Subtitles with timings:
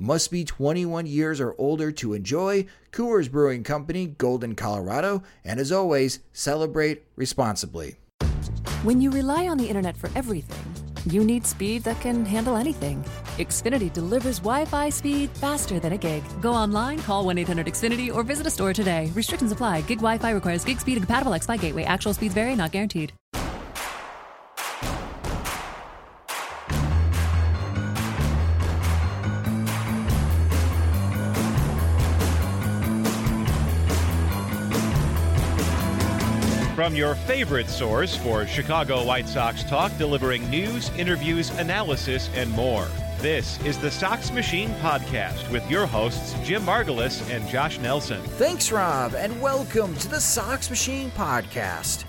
[0.00, 2.66] Must be 21 years or older to enjoy.
[2.92, 5.24] Coors Brewing Company, Golden, Colorado.
[5.44, 7.96] And as always, celebrate responsibly.
[8.84, 10.64] When you rely on the internet for everything,
[11.12, 13.04] you need speed that can handle anything.
[13.38, 16.22] Xfinity delivers Wi Fi speed faster than a gig.
[16.40, 19.10] Go online, call 1 800 Xfinity, or visit a store today.
[19.16, 19.80] Restrictions apply.
[19.80, 21.82] Gig Wi Fi requires gig speed and compatible X Fi gateway.
[21.82, 23.12] Actual speeds vary, not guaranteed.
[36.78, 42.86] From your favorite source for Chicago White Sox talk, delivering news, interviews, analysis, and more.
[43.18, 48.22] This is the Sox Machine Podcast with your hosts, Jim Margalus and Josh Nelson.
[48.22, 52.04] Thanks, Rob, and welcome to the Sox Machine Podcast.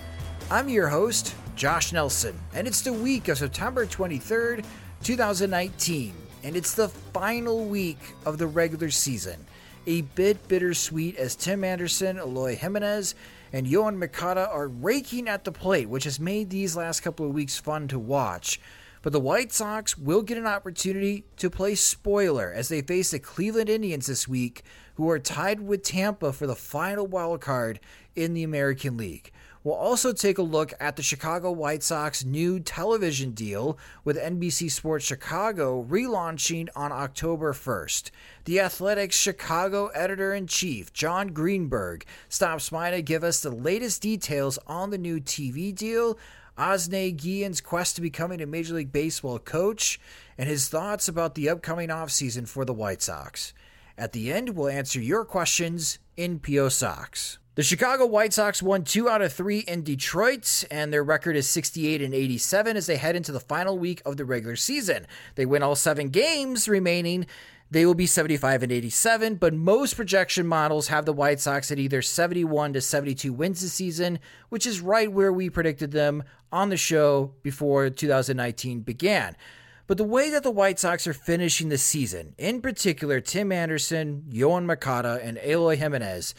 [0.52, 4.64] I'm your host, Josh Nelson, and it's the week of September 23rd,
[5.02, 9.44] 2019, and it's the final week of the regular season.
[9.88, 13.16] A bit bittersweet as Tim Anderson, Eloy Jimenez,
[13.52, 17.32] and Yoan Moncada are raking at the plate, which has made these last couple of
[17.32, 18.60] weeks fun to watch.
[19.02, 23.18] But the White Sox will get an opportunity to play spoiler as they face the
[23.18, 24.62] Cleveland Indians this week,
[24.94, 27.80] who are tied with Tampa for the final wild card
[28.14, 29.32] in the American League.
[29.62, 34.70] We'll also take a look at the Chicago White Sox new television deal with NBC
[34.70, 38.10] Sports Chicago relaunching on October 1st.
[38.46, 44.00] The Athletic's Chicago editor in chief, Jon Greenberg, stops by to give us the latest
[44.00, 46.18] details on the new TV deal.
[46.56, 50.00] Ozzie Guillen's quest to becoming a Major League Baseball coach,
[50.38, 53.52] and his thoughts about the upcoming offseason for the White Sox.
[53.98, 57.39] At the end, we'll answer your questions in PO Sox.
[57.56, 61.48] The Chicago White Sox won two out of three in Detroit, and their record is
[61.48, 65.04] 68 and 87 as they head into the final week of the regular season.
[65.34, 67.26] They win all seven games remaining.
[67.68, 71.80] They will be 75 and 87, but most projection models have the White Sox at
[71.80, 76.22] either 71 to 72 wins this season, which is right where we predicted them
[76.52, 79.36] on the show before 2019 began.
[79.88, 84.24] But the way that the White Sox are finishing the season, in particular Tim Anderson,
[84.30, 86.32] Yoan Moncada, and Eloy Jimenez,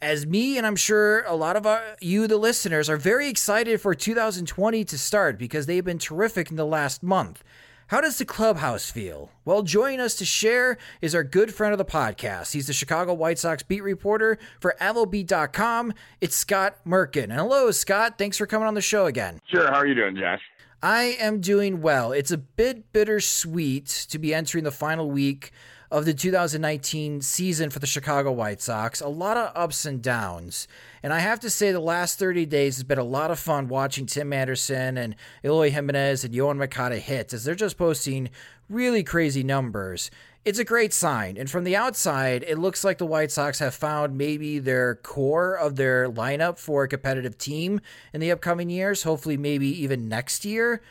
[0.00, 3.80] as me and I'm sure a lot of our, you, the listeners, are very excited
[3.80, 7.42] for 2020 to start because they've been terrific in the last month.
[7.88, 9.30] How does the clubhouse feel?
[9.44, 12.52] Well, joining us to share is our good friend of the podcast.
[12.52, 15.92] He's the Chicago White Sox beat reporter for MLB.com.
[16.20, 17.24] It's Scott Merkin.
[17.24, 18.16] And hello, Scott.
[18.16, 19.38] Thanks for coming on the show again.
[19.46, 19.66] Sure.
[19.66, 20.40] How are you doing, Josh?
[20.82, 22.12] I am doing well.
[22.12, 25.50] It's a bit bittersweet to be entering the final week
[25.94, 29.00] of the 2019 season for the Chicago White Sox.
[29.00, 30.66] A lot of ups and downs.
[31.04, 33.68] And I have to say, the last 30 days has been a lot of fun
[33.68, 38.30] watching Tim Anderson and Eloy Jimenez and Yoan Moncada hits as they're just posting
[38.68, 40.10] really crazy numbers.
[40.44, 41.36] It's a great sign.
[41.36, 45.54] And from the outside, it looks like the White Sox have found maybe their core
[45.54, 47.80] of their lineup for a competitive team
[48.12, 50.82] in the upcoming years, hopefully, maybe even next year.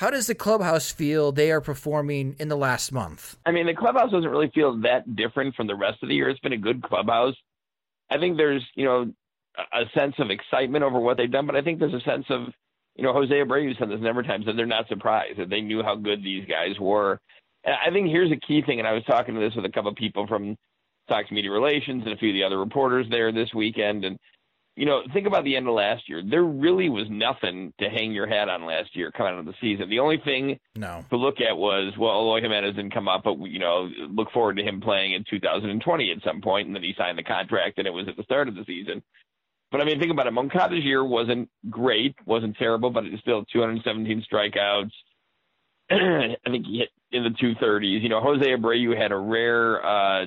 [0.00, 3.36] How does the clubhouse feel they are performing in the last month?
[3.44, 6.30] I mean, the clubhouse doesn't really feel that different from the rest of the year.
[6.30, 7.34] It's been a good clubhouse.
[8.10, 9.12] I think there's, you know,
[9.58, 12.46] a sense of excitement over what they've done, but I think there's a sense of,
[12.96, 15.50] you know, Jose Abreu said this a number of times that they're not surprised that
[15.50, 17.20] they knew how good these guys were.
[17.64, 19.70] And I think here's a key thing, and I was talking to this with a
[19.70, 20.56] couple of people from
[21.10, 24.16] Sox Media Relations and a few of the other reporters there this weekend, and
[24.76, 26.22] you know, think about the end of last year.
[26.24, 29.54] There really was nothing to hang your hat on last year coming out of the
[29.60, 29.90] season.
[29.90, 31.04] The only thing no.
[31.10, 34.56] to look at was, well, Eloy Jimenez didn't come up, but, you know, look forward
[34.56, 37.86] to him playing in 2020 at some point, and then he signed the contract, and
[37.86, 39.02] it was at the start of the season.
[39.70, 40.32] But I mean, think about it.
[40.32, 44.90] Moncada's year wasn't great, wasn't terrible, but it's still 217 strikeouts.
[45.90, 48.02] I think he hit in the 230s.
[48.02, 50.26] You know, Jose Abreu had a rare uh,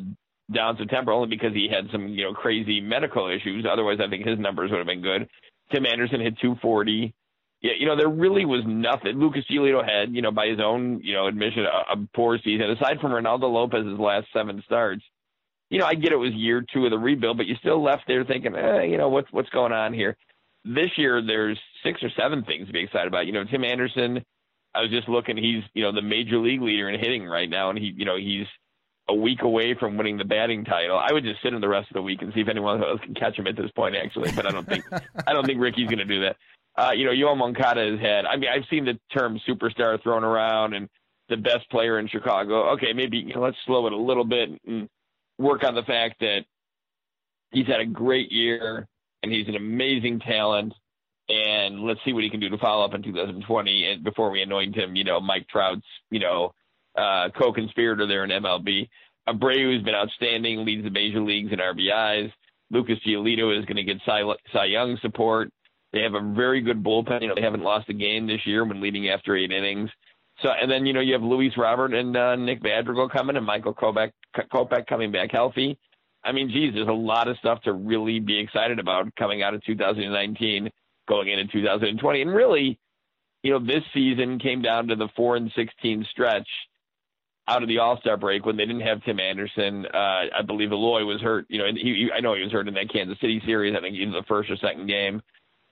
[0.54, 3.66] down September only because he had some you know crazy medical issues.
[3.70, 5.28] Otherwise, I think his numbers would have been good.
[5.74, 7.14] Tim Anderson hit 240.
[7.62, 9.20] Yeah, you know, there really was nothing.
[9.20, 12.70] Lucas Giolito had, you know, by his own, you know, admission, a, a poor season.
[12.72, 15.02] Aside from Reynaldo Lopez's last seven starts,
[15.70, 18.04] you know, I get it was year two of the rebuild, but you still left
[18.06, 20.18] there thinking, eh, you know, what's what's going on here?
[20.66, 23.28] This year, there's six or seven things to be excited about.
[23.28, 24.24] You know, Tim Anderson.
[24.76, 25.38] I was just looking.
[25.38, 28.18] He's, you know, the major league leader in hitting right now, and he, you know,
[28.18, 28.48] he's
[29.10, 30.98] a week away from winning the batting title.
[30.98, 33.02] I would just sit in the rest of the week and see if anyone else
[33.02, 34.32] can catch him at this point, actually.
[34.32, 34.86] But I don't think
[35.28, 36.38] I don't think Ricky's going to do that.
[36.76, 38.26] Uh, you know, Yoel Moncada has had.
[38.26, 40.90] I mean, I've seen the term superstar thrown around and
[41.30, 42.72] the best player in Chicago.
[42.74, 44.90] Okay, maybe you know, let's slow it a little bit and
[45.38, 46.46] work on the fact that
[47.52, 48.88] he's had a great year
[49.22, 50.74] and he's an amazing talent.
[51.30, 54.42] And let's see what he can do to follow up in 2020 and before we
[54.42, 56.54] anoint him, you know, Mike Trout's, you know,
[56.96, 58.88] uh, co-conspirator there in MLB.
[59.28, 62.32] Abreu has been outstanding, leads the major leagues in RBIs.
[62.72, 65.50] Lucas Giolito is going to get Cy, Cy Young support.
[65.92, 67.22] They have a very good bullpen.
[67.22, 69.90] You know, they haven't lost a game this year when leading after eight innings.
[70.42, 73.46] So, and then you know you have Luis Robert and uh, Nick Madrigal coming, and
[73.46, 75.78] Michael Kopech, Kopech coming back healthy.
[76.24, 79.54] I mean, geez, there's a lot of stuff to really be excited about coming out
[79.54, 80.70] of 2019,
[81.08, 82.80] going into 2020, and really,
[83.44, 86.48] you know, this season came down to the four and 16 stretch
[87.48, 89.86] out of the All Star break when they didn't have Tim Anderson.
[89.86, 91.46] Uh, I believe Eloy was hurt.
[91.50, 93.76] You know, he, he, I know he was hurt in that Kansas City series.
[93.76, 95.22] I think either the first or second game.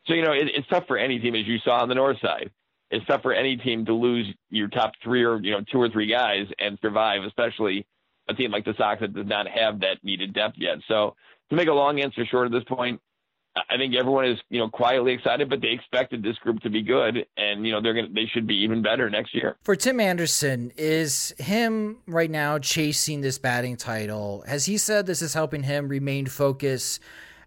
[0.06, 2.20] So you know, it, it's tough for any team, as you saw on the north
[2.22, 2.52] side.
[2.90, 5.90] It's tough for any team to lose your top three or you know two or
[5.90, 7.86] three guys and survive, especially
[8.28, 10.78] a team like the Sox that does not have that needed depth yet.
[10.88, 11.16] So
[11.50, 13.00] to make a long answer short at this point,
[13.56, 16.82] I think everyone is, you know, quietly excited, but they expected this group to be
[16.82, 19.58] good, and you know they're gonna they should be even better next year.
[19.64, 24.44] For Tim Anderson, is him right now chasing this batting title?
[24.48, 27.02] Has he said this is helping him remain focused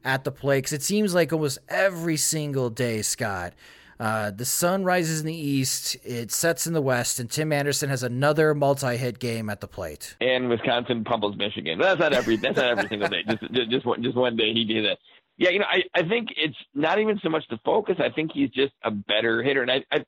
[0.04, 0.58] at the plate?
[0.58, 3.54] Because it seems like almost every single day, Scott.
[3.98, 7.88] Uh, the sun rises in the east, it sets in the west, and Tim Anderson
[7.88, 10.16] has another multi-hit game at the plate.
[10.20, 11.78] And Wisconsin pummels Michigan.
[11.78, 12.36] That's not every.
[12.36, 13.22] That's not every single day.
[13.28, 14.98] Just, just, just one, just one day he did that.
[15.36, 17.96] Yeah, you know, I, I think it's not even so much the focus.
[17.98, 19.62] I think he's just a better hitter.
[19.62, 20.04] And I, I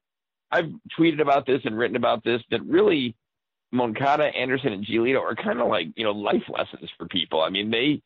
[0.51, 3.17] I've tweeted about this and written about this that really
[3.73, 7.41] Moncada, Anderson, and Giolito are kind of like, you know, life lessons for people.
[7.41, 8.03] I mean, they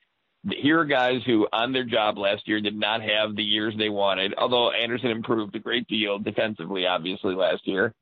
[0.49, 3.91] here are guys who on their job last year did not have the years they
[3.91, 7.93] wanted, although Anderson improved a great deal defensively, obviously, last year.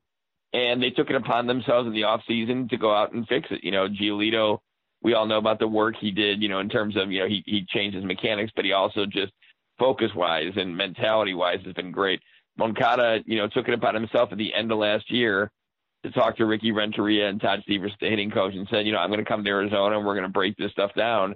[0.53, 3.65] And they took it upon themselves in the offseason to go out and fix it.
[3.65, 4.61] You know, Giolito
[5.03, 7.29] we all know about the work he did, you know, in terms of, you know,
[7.29, 9.33] he, he changed his mechanics, but he also just
[9.79, 12.21] focus wise and mentality wise has been great.
[12.57, 15.51] Moncada, you know, took it upon himself at the end of last year
[16.05, 18.99] to talk to Ricky Renteria and Todd Stevers, the hitting coach, and said, you know,
[18.99, 21.35] I'm going to come to Arizona and we're going to break this stuff down.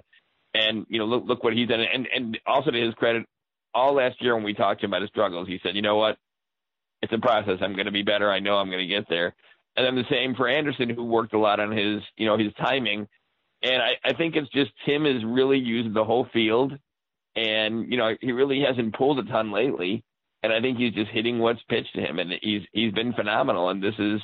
[0.53, 1.79] And, you know, look, look what he's done.
[1.81, 3.25] And, and also to his credit,
[3.73, 5.95] all last year when we talked to him about his struggles, he said, you know
[5.95, 6.17] what?
[7.01, 7.59] It's a process.
[7.61, 8.31] I'm going to be better.
[8.31, 9.33] I know I'm going to get there.
[9.75, 12.53] And then the same for Anderson, who worked a lot on his, you know, his
[12.53, 13.07] timing
[13.63, 16.73] and I, I think it's just Tim is really used the whole field,
[17.35, 20.03] and you know he really hasn't pulled a ton lately,
[20.43, 23.69] and I think he's just hitting what's pitched to him, and he's he's been phenomenal.
[23.69, 24.21] And this is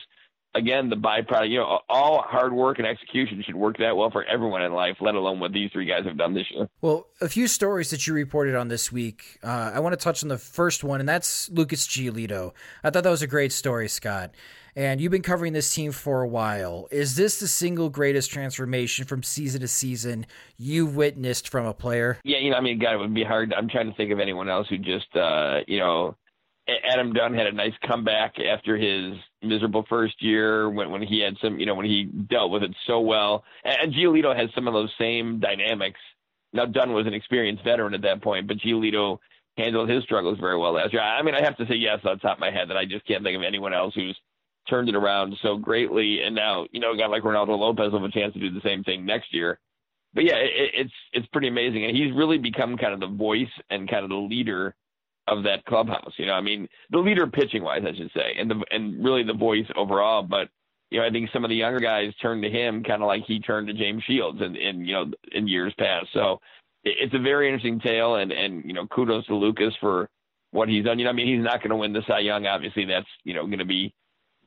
[0.56, 1.50] again the byproduct.
[1.50, 4.98] You know, all hard work and execution should work that well for everyone in life,
[5.00, 6.70] let alone what these three guys have done this year.
[6.82, 9.40] Well, a few stories that you reported on this week.
[9.44, 12.54] Uh, I want to touch on the first one, and that's Lucas Giolito.
[12.84, 14.32] I thought that was a great story, Scott
[14.76, 16.88] and you've been covering this team for a while.
[16.90, 20.26] Is this the single greatest transformation from season to season
[20.58, 22.18] you've witnessed from a player?
[22.24, 23.54] Yeah, you know, I mean, God, it would be hard.
[23.54, 26.16] I'm trying to think of anyone else who just, uh, you know,
[26.92, 31.36] Adam Dunn had a nice comeback after his miserable first year when when he had
[31.42, 33.44] some, you know, when he dealt with it so well.
[33.64, 36.00] And Giolito has some of those same dynamics.
[36.54, 39.20] Now Dunn was an experienced veteran at that point, but Giolito
[39.58, 41.02] handled his struggles very well last year.
[41.02, 43.06] I mean, I have to say yes on top of my head that I just
[43.06, 44.18] can't think of anyone else who's
[44.70, 48.02] turned it around so greatly, and now you know a guy like Reynaldo Lopez will
[48.02, 49.60] have a chance to do the same thing next year.
[50.14, 53.52] But yeah, it, it's it's pretty amazing, and he's really become kind of the voice
[53.70, 54.76] and kind of the leader
[55.30, 56.14] of that clubhouse.
[56.18, 59.24] You know, I mean, the leader pitching wise, I should say, and the and really
[59.24, 60.24] the voice overall.
[60.24, 60.50] But
[60.90, 63.24] you know, I think some of the younger guys turned to him kind of like
[63.26, 66.08] he turned to James Shields in, in you know in years past.
[66.14, 66.40] So
[66.84, 70.10] it's a very interesting tale, and and you know, kudos to Lucas for
[70.52, 70.98] what he's done.
[70.98, 72.48] You know, I mean, he's not going to win the Cy Young.
[72.48, 73.94] Obviously, that's you know going to be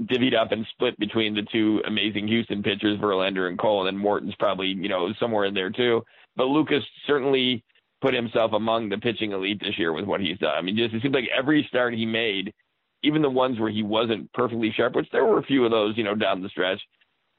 [0.02, 4.34] divvied up and split between the two amazing Houston pitchers, Verlander and Cole, and Morton's
[4.38, 6.02] probably you know somewhere in there too.
[6.36, 7.62] But Lucas certainly
[8.02, 10.54] put himself among the pitching elite this year with what he's done.
[10.54, 12.52] I mean, just it seems like every start he made,
[13.02, 15.96] even the ones where he wasn't perfectly sharp, which there were a few of those,
[15.96, 16.80] you know, down the stretch,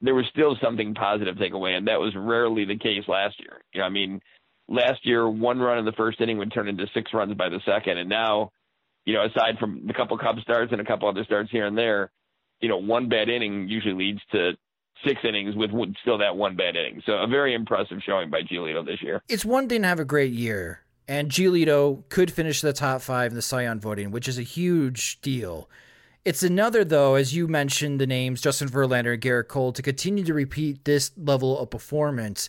[0.00, 3.60] there was still something positive take away, and that was rarely the case last year.
[3.72, 4.20] You know, I mean,
[4.68, 7.60] last year one run in the first inning would turn into six runs by the
[7.64, 8.50] second, and now,
[9.04, 11.76] you know, aside from a couple Cubs starts and a couple other starts here and
[11.76, 12.10] there,
[12.60, 14.52] you know, one bad inning usually leads to
[15.06, 15.70] six innings with
[16.02, 17.02] still that one bad inning.
[17.06, 19.22] So a very impressive showing by Giolito this year.
[19.28, 23.32] It's one thing to have a great year, and Giolito could finish the top five
[23.32, 25.68] in the Cy Young voting, which is a huge deal.
[26.24, 30.24] It's another, though, as you mentioned the names Justin Verlander and Gerrit Cole, to continue
[30.24, 32.48] to repeat this level of performance.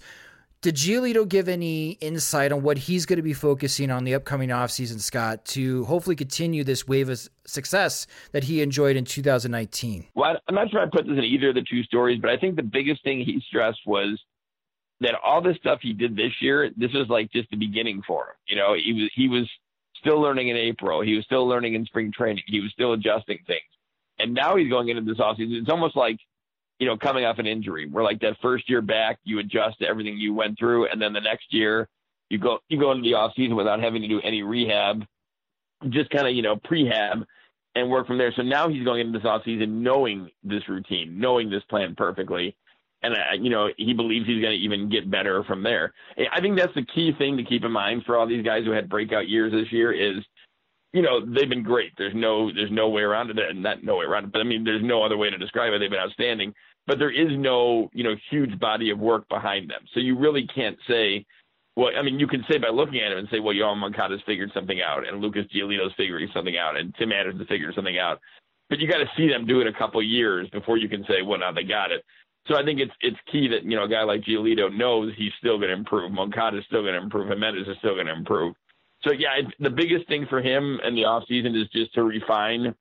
[0.65, 4.49] Did Giolito give any insight on what he's going to be focusing on the upcoming
[4.49, 10.07] offseason, Scott, to hopefully continue this wave of success that he enjoyed in 2019?
[10.15, 12.37] Well, I'm not sure I put this in either of the two stories, but I
[12.37, 14.19] think the biggest thing he stressed was
[15.01, 18.23] that all the stuff he did this year, this was like just the beginning for
[18.23, 18.35] him.
[18.47, 19.47] You know, he was he was
[19.99, 20.99] still learning in April.
[21.01, 22.43] He was still learning in spring training.
[22.47, 23.61] He was still adjusting things.
[24.17, 25.61] And now he's going into this offseason.
[25.61, 26.17] It's almost like,
[26.79, 29.87] you know, coming off an injury where like that first year back, you adjust to
[29.87, 30.87] everything you went through.
[30.87, 31.87] And then the next year
[32.29, 35.05] you go, you go into the off season without having to do any rehab,
[35.89, 37.25] just kind of, you know, prehab
[37.75, 38.33] and work from there.
[38.35, 42.55] So now he's going into this off season knowing this routine, knowing this plan perfectly
[43.05, 45.93] and uh, you know he believes he's going to even get better from there.
[46.31, 48.71] I think that's the key thing to keep in mind for all these guys who
[48.71, 50.23] had breakout years this year is,
[50.95, 51.91] you know, they've been great.
[51.97, 53.37] There's no there's no way around it.
[53.37, 55.73] And not no way around it, but I mean, there's no other way to describe
[55.73, 55.79] it.
[55.79, 56.53] They've been outstanding,
[56.87, 59.81] but there is no you know huge body of work behind them.
[59.93, 61.25] So you really can't say.
[61.77, 63.75] Well, I mean, you can say by looking at him and say, well, Yoan oh
[63.75, 67.99] Moncada's figured something out, and Lucas Giolito's figuring something out, and Tim Anderson's figured something
[67.99, 68.21] out.
[68.69, 71.21] But you got to see them do it a couple years before you can say,
[71.21, 72.01] well, now they got it.
[72.47, 75.33] So I think it's it's key that you know a guy like Giolito knows he's
[75.37, 76.13] still going to improve.
[76.13, 77.27] Moncada is still going to improve.
[77.27, 78.55] Jimenez is still going to improve.
[79.05, 82.75] So yeah, the biggest thing for him in the off season is just to refine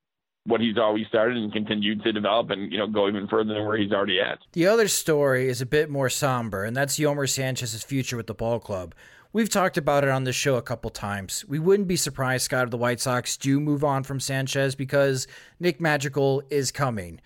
[0.46, 3.64] what he's always started and continue to develop and you know go even further than
[3.66, 4.38] where he's already at.
[4.52, 8.34] The other story is a bit more somber, and that's Yolmer Sanchez's future with the
[8.34, 8.94] ball club.
[9.32, 11.44] We've talked about it on the show a couple times.
[11.48, 15.26] We wouldn't be surprised, Scott, if the White Sox do move on from Sanchez because
[15.58, 17.20] Nick Madrigal is coming.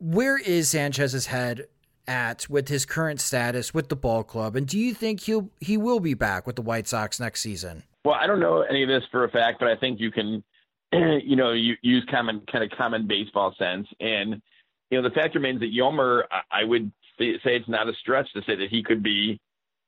[0.00, 1.66] Where is Sanchez's head
[2.08, 5.76] at with his current status with the ball club, and do you think he'll he
[5.76, 7.84] will be back with the White Sox next season?
[8.04, 10.42] Well, I don't know any of this for a fact, but I think you can,
[10.92, 14.42] you know, you, use common kind of common baseball sense, and
[14.90, 18.42] you know the fact remains that Yolmer, I would say it's not a stretch to
[18.42, 19.40] say that he could be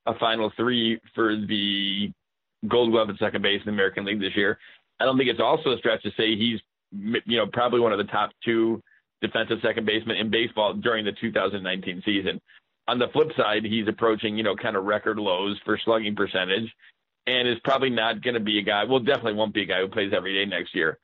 [0.05, 2.11] a final three for the
[2.67, 4.57] Gold Glove at second base in the American League this year.
[4.99, 6.59] I don't think it's also a stretch to say he's,
[6.91, 8.81] you know, probably one of the top two
[9.21, 12.39] defensive second baseman in baseball during the 2019 season.
[12.87, 16.71] On the flip side, he's approaching, you know, kind of record lows for slugging percentage
[17.27, 19.81] and is probably not going to be a guy, well, definitely won't be a guy
[19.81, 20.99] who plays every day next year.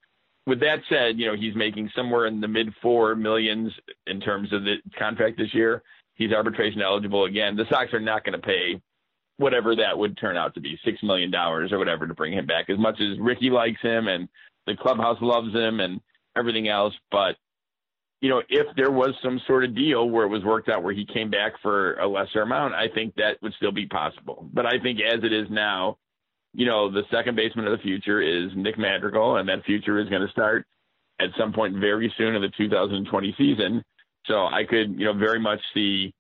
[0.48, 3.72] With that said, you know, he's making somewhere in the mid four millions
[4.08, 5.84] in terms of the contract this year.
[6.16, 7.56] He's arbitration eligible again.
[7.56, 8.82] The Sox are not going to pay
[9.38, 12.70] whatever that would turn out to be, $6 million or whatever to bring him back,
[12.70, 14.28] as much as Ricky likes him and
[14.68, 16.00] the clubhouse loves him and
[16.38, 16.94] everything else.
[17.12, 17.36] But
[18.22, 20.94] you know, if there was some sort of deal where it was worked out where
[20.94, 24.48] he came back for a lesser amount, I think that would still be possible.
[24.54, 25.98] But I think as it is now,
[26.54, 30.10] you know, the second baseman of the future is Nick Madrigal, and that future is
[30.10, 30.66] going to start
[31.20, 33.84] at some point very soon in the 2020 season.
[34.26, 36.14] So I could, you know, very much see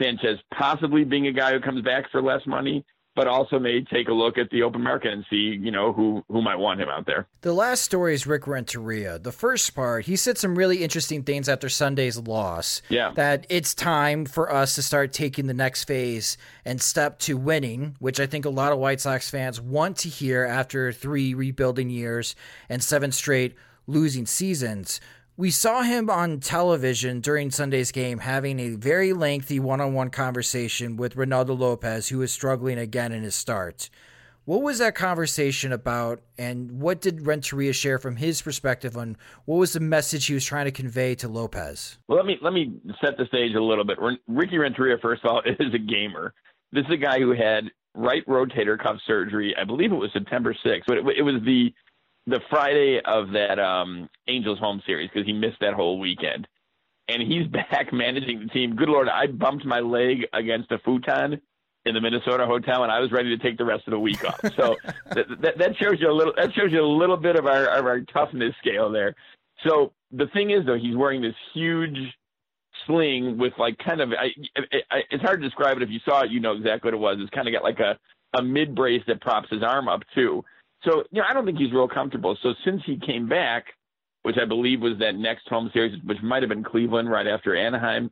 [0.00, 2.84] Sanchez possibly being a guy who comes back for less money
[3.18, 6.24] but also may take a look at the open market and see, you know, who
[6.28, 7.26] who might want him out there.
[7.40, 9.18] The last story is Rick Renteria.
[9.18, 12.80] The first part, he said some really interesting things after Sunday's loss.
[12.88, 13.10] Yeah.
[13.16, 17.96] That it's time for us to start taking the next phase and step to winning,
[17.98, 21.90] which I think a lot of White Sox fans want to hear after three rebuilding
[21.90, 22.36] years
[22.68, 23.56] and seven straight
[23.88, 25.00] losing seasons.
[25.38, 30.10] We saw him on television during Sunday's game having a very lengthy one on one
[30.10, 33.88] conversation with Reynaldo Lopez, who was struggling again in his start.
[34.46, 39.58] What was that conversation about, and what did Renteria share from his perspective on what
[39.58, 41.98] was the message he was trying to convey to Lopez?
[42.08, 43.98] Well, let me let me set the stage a little bit.
[44.26, 46.34] Ricky Renteria, first of all, is a gamer.
[46.72, 49.54] This is a guy who had right rotator cuff surgery.
[49.56, 51.72] I believe it was September 6th, but it, it was the
[52.28, 56.46] the Friday of that um, Angels home series because he missed that whole weekend.
[57.08, 58.76] And he's back managing the team.
[58.76, 61.40] Good Lord, I bumped my leg against a futon
[61.86, 64.22] in the Minnesota hotel, and I was ready to take the rest of the week
[64.24, 64.40] off.
[64.56, 64.76] So
[65.14, 66.34] that, that, that shows you a little.
[66.36, 69.14] That shows you a little bit of our of our toughness scale there.
[69.66, 71.96] So the thing is, though, he's wearing this huge
[72.86, 75.82] sling with like kind of I, I, I, it's hard to describe it.
[75.82, 77.16] If you saw it, you know exactly what it was.
[77.20, 77.98] It's kind of got like a
[78.36, 80.44] a mid brace that props his arm up too.
[80.84, 82.36] So, you know, I don't think he's real comfortable.
[82.42, 83.64] So since he came back,
[84.22, 87.56] which I believe was that next home series, which might have been Cleveland right after
[87.56, 88.10] Anaheim,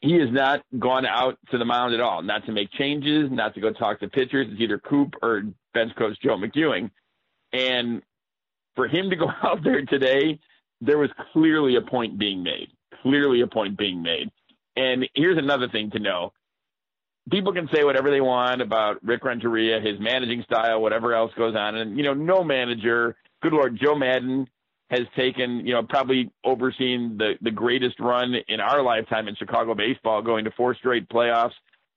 [0.00, 3.54] he has not gone out to the mound at all, not to make changes, not
[3.54, 4.46] to go talk to pitchers.
[4.50, 5.42] It's either Coop or
[5.74, 6.90] bench coach Joe McEwing.
[7.52, 8.02] And
[8.76, 10.38] for him to go out there today,
[10.80, 12.68] there was clearly a point being made.
[13.02, 14.28] Clearly a point being made.
[14.76, 16.32] And here's another thing to know.
[17.30, 21.54] People can say whatever they want about Rick Renteria, his managing style, whatever else goes
[21.56, 21.76] on.
[21.76, 24.48] And, you know, no manager, good Lord, Joe Maddon
[24.90, 29.74] has taken, you know, probably overseen the, the greatest run in our lifetime in Chicago
[29.74, 31.52] baseball, going to four straight playoffs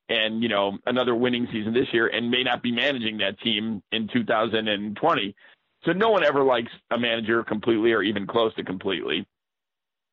[0.09, 3.81] and, you know, another winning season this year and may not be managing that team
[3.91, 5.35] in 2020.
[5.85, 9.25] So no one ever likes a manager completely or even close to completely.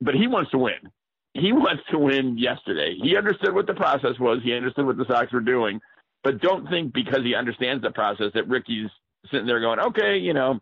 [0.00, 0.92] But he wants to win.
[1.34, 2.96] He wants to win yesterday.
[3.00, 4.40] He understood what the process was.
[4.42, 5.80] He understood what the Sox were doing.
[6.24, 8.90] But don't think because he understands the process that Ricky's
[9.30, 10.60] sitting there going, okay, you know,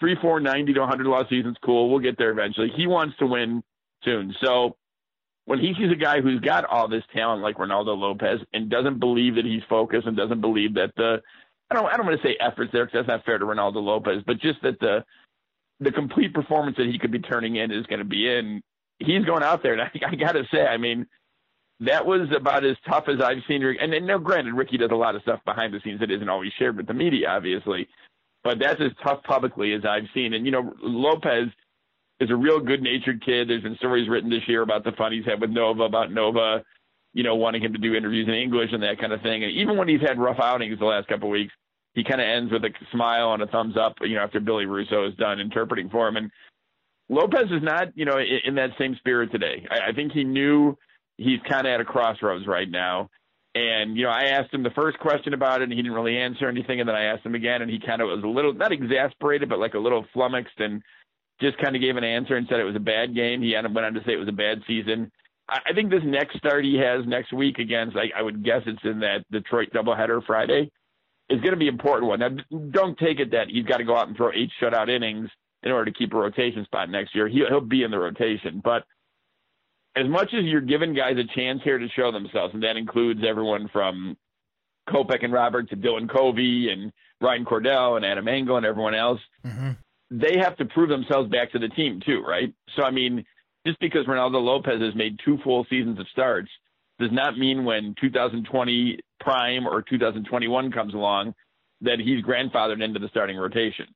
[0.00, 1.90] three, four, 90 to 100 loss season's cool.
[1.90, 2.72] We'll get there eventually.
[2.76, 3.62] He wants to win
[4.04, 4.34] soon.
[4.42, 4.76] So
[5.46, 8.98] when he sees a guy who's got all this talent like Reynaldo Lopez and doesn't
[8.98, 11.22] believe that he's focused and doesn't believe that the
[11.70, 13.82] I don't I don't want to say efforts there because that's not fair to Reynaldo
[13.82, 15.04] Lopez, but just that the
[15.80, 18.62] the complete performance that he could be turning in is going to be in.
[18.98, 21.06] He's going out there, and I, I got to say, I mean,
[21.80, 23.62] that was about as tough as I've seen.
[23.62, 26.28] And, and now, granted, Ricky does a lot of stuff behind the scenes that isn't
[26.28, 27.86] always shared with the media, obviously,
[28.42, 30.32] but that's as tough publicly as I've seen.
[30.32, 31.48] And you know, Lopez
[32.20, 33.48] is a real good-natured kid.
[33.48, 36.64] There's been stories written this year about the fun he's had with Nova, about Nova,
[37.12, 39.44] you know, wanting him to do interviews in English and that kind of thing.
[39.44, 41.52] And even when he's had rough outings the last couple of weeks,
[41.92, 44.66] he kind of ends with a smile and a thumbs up, you know, after Billy
[44.66, 46.16] Russo is done interpreting for him.
[46.16, 46.30] And
[47.08, 49.66] Lopez is not, you know, in, in that same spirit today.
[49.70, 50.76] I, I think he knew
[51.16, 53.10] he's kind of at a crossroads right now.
[53.54, 56.18] And, you know, I asked him the first question about it and he didn't really
[56.18, 56.80] answer anything.
[56.80, 59.48] And then I asked him again and he kind of was a little, not exasperated,
[59.48, 60.82] but like a little flummoxed and
[61.40, 63.40] just kind of gave an answer and said it was a bad game.
[63.40, 65.10] He went on to say it was a bad season.
[65.48, 68.62] I, I think this next start he has next week against, I, I would guess
[68.66, 70.70] it's in that Detroit doubleheader Friday
[71.30, 72.20] is going to be an important one.
[72.20, 72.30] Now,
[72.70, 75.30] don't take it that he's got to go out and throw eight shutout innings
[75.62, 77.28] in order to keep a rotation spot next year.
[77.28, 78.60] He'll, he'll be in the rotation.
[78.62, 78.84] But
[79.96, 83.20] as much as you're giving guys a chance here to show themselves, and that includes
[83.26, 84.16] everyone from
[84.88, 89.20] Kopech and Robert to Dylan Covey and Ryan Cordell and Adam Engel and everyone else,
[89.44, 89.70] mm-hmm.
[90.10, 92.52] they have to prove themselves back to the team too, right?
[92.76, 93.24] So, I mean,
[93.66, 96.50] just because Reynaldo Lopez has made two full seasons of starts–
[96.98, 101.34] does not mean when 2020 prime or 2021 comes along
[101.82, 103.86] that he's grandfathered into the starting rotation.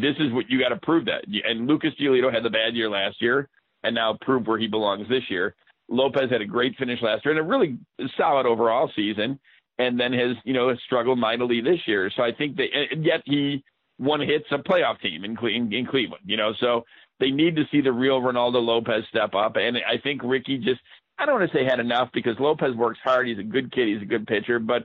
[0.00, 1.24] This is what you got to prove that.
[1.44, 3.48] And Lucas Giolito had the bad year last year
[3.82, 5.54] and now proved where he belongs this year.
[5.88, 7.78] Lopez had a great finish last year and a really
[8.16, 9.40] solid overall season,
[9.78, 12.10] and then has you know struggled mightily this year.
[12.14, 13.64] So I think that yet he
[13.96, 16.24] one hits a playoff team in, in, in Cleveland.
[16.26, 16.84] You know, so
[17.18, 20.80] they need to see the real Reynaldo Lopez step up, and I think Ricky just
[21.18, 23.26] I don't want to say had enough because Lopez works hard.
[23.26, 23.88] He's a good kid.
[23.88, 24.84] He's a good pitcher, but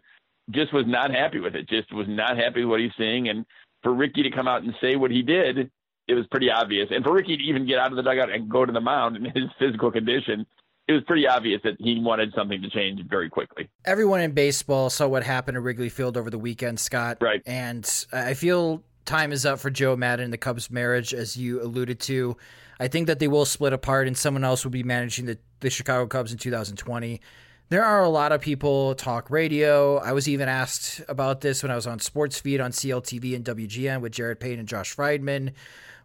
[0.50, 1.70] just was not happy with it.
[1.70, 3.30] Just was not happy with what he's seeing.
[3.30, 3.46] And
[3.84, 5.70] for Ricky to come out and say what he did,
[6.08, 6.88] it was pretty obvious.
[6.92, 9.16] And for Ricky to even get out of the dugout and go to the mound
[9.16, 10.46] in his physical condition,
[10.88, 13.70] it was pretty obvious that he wanted something to change very quickly.
[13.86, 17.18] Everyone in baseball saw what happened at Wrigley Field over the weekend, Scott.
[17.22, 17.42] Right.
[17.46, 21.62] And I feel time is up for Joe Maddon and the Cubs marriage, as you
[21.62, 22.36] alluded to.
[22.80, 25.70] I think that they will split apart and someone else will be managing the the
[25.70, 27.22] Chicago Cubs in 2020.
[27.74, 29.98] There are a lot of people talk radio.
[29.98, 33.44] I was even asked about this when I was on Sports Feed on CLTV and
[33.44, 35.54] WGN with Jared Payne and Josh Friedman.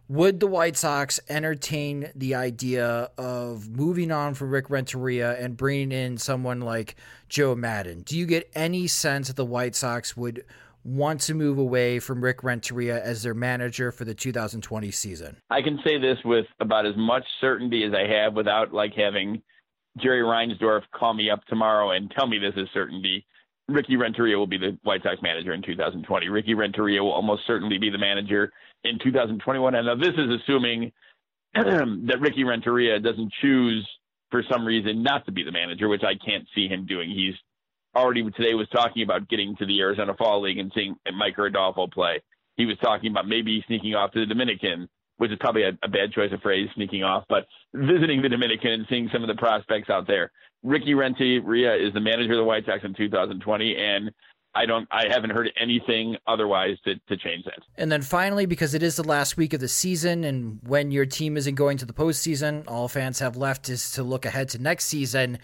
[0.07, 5.91] Would the White Sox entertain the idea of moving on from Rick Renteria and bringing
[5.91, 6.95] in someone like
[7.27, 8.01] Joe Maddon?
[8.01, 10.43] Do you get any sense that the White Sox would
[10.83, 15.37] want to move away from Rick Renteria as their manager for the 2020 season?
[15.51, 19.43] I can say this with about as much certainty as I have without like having
[19.97, 23.25] Jerry Reinsdorf call me up tomorrow and tell me this is certainty.
[23.67, 26.29] Ricky Renteria will be the White Sox manager in 2020.
[26.29, 28.51] Ricky Renteria will almost certainly be the manager
[28.83, 29.75] in 2021.
[29.75, 30.91] And now this is assuming
[31.53, 33.87] that Ricky Renteria doesn't choose
[34.31, 37.09] for some reason not to be the manager, which I can't see him doing.
[37.09, 37.35] He's
[37.95, 41.87] already today was talking about getting to the Arizona Fall League and seeing Micker Adolfo
[41.87, 42.21] play.
[42.55, 45.87] He was talking about maybe sneaking off to the Dominican, which is probably a, a
[45.87, 49.35] bad choice of phrase, sneaking off, but visiting the Dominican and seeing some of the
[49.35, 50.31] prospects out there.
[50.63, 54.11] Ricky Renteria is the manager of the White Sox in 2020, and
[54.55, 57.59] I don't I haven't heard anything otherwise to, to change that.
[57.77, 61.05] And then finally, because it is the last week of the season and when your
[61.05, 64.61] team isn't going to the postseason, all fans have left is to look ahead to
[64.61, 65.37] next season.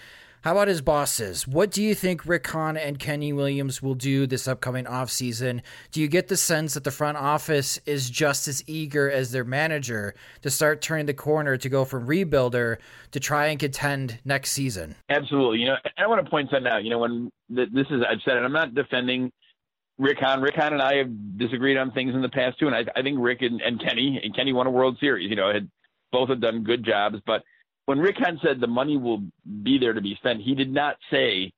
[0.45, 1.47] How about his bosses?
[1.47, 5.61] What do you think Rick Hahn and Kenny Williams will do this upcoming offseason?
[5.91, 9.43] Do you get the sense that the front office is just as eager as their
[9.43, 12.77] manager to start turning the corner to go from rebuilder
[13.09, 14.93] to try and contend next season?
[15.09, 15.61] Absolutely.
[15.61, 16.83] You know, I want to point something out.
[16.83, 19.31] You know, when this is, I've said it, I'm not defending
[19.97, 20.43] Rick Hahn.
[20.43, 23.01] Rick Hahn and I have disagreed on things in the past too, and I, I
[23.01, 25.27] think Rick and, and Kenny and Kenny won a World Series.
[25.27, 25.67] You know, had
[26.11, 27.41] both have done good jobs, but
[27.85, 29.23] when Rick Hahn said the money will
[29.63, 31.51] be there to be spent, he did not say,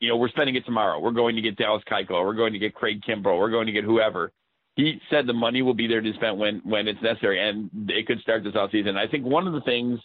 [0.00, 1.00] you know, we're spending it tomorrow.
[1.00, 2.24] We're going to get Dallas Keuchel.
[2.24, 3.38] We're going to get Craig Kimbrel.
[3.38, 4.32] We're going to get whoever.
[4.76, 8.06] He said the money will be there to spend when when it's necessary, and it
[8.06, 8.96] could start this offseason.
[8.96, 9.98] I think one of the things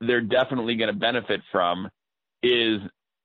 [0.00, 1.90] they're definitely going to benefit from
[2.42, 2.80] is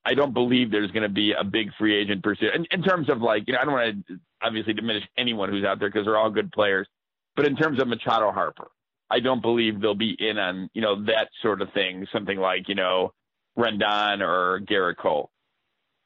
[0.05, 3.09] I don't believe there's going to be a big free agent pursuit in, in terms
[3.09, 6.05] of like you know I don't want to obviously diminish anyone who's out there because
[6.05, 6.87] they're all good players,
[7.35, 8.69] but in terms of Machado Harper,
[9.11, 12.69] I don't believe they'll be in on, you know, that sort of thing, something like,
[12.69, 13.13] you know,
[13.57, 15.29] Rendon or Gerrit Cole.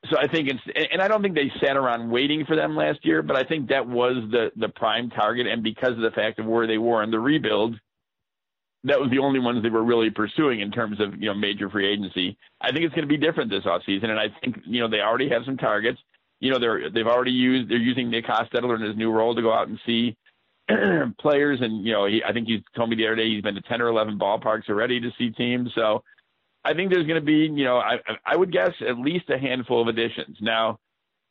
[0.10, 3.00] So I think it's, and I don't think they sat around waiting for them last
[3.04, 6.38] year, but I think that was the the prime target, and because of the fact
[6.38, 7.80] of where they were in the rebuild,
[8.84, 11.70] that was the only ones they were really pursuing in terms of you know major
[11.70, 12.38] free agency.
[12.62, 15.02] I think it's going to be different this offseason, and I think you know they
[15.02, 16.00] already have some targets.
[16.40, 19.42] You know they're they've already used they're using Nick Hostetler in his new role to
[19.42, 20.16] go out and see
[21.20, 23.56] players, and you know, he, I think he told me the other day he's been
[23.56, 25.72] to ten or eleven ballparks already to see teams.
[25.76, 26.04] So
[26.64, 29.38] I think there's going to be, you know, I I would guess at least a
[29.38, 30.38] handful of additions.
[30.42, 30.80] Now,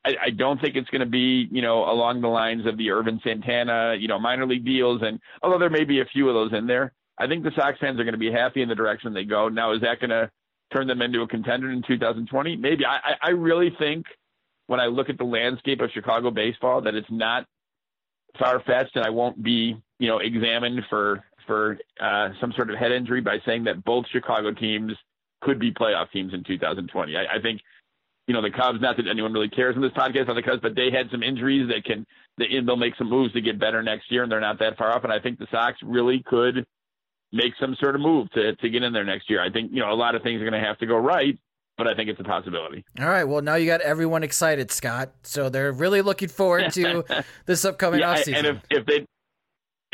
[0.05, 2.91] I, I don't think it's going to be, you know, along the lines of the
[2.91, 6.35] Ervin Santana, you know, minor league deals, and although there may be a few of
[6.35, 8.75] those in there, I think the Sox fans are going to be happy in the
[8.75, 9.49] direction they go.
[9.49, 10.31] Now, is that going to
[10.73, 12.57] turn them into a contender in 2020?
[12.57, 12.85] Maybe.
[12.87, 14.07] I I really think
[14.67, 17.47] when I look at the landscape of Chicago baseball that it's not
[18.39, 22.79] far fetched, and I won't be, you know, examined for for uh, some sort of
[22.79, 24.93] head injury by saying that both Chicago teams
[25.43, 27.17] could be playoff teams in 2020.
[27.17, 27.61] I, I think,
[28.27, 28.81] you know, the Cubs.
[28.81, 31.23] Not that anyone really cares in this podcast on the Cubs, but they had some
[31.23, 32.07] injuries that can.
[32.39, 35.05] They'll make some moves to get better next year, and they're not that far off.
[35.05, 36.67] And I think the Sox really could
[37.33, 39.43] make some sort of move to to get in there next year.
[39.43, 41.39] I think you know a lot of things are going to have to go right,
[41.77, 42.85] but I think it's a possibility.
[43.01, 43.25] All right.
[43.25, 45.13] Well, now you got everyone excited, Scott.
[45.23, 47.05] So they're really looking forward to
[47.47, 48.37] this upcoming yeah, offseason.
[48.37, 49.07] And if, if they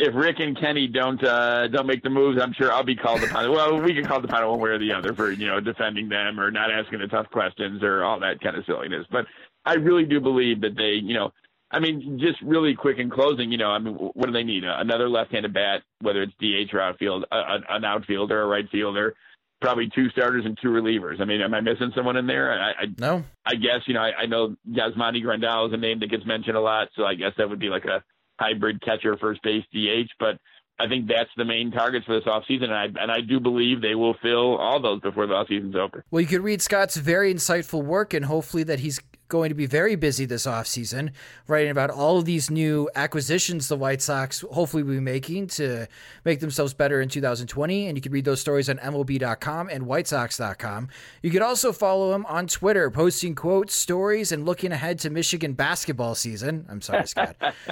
[0.01, 3.23] if Rick and Kenny don't uh, don't make the moves, I'm sure I'll be called
[3.23, 3.51] upon.
[3.51, 6.41] Well, we can call upon one way or the other for you know defending them
[6.41, 9.07] or not asking the tough questions or all that kind of silliness.
[9.11, 9.27] But
[9.65, 11.33] I really do believe that they, you know,
[11.71, 14.65] I mean, just really quick in closing, you know, I mean, what do they need?
[14.65, 19.15] Another left-handed bat, whether it's DH or outfield, a, an outfielder, a right fielder
[19.61, 21.21] probably two starters and two relievers.
[21.21, 22.53] I mean, am I missing someone in there?
[22.53, 23.25] I, I no.
[23.45, 26.57] I guess you know I, I know Yasmani Grandal is a name that gets mentioned
[26.57, 28.03] a lot, so I guess that would be like a
[28.39, 30.11] hybrid catcher, first base, DH.
[30.19, 30.39] But
[30.79, 33.83] I think that's the main targets for this offseason, and I and I do believe
[33.83, 36.05] they will fill all those before the offseason's over.
[36.11, 39.65] Well, you could read Scott's very insightful work, and hopefully that he's going to be
[39.65, 41.13] very busy this offseason,
[41.49, 45.87] writing about all of these new acquisitions the White Sox hopefully will be making to
[46.25, 47.87] make themselves better in 2020.
[47.87, 50.89] And you can read those stories on MLB.com and WhiteSox.com.
[51.23, 55.55] You could also follow him on Twitter, posting quotes, stories, and looking ahead to Michigan
[55.55, 56.67] basketball season.
[56.69, 57.37] I'm sorry, Scott.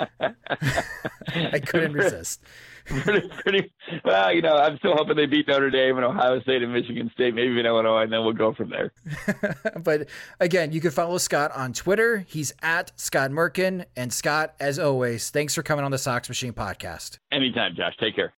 [1.28, 2.40] I couldn't resist.
[3.02, 3.72] pretty, pretty,
[4.04, 7.10] well, you know, I'm still hoping they beat Notre Dame and Ohio State and Michigan
[7.12, 8.92] State, maybe in Illinois, and then we'll go from there.
[9.82, 10.08] but
[10.40, 12.24] again, you can follow Scott on Twitter.
[12.26, 13.84] He's at Scott Merkin.
[13.96, 17.18] And Scott, as always, thanks for coming on the Sox Machine podcast.
[17.30, 17.94] Anytime, Josh.
[18.00, 18.32] Take care.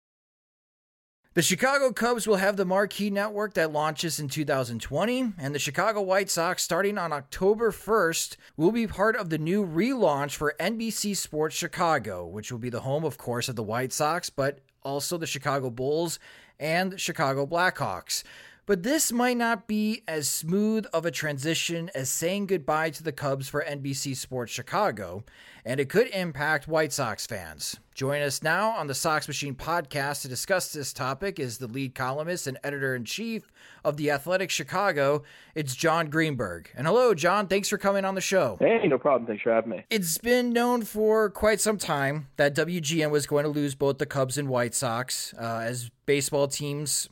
[1.36, 6.02] The Chicago Cubs will have the marquee network that launches in 2020, and the Chicago
[6.02, 11.15] White Sox, starting on October 1st, will be part of the new relaunch for NBC
[11.15, 15.20] Sports Chicago, which will be the home, of course, of the White Sox, but also
[15.20, 16.18] the Chicago Bulls
[16.60, 18.24] and Chicago Blackhawks.
[18.65, 23.12] But this might not be as smooth of a transition as saying goodbye to the
[23.12, 25.24] Cubs for NBC Sports Chicago,
[25.63, 27.80] and it could impact White Sox fans.
[27.99, 31.95] Join us now on the Sox Machine podcast to discuss this topic is the lead
[31.95, 33.51] columnist and editor in chief
[33.83, 35.23] of The Athletic Chicago.
[35.53, 36.71] It's Jon Greenberg.
[36.77, 37.47] And hello, John.
[37.47, 38.55] Thanks for coming on the show.
[38.62, 39.27] Hey, no problem.
[39.27, 39.83] Thanks for having me.
[39.89, 44.05] It's been known for quite some time that WGN was going to lose both the
[44.05, 47.09] Cubs and White Sox uh, as baseball teams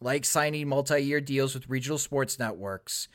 [0.00, 3.06] like signing multi year deals with regional sports networks.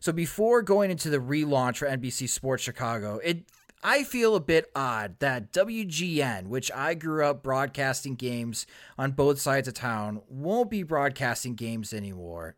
[0.00, 3.44] So before going into the relaunch for NBC Sports Chicago, it
[3.82, 8.66] I feel a bit odd that WGN, which I grew up broadcasting games
[8.96, 12.56] on both sides of town, won't be broadcasting games anymore.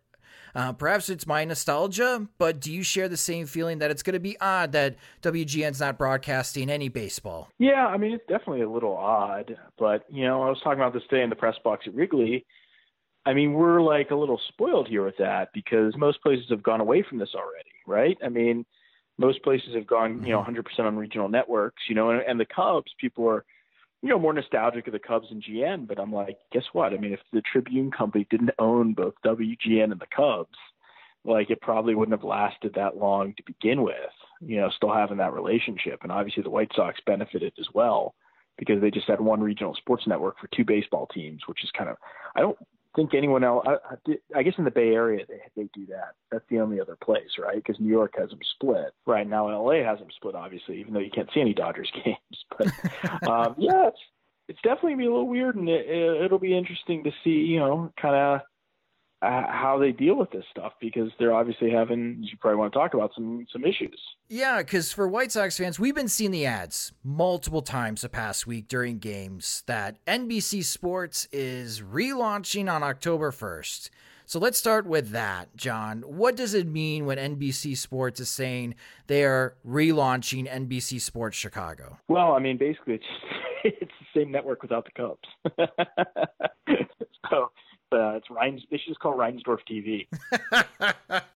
[0.54, 4.14] Uh, perhaps it's my nostalgia, but do you share the same feeling that it's going
[4.14, 7.48] to be odd that WGN's not broadcasting any baseball?
[7.58, 10.92] Yeah, I mean, it's definitely a little odd, but, you know, I was talking about
[10.92, 12.44] this today in the press box at Wrigley
[13.26, 16.80] I mean, we're like a little spoiled here with that because most places have gone
[16.80, 18.18] away from this already, right?
[18.22, 18.66] I mean,
[19.18, 20.86] most places have gone, you know, 100% mm-hmm.
[20.86, 23.44] on regional networks, you know, and, and the Cubs, people are,
[24.02, 26.92] you know, more nostalgic of the Cubs and GN, but I'm like, guess what?
[26.92, 30.58] I mean, if the Tribune company didn't own both WGN and the Cubs,
[31.24, 33.94] like it probably wouldn't have lasted that long to begin with,
[34.40, 36.00] you know, still having that relationship.
[36.02, 38.14] And obviously the White Sox benefited as well
[38.58, 41.88] because they just had one regional sports network for two baseball teams, which is kind
[41.88, 41.96] of,
[42.36, 42.58] I don't
[42.94, 43.66] think anyone else.
[43.66, 46.14] I, I, I guess in the Bay Area they they do that.
[46.30, 47.56] That's the only other place, right?
[47.56, 48.92] Because New York has them split.
[49.06, 52.44] Right now, LA has them split, obviously, even though you can't see any Dodgers games.
[52.56, 54.00] But um, yeah, it's
[54.48, 57.92] it's definitely be a little weird, and it, it'll be interesting to see, you know,
[58.00, 58.40] kind of
[59.24, 62.94] how they deal with this stuff because they're obviously having you probably want to talk
[62.94, 64.00] about some some issues.
[64.28, 68.46] Yeah, because for White Sox fans, we've been seeing the ads multiple times the past
[68.46, 73.90] week during games that NBC Sports is relaunching on October 1st.
[74.26, 76.00] So let's start with that, John.
[76.00, 78.74] What does it mean when NBC Sports is saying
[79.06, 81.98] they are relaunching NBC Sports Chicago?
[82.08, 83.04] Well, I mean, basically, it's
[83.64, 85.28] it's the same network without the Cubs.
[87.30, 87.50] so
[87.94, 88.62] uh, it's Reins.
[88.70, 90.06] They should just call Reinsdorf TV.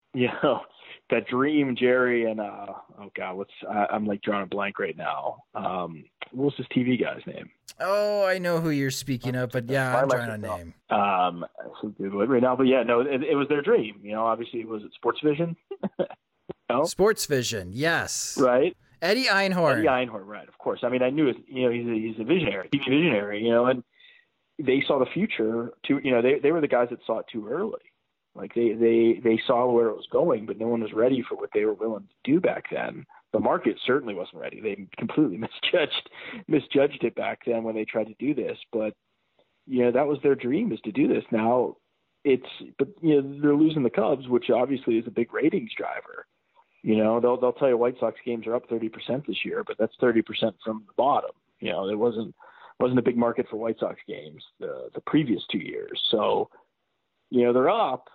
[0.13, 0.61] you know,
[1.09, 4.97] that dream, Jerry, and uh, oh god, what's I, am like drawing a blank right
[4.97, 5.43] now.
[5.55, 7.49] Um, what's this TV guy's name?
[7.79, 10.73] Oh, I know who you're speaking of, but yeah, I'm trying to name.
[10.89, 11.45] Um,
[11.81, 13.99] so right now, but yeah, no, it, it was their dream.
[14.01, 15.55] You know, obviously, was it Sports Vision?
[16.69, 16.83] no?
[16.85, 18.37] Sports Vision, yes.
[18.39, 18.75] Right.
[19.01, 19.77] Eddie Einhorn.
[19.77, 20.47] Eddie Einhorn, right?
[20.47, 20.79] Of course.
[20.83, 21.37] I mean, I knew it.
[21.47, 23.43] You know, he's a, he's a visionary, TV visionary.
[23.43, 23.83] You know, and
[24.59, 25.99] they saw the future too.
[26.03, 27.79] You know, they they were the guys that saw it too early.
[28.37, 31.35] Like they they they saw where it was going, but no one was ready for
[31.35, 33.05] what they were willing to do back then.
[33.33, 34.61] The market certainly wasn't ready.
[34.61, 36.09] They completely misjudged
[36.47, 38.57] misjudged it back then when they tried to do this.
[38.71, 38.93] But
[39.65, 41.23] you know that was their dream is to do this.
[41.31, 41.77] Now
[42.23, 42.45] it's
[42.77, 46.27] but you know they're losing the Cubs, which obviously is a big ratings driver.
[46.83, 49.77] You know they'll they'll tell you White Sox games are up 30% this year, but
[49.79, 50.23] that's 30%
[50.63, 51.31] from the bottom.
[51.59, 52.35] You know it wasn't
[52.79, 56.01] wasn't a big market for White Sox games the the previous two years.
[56.11, 56.49] So,
[57.29, 58.07] you know, they're up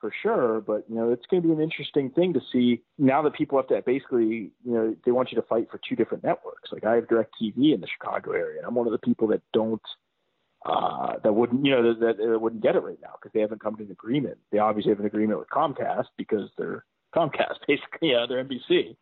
[0.00, 3.20] for sure, but you know, it's going to be an interesting thing to see now
[3.22, 6.24] that people have to basically, you know, they want you to fight for two different
[6.24, 6.70] networks.
[6.72, 9.42] Like I have DirecTV in the Chicago area, and I'm one of the people that
[9.52, 9.82] don't
[10.66, 13.60] uh, that wouldn't, you know, that, that wouldn't get it right now because they haven't
[13.60, 14.38] come to an agreement.
[14.50, 18.96] They obviously have an agreement with Comcast because they're Comcast, basically, yeah, they're NBC.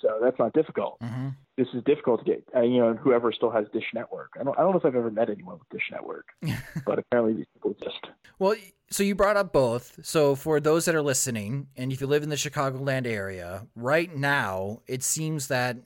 [0.00, 0.98] So that's not difficult.
[1.00, 1.28] Mm-hmm.
[1.56, 4.32] This is difficult to get, uh, you know, whoever still has Dish Network.
[4.40, 6.26] I don't, I don't know if I've ever met anyone with Dish Network,
[6.86, 8.06] but apparently these people exist.
[8.38, 8.54] Well,
[8.90, 9.98] so you brought up both.
[10.02, 14.14] So for those that are listening, and if you live in the Chicagoland area, right
[14.14, 15.76] now it seems that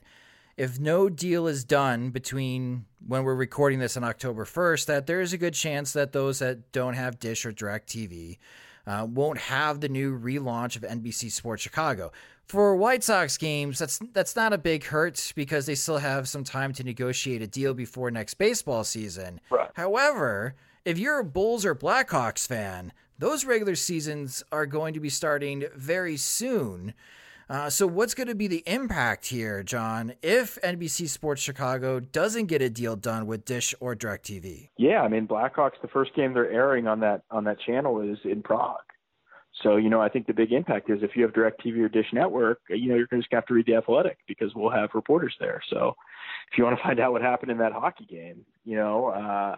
[0.57, 5.21] if no deal is done between when we're recording this on October 1st, that there
[5.21, 8.37] is a good chance that those that don't have Dish or DirecTV
[8.87, 12.11] uh, won't have the new relaunch of NBC Sports Chicago.
[12.47, 16.43] For White Sox games, that's that's not a big hurt because they still have some
[16.43, 19.41] time to negotiate a deal before next baseball season.
[19.49, 19.71] Right.
[19.73, 25.09] However, if you're a Bulls or Blackhawks fan, those regular seasons are going to be
[25.09, 26.93] starting very soon.
[27.49, 32.47] Uh, so, what's going to be the impact here, John, if NBC Sports Chicago doesn't
[32.47, 34.69] get a deal done with Dish or DirecTV?
[34.77, 38.17] Yeah, I mean, Blackhawks, the first game they're airing on that on that channel is
[38.23, 38.77] in Prague.
[39.63, 42.07] So, you know, I think the big impact is if you have DirecTV or Dish
[42.11, 44.89] Network, you know, you're just going to have to read The Athletic because we'll have
[44.93, 45.61] reporters there.
[45.69, 45.95] So,
[46.51, 49.55] if you want to find out what happened in that hockey game, you know, uh,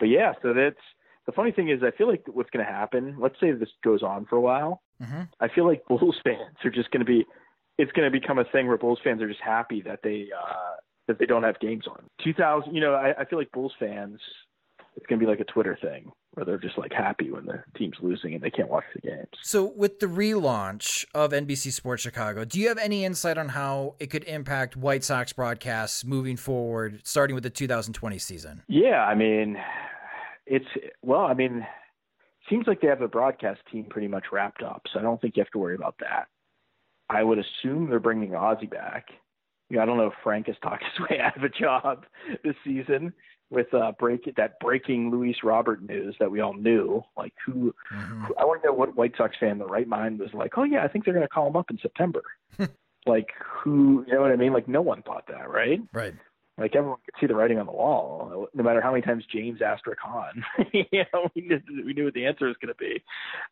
[0.00, 0.80] but yeah, so that's
[1.26, 3.16] the funny thing is, I feel like what's going to happen.
[3.20, 4.82] Let's say this goes on for a while.
[5.00, 5.22] Mm-hmm.
[5.40, 7.24] I feel like Bulls fans are just going to be.
[7.78, 10.76] It's going to become a thing where Bulls fans are just happy that they uh,
[11.08, 12.02] that they don't have games on.
[12.22, 14.20] 2000, you know, I, I feel like Bulls fans
[14.96, 17.62] it's going to be like a Twitter thing where they're just like happy when the
[17.76, 19.28] team's losing and they can't watch the games.
[19.42, 23.94] So, with the relaunch of NBC Sports Chicago, do you have any insight on how
[23.98, 28.62] it could impact White Sox broadcasts moving forward, starting with the 2020 season?
[28.68, 29.58] Yeah, I mean,
[30.46, 30.66] it's
[31.02, 31.66] well, I mean,
[32.50, 35.36] seems like they have a broadcast team pretty much wrapped up, so I don't think
[35.36, 36.26] you have to worry about that.
[37.08, 39.06] I would assume they're bringing Ozzie back.
[39.68, 42.04] You know, I don't know if Frank has talked his way out of a job
[42.44, 43.12] this season
[43.50, 47.02] with uh, break that breaking Luis Robert news that we all knew.
[47.16, 48.24] Like who, mm-hmm.
[48.24, 50.52] who I want to know what White Sox fan in the right mind was like.
[50.56, 52.22] Oh yeah, I think they're going to call him up in September.
[53.06, 54.52] like who, you know what I mean?
[54.52, 55.80] Like no one thought that, right?
[55.92, 56.14] Right.
[56.60, 58.48] Like everyone could see the writing on the wall.
[58.54, 62.04] No matter how many times James asked Rick Hahn, you know, we knew, we knew
[62.04, 63.02] what the answer was going to be.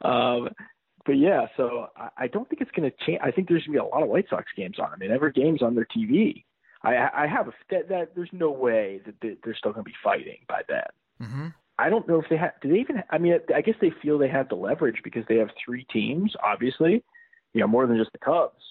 [0.06, 0.50] Um,
[1.06, 3.20] but yeah, so I, I don't think it's going to change.
[3.24, 4.90] I think there's going to be a lot of White Sox games on.
[4.92, 6.44] I mean, every game's on their TV.
[6.82, 9.96] I, I have a that, that there's no way that they're still going to be
[10.04, 10.82] fighting by then.
[11.20, 11.46] Mm-hmm.
[11.78, 12.52] I don't know if they have.
[12.60, 13.02] Do they even?
[13.10, 16.34] I mean, I guess they feel they have the leverage because they have three teams,
[16.44, 17.02] obviously,
[17.54, 18.62] you know, more than just the Cubs.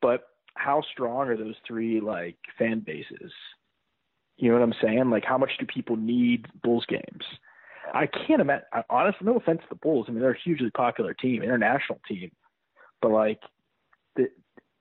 [0.00, 3.32] But how strong are those three like fan bases?
[4.40, 5.10] You know what I'm saying?
[5.10, 7.24] Like, how much do people need Bulls games?
[7.92, 8.64] I can't imagine.
[8.88, 10.06] Honestly, no offense to the Bulls.
[10.08, 12.30] I mean, they're a hugely popular team, international team,
[13.02, 13.40] but like,
[14.16, 14.28] the,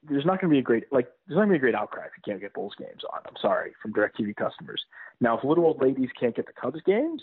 [0.08, 1.76] there's not going to be a great like there's not going to be a great
[1.76, 3.20] outcry if you can't get Bulls games on.
[3.28, 4.82] I'm sorry from Directv customers.
[5.20, 7.22] Now, if little old ladies can't get the Cubs games,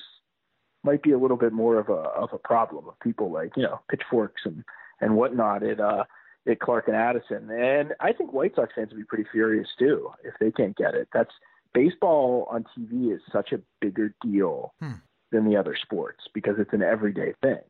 [0.85, 3.63] might be a little bit more of a of a problem of people like you
[3.63, 4.63] know pitchforks and
[5.01, 6.05] and whatnot at uh
[6.49, 7.51] at Clark and Addison.
[7.51, 10.95] And I think White Sox fans would be pretty furious too if they can't get
[10.95, 11.09] it.
[11.15, 11.33] That's
[11.77, 14.93] baseball on TV is such a bigger deal hmm.
[15.31, 17.61] than the other sports because it's an everyday thing.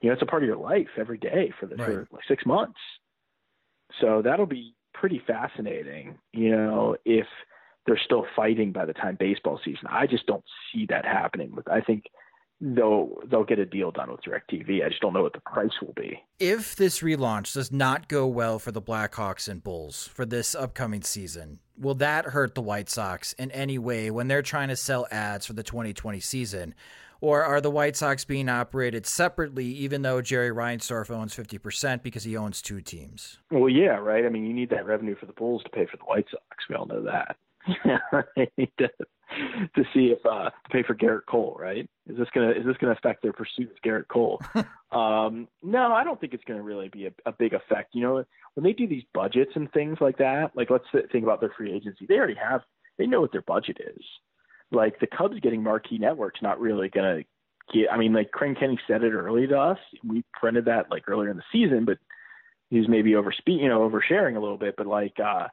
[0.00, 1.86] You know, it's a part of your life every day for the right.
[1.86, 2.78] for like six months.
[4.00, 7.26] So that'll be pretty fascinating, you know, if
[7.86, 9.86] they're still fighting by the time baseball season.
[9.88, 11.54] I just don't see that happening.
[11.54, 12.04] With I think
[12.60, 14.84] they'll they'll get a deal done with DirecTV.
[14.84, 16.18] I just don't know what the price will be.
[16.38, 21.02] If this relaunch does not go well for the Blackhawks and Bulls for this upcoming
[21.02, 25.06] season, will that hurt the White Sox in any way when they're trying to sell
[25.10, 26.74] ads for the 2020 season?
[27.20, 32.24] Or are the White Sox being operated separately, even though Jerry Reinsdorf owns 50% because
[32.24, 33.38] he owns two teams?
[33.50, 34.26] Well, yeah, right.
[34.26, 36.68] I mean, you need that revenue for the Bulls to pay for the White Sox.
[36.68, 37.36] We all know that.
[38.78, 38.90] to,
[39.74, 41.88] to see if uh to pay for Gerrit Cole, right?
[42.06, 44.40] Is this gonna is this gonna affect their pursuit of Gerrit Cole?
[44.92, 47.94] um, no, I don't think it's gonna really be a, a big effect.
[47.94, 48.24] You know,
[48.54, 51.72] when they do these budgets and things like that, like let's think about their free
[51.72, 52.06] agency.
[52.06, 52.62] They already have
[52.98, 54.04] they know what their budget is.
[54.70, 57.22] Like the Cubs getting marquee networks not really gonna
[57.72, 59.78] get I mean like Crane Kenney said it early to us.
[60.06, 61.98] We printed that like earlier in the season, but
[62.70, 65.48] he was maybe overspeed you know, oversharing a little bit, but like uh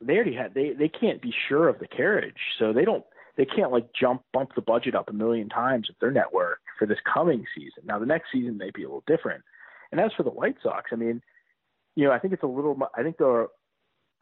[0.00, 3.04] they already had they they can't be sure of the carriage, so they don't
[3.36, 6.86] they can't like jump bump the budget up a million times with their network for
[6.86, 7.82] this coming season.
[7.84, 9.42] Now the next season may be a little different.
[9.90, 11.22] And as for the White Sox, I mean,
[11.96, 12.78] you know, I think it's a little.
[12.94, 13.48] I think they're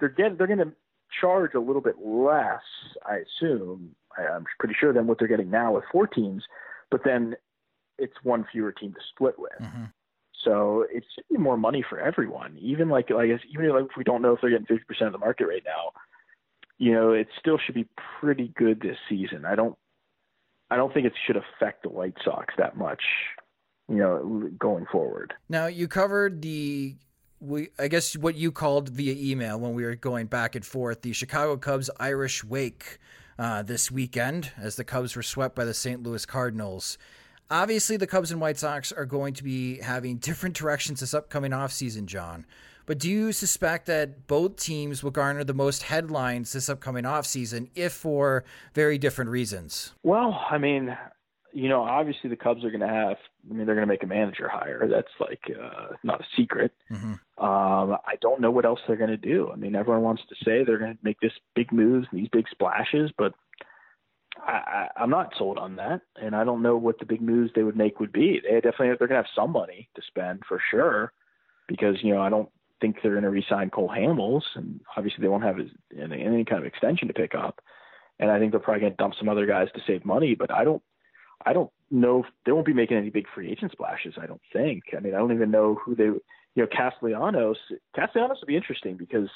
[0.00, 0.72] they're getting they're going to
[1.20, 2.62] charge a little bit less,
[3.04, 3.94] I assume.
[4.18, 6.44] I'm pretty sure than what they're getting now with four teams,
[6.90, 7.36] but then
[7.98, 9.52] it's one fewer team to split with.
[9.60, 9.84] Mm-hmm.
[10.44, 12.56] So it should be more money for everyone.
[12.60, 15.18] Even like like even if we don't know if they're getting fifty percent of the
[15.18, 15.92] market right now,
[16.78, 17.88] you know, it still should be
[18.20, 19.44] pretty good this season.
[19.44, 19.76] I don't
[20.70, 23.02] I don't think it should affect the White Sox that much,
[23.88, 25.34] you know, going forward.
[25.48, 26.96] Now you covered the
[27.40, 31.02] we I guess what you called via email when we were going back and forth
[31.02, 32.98] the Chicago Cubs Irish Wake
[33.38, 36.02] uh, this weekend as the Cubs were swept by the St.
[36.02, 36.98] Louis Cardinals.
[37.50, 41.52] Obviously, the Cubs and White Sox are going to be having different directions this upcoming
[41.52, 42.44] offseason, Jon.
[42.86, 47.68] But do you suspect that both teams will garner the most headlines this upcoming offseason,
[47.74, 49.92] if for very different reasons?
[50.04, 50.96] Well, I mean,
[51.52, 53.16] you know, obviously the Cubs are going to have.
[53.50, 54.86] I mean, they're going to make a manager hire.
[54.88, 56.72] That's like uh, not a secret.
[56.90, 57.12] Mm-hmm.
[57.44, 59.50] Um, I don't know what else they're going to do.
[59.52, 62.28] I mean, everyone wants to say they're going to make this big moves, and these
[62.28, 63.34] big splashes, but
[64.36, 67.52] I, I, I'm not sold on that, and I don't know what the big moves
[67.54, 68.40] they would make would be.
[68.42, 71.12] They definitely they're going to have some money to spend for sure,
[71.68, 72.48] because you know I don't
[72.80, 75.58] think they're going to re-sign Cole Hamels, and obviously they won't have
[75.98, 77.60] any, any kind of extension to pick up.
[78.18, 80.50] And I think they're probably going to dump some other guys to save money, but
[80.50, 80.82] I don't,
[81.44, 82.20] I don't know.
[82.20, 84.14] If, they won't be making any big free agent splashes.
[84.20, 84.84] I don't think.
[84.96, 86.04] I mean, I don't even know who they.
[86.04, 87.58] You know, Castellanos.
[87.94, 89.28] Castellanos would be interesting because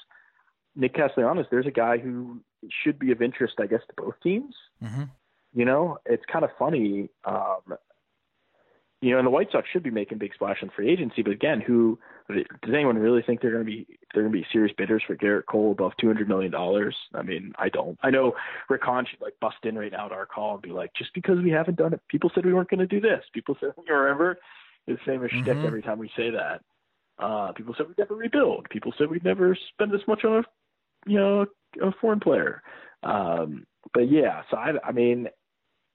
[0.75, 1.47] Nick Castellanos.
[1.51, 2.41] There's a guy who
[2.85, 4.55] should be of interest, I guess, to both teams.
[4.83, 5.05] Mm-hmm.
[5.53, 7.09] You know, it's kind of funny.
[7.25, 7.77] Um,
[9.03, 11.33] you know, and the White Sox should be making big splash in free agency, but
[11.33, 14.75] again, who does anyone really think they're going to be they're going to be serious
[14.77, 16.95] bidders for Gerrit Cole above two hundred million dollars?
[17.15, 17.99] I mean, I don't.
[18.03, 18.35] I know
[18.69, 21.15] Rick Hahn should like bust in right now to our call and be like, just
[21.15, 23.25] because we haven't done it, people said we weren't going to do this.
[23.33, 24.39] People said, you remember
[24.87, 25.45] his famous mm-hmm.
[25.45, 26.61] shtick every time we say that.
[27.19, 28.69] Uh, people said we'd never rebuild.
[28.71, 30.43] People said we'd never spend this much on a
[31.07, 31.47] you know
[31.83, 32.63] a foreign player.
[33.03, 35.29] Um, but yeah, so I, I mean,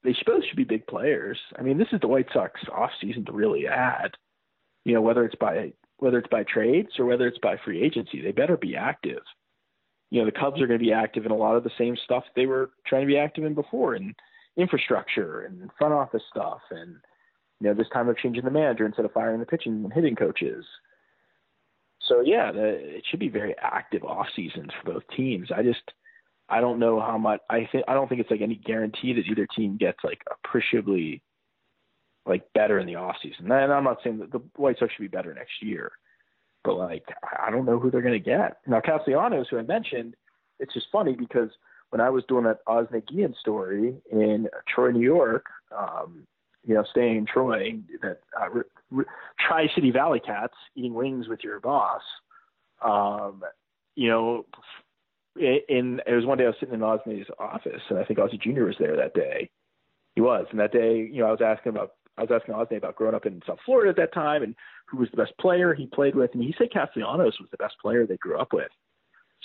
[0.04, 1.38] they both should be big players.
[1.58, 4.12] I mean, this is the White Sox off season to really add.
[4.84, 8.22] You know, whether it's by whether it's by trades or whether it's by free agency,
[8.22, 9.22] they better be active.
[10.12, 11.98] You know, the Cubs are going to be active in a lot of the same
[12.04, 14.14] stuff they were trying to be active in before, in
[14.58, 16.96] infrastructure and front office stuff, and
[17.60, 20.16] you know, this time of changing the manager instead of firing the pitching and hitting
[20.16, 20.66] coaches.
[22.08, 25.50] So yeah, the, it should be very active off seasons for both teams.
[25.56, 25.82] I just
[26.50, 29.26] I don't know how much I think I don't think it's like any guarantee that
[29.26, 31.22] either team gets like appreciably
[32.26, 33.52] like better in the off season.
[33.52, 35.92] And I'm not saying that the White Sox should be better next year,
[36.64, 37.06] but like
[37.40, 38.82] I don't know who they're going to get now.
[38.82, 40.16] Castellanos, who I mentioned,
[40.60, 41.50] it's just funny because
[41.90, 42.60] when I was doing that
[43.08, 45.46] Guillen story in Troy, New York,
[45.76, 46.28] um,
[46.68, 49.02] you know, staying in Troy, that uh,
[49.40, 52.02] Tri City Valley Cats eating wings with your boss.
[52.84, 53.44] Um,
[53.96, 54.46] you know,
[55.36, 58.38] in it was one day I was sitting in Ozney's office, and I think Ozzie
[58.38, 58.64] Jr.
[58.64, 59.50] was there that day.
[60.16, 62.78] He was, and that day, you know, I was asking about I was asking Ozney
[62.78, 64.56] about growing up in South Florida at that time and
[64.88, 67.76] who was the best player he played with, and he said Castellanos was the best
[67.82, 68.72] player they grew up with.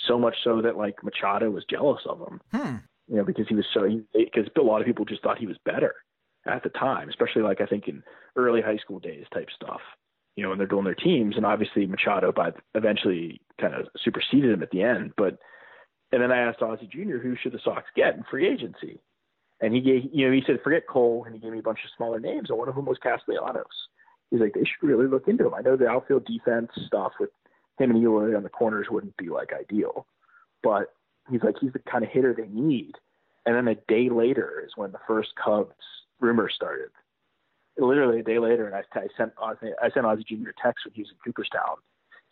[0.07, 2.41] So much so that like Machado was jealous of him.
[2.51, 2.75] Hmm.
[3.07, 5.57] You know, because he was so because a lot of people just thought he was
[5.65, 5.93] better
[6.45, 8.03] at the time, especially like I think in
[8.35, 9.81] early high school days type stuff.
[10.35, 14.51] You know, when they're doing their teams, and obviously Machado by eventually kind of superseded
[14.51, 15.13] him at the end.
[15.17, 15.39] But
[16.11, 17.17] and then I asked Ozzie Jr.
[17.17, 18.99] who should the Sox get in free agency,
[19.59, 21.79] and he gave you know he said forget Cole, and he gave me a bunch
[21.83, 23.65] of smaller names, and one of them was Castellanos.
[24.29, 25.53] He's like they should really look into him.
[25.53, 27.29] I know the outfield defense stuff with
[27.77, 30.05] him and Eloy on the corners wouldn't be like ideal,
[30.63, 30.93] but
[31.29, 32.93] he's like he's the kind of hitter they need.
[33.45, 35.73] And then a day later is when the first Cubs
[36.21, 36.89] rumors started.
[37.77, 40.49] Literally a day later, and I, I sent Ozzie, I sent Ozzie Jr.
[40.49, 41.77] a text when he was in Cooperstown,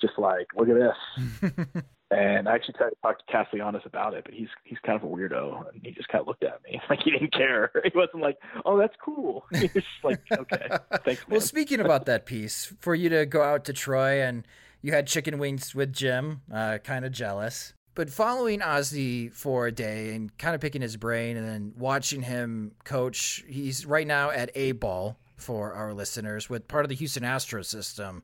[0.01, 1.83] just like, look at this.
[2.11, 5.03] and I actually tried to talk to Castellanos about it, but he's he's kind of
[5.03, 7.71] a weirdo, and he just kind of looked at me like he didn't care.
[7.83, 10.67] He wasn't like, "Oh, that's cool." He was just like, "Okay,
[11.05, 11.37] thanks." Man.
[11.37, 14.45] well, speaking about that piece, for you to go out to Troy and
[14.81, 17.73] you had chicken wings with Jim, uh, kind of jealous.
[17.99, 22.21] But following Ozzie for a day and kind of picking his brain and then watching
[22.21, 26.95] him coach, he's right now at A ball for our listeners with part of the
[26.95, 28.23] Houston Astros system.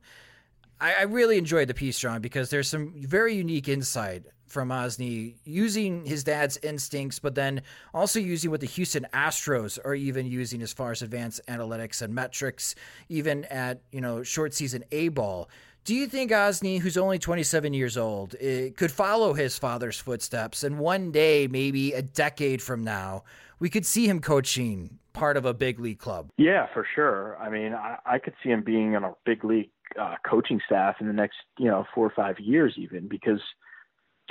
[0.80, 5.36] I, I really enjoyed the piece, Jon, because there's some very unique insight from Ozzie
[5.44, 7.60] using his dad's instincts, but then
[7.92, 12.14] also using what the Houston Astros are even using as far as advanced analytics and
[12.14, 12.74] metrics,
[13.10, 15.50] even at you know short season A ball.
[15.86, 20.64] Do you think Ozzie, who's only 27 years old, eh, could follow his father's footsteps
[20.64, 23.22] and one day, maybe a decade from now,
[23.60, 26.30] we could see him coaching part of a big league club?
[26.38, 27.38] Yeah, for sure.
[27.38, 30.96] I mean, I, I could see him being on a big league uh, coaching staff
[31.00, 33.40] in the next, you know, four or five years, even because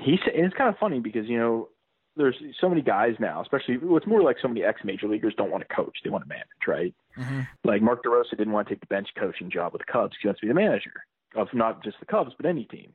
[0.04, 0.20] he's.
[0.26, 1.70] And it's kind of funny because you know
[2.18, 5.52] there's so many guys now, especially what's more like so many ex major leaguers don't
[5.52, 6.94] want to coach; they want to manage, right?
[7.18, 7.42] Mm-hmm.
[7.64, 10.28] Like Mark DeRosa didn't want to take the bench coaching job with the Cubs; he
[10.28, 10.92] wants to be the manager
[11.36, 12.94] of not just the Cubs but any team.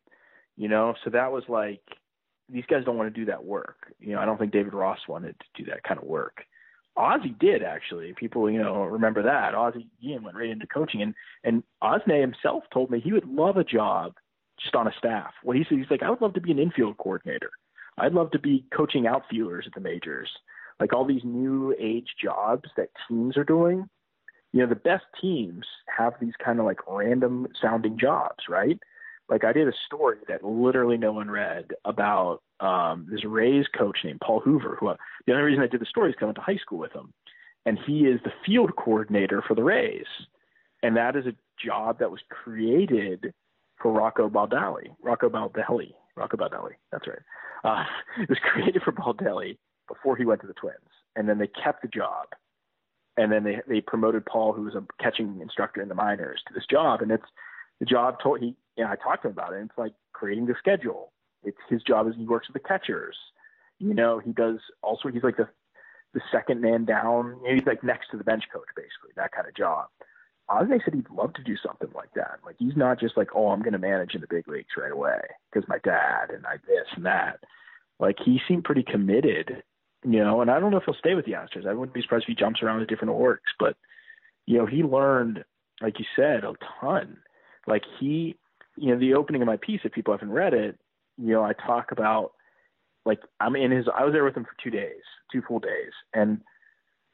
[0.57, 1.82] You know, so that was like
[2.49, 3.95] these guys don't want to do that work.
[3.99, 6.43] You know, I don't think David Ross wanted to do that kind of work.
[6.99, 8.12] Ozzy did actually.
[8.18, 9.55] People, you know, remember that.
[9.55, 11.14] Ozzy Ian went right into coaching and
[11.45, 14.14] and Ozney himself told me he would love a job
[14.61, 15.32] just on a staff.
[15.45, 17.51] Well he said he's like, I would love to be an infield coordinator.
[17.99, 20.30] I'd love to be coaching outfielders at the majors.
[20.78, 23.88] Like all these new age jobs that teams are doing,
[24.53, 25.64] you know, the best teams
[25.96, 28.78] have these kind of like random sounding jobs, right?
[29.28, 33.98] Like I did a story that literally no one read about um, this Rays coach
[34.05, 34.96] named Paul Hoover, who uh,
[35.26, 36.92] the only reason I did the story is because I went to high school with
[36.92, 37.12] him,
[37.64, 40.07] and he is the field coordinator for the Rays,
[40.82, 41.34] and that is a
[41.64, 43.32] job that was created
[43.80, 46.72] for Rocco Baldelli, Rocco Baldelli, Rocco Baldelli.
[46.90, 47.18] That's right.
[47.62, 47.84] Uh,
[48.22, 50.74] it was created for Baldelli before he went to the Twins,
[51.14, 52.26] and then they kept the job
[53.16, 56.54] and then they they promoted Paul, who was a catching instructor in the minors, to
[56.54, 57.26] this job, and it's
[57.78, 58.16] the job.
[58.22, 59.61] Told he, yeah, I talked to him about it.
[59.61, 61.12] And it's like creating the schedule.
[61.42, 63.16] It's his job is he works with the catchers.
[63.78, 65.08] You know, he does also.
[65.08, 65.48] He's like the
[66.14, 67.38] the second man down.
[67.42, 69.86] You know, he's like next to the bench coach, basically that kind of job.
[70.48, 72.40] Ozzie said he'd love to do something like that.
[72.44, 74.90] Like he's not just like, oh, I'm going to manage in the big leagues right
[74.90, 77.38] away because my dad and I this and that.
[78.00, 79.62] Like he seemed pretty committed
[80.05, 81.66] you know, and I don't know if he'll stay with the Astros.
[81.66, 83.76] I wouldn't be surprised if he jumps around to different orgs, but
[84.46, 85.44] you know, he learned,
[85.80, 87.18] like you said, a ton.
[87.66, 88.36] Like he,
[88.76, 90.78] you know, the opening of my piece, if people haven't read it,
[91.18, 92.32] you know, I talk about
[93.05, 93.86] like I'm in his.
[93.94, 96.40] I was there with him for two days, two full days, and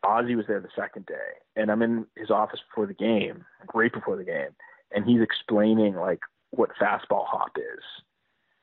[0.05, 1.15] Ozzie was there the second day,
[1.57, 4.51] and I'm in his office before the game, right before the game,
[4.93, 6.21] and he's explaining like
[6.51, 7.85] what fastball hop is,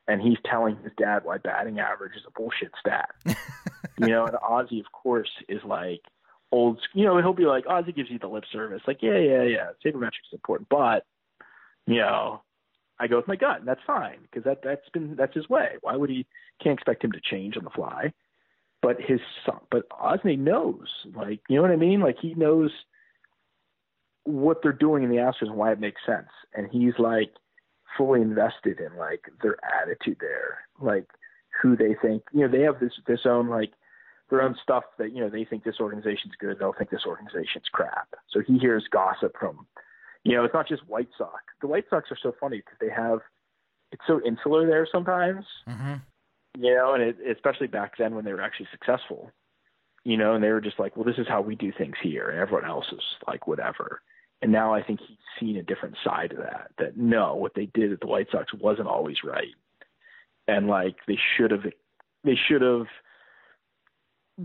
[0.08, 3.10] and he's telling his dad why batting average is a bullshit stat.
[3.97, 6.01] you know, and Ozzie, of course, is like
[6.51, 6.80] old.
[6.93, 9.68] You know, he'll be like Ozzie gives you the lip service, like yeah, yeah, yeah,
[9.86, 11.06] sabermetrics is important, but
[11.86, 12.41] you know,
[12.99, 15.76] I go with my gut, and that's fine because that that's been that's his way.
[15.82, 16.26] Why would he?
[16.64, 18.14] Can't expect him to change on the fly.
[18.82, 22.01] But his son, but Ozzie knows, like you know what I mean.
[22.01, 22.72] Like he knows
[24.26, 27.32] what they're doing in the Astros and why it makes sense, and he's like
[27.97, 31.07] fully invested in like their attitude there, like
[31.61, 32.23] who they think.
[32.31, 33.73] You know, they have this this own like
[34.29, 37.65] their own stuff that you know they think this organization's good, they'll think this organization's
[37.71, 38.15] crap.
[38.29, 39.67] So he hears gossip from,
[40.23, 41.43] you know, it's not just White Sox.
[41.61, 43.19] The White Sox are so funny because they have
[43.91, 45.45] it's so insular there sometimes.
[45.67, 45.95] Mm-hmm.
[46.57, 49.31] You know, and it, especially back then when they were actually successful.
[50.03, 52.29] you know, and they were just like, well, this is how we do things here,
[52.29, 54.01] and everyone else is like whatever.
[54.43, 56.71] And now I think he's seen a different side of that.
[56.77, 59.55] That no, what they did at the White Sox wasn't always right,
[60.49, 61.63] and like they should have,
[62.25, 62.87] they should have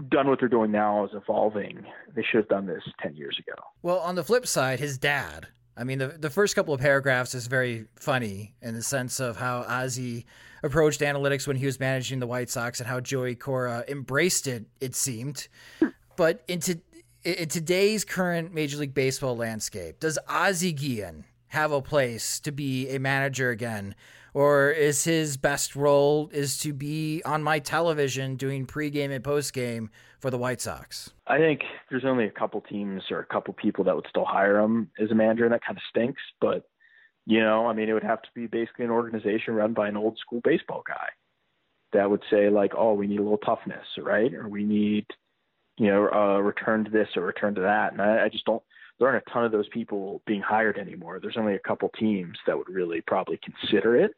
[0.09, 1.85] done what they're doing now is evolving.
[2.15, 3.61] They should have done this ten years ago.
[3.83, 5.49] Well, on the flip side, his dad.
[5.77, 9.37] I mean, the the first couple of paragraphs is very funny in the sense of
[9.37, 10.27] how Ozzie
[10.63, 14.67] approached analytics when he was managing the White Sox and how Joey Cora embraced it.
[14.81, 15.49] It seemed,
[16.17, 16.81] but into
[17.25, 22.89] in today's current Major League Baseball landscape, does Ozzie Guillen have a place to be
[22.91, 23.95] a manager again?
[24.35, 29.89] Or is his best role is to be on my television doing pregame and postgame
[30.21, 31.11] for the White Sox?
[31.27, 34.59] I think there's only a couple teams or a couple people that would still hire
[34.59, 36.23] him as a manager, and that kind of stinks.
[36.41, 36.69] But
[37.27, 39.97] you know, I mean, it would have to be basically an organization run by an
[39.97, 41.09] old school baseball guy
[41.93, 44.33] that would say like, "Oh, we need a little toughness, right?
[44.35, 45.07] Or we need,
[45.79, 48.45] you know, uh, a return to this or return to that." And I, I just
[48.45, 48.63] don't.
[48.99, 51.21] There aren't a ton of those people being hired anymore.
[51.21, 54.13] There's only a couple teams that would really probably consider it.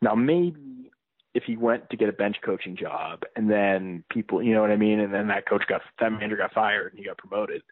[0.00, 0.90] Now, maybe
[1.34, 4.70] if he went to get a bench coaching job and then people, you know what
[4.70, 7.62] I mean, and then that coach got that manager got fired and he got promoted,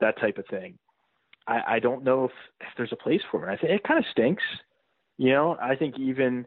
[0.00, 0.78] that type of thing.
[1.46, 2.30] I, I don't know if,
[2.60, 3.50] if there's a place for him.
[3.50, 4.42] I think it kind of stinks.
[5.18, 6.46] You know, I think even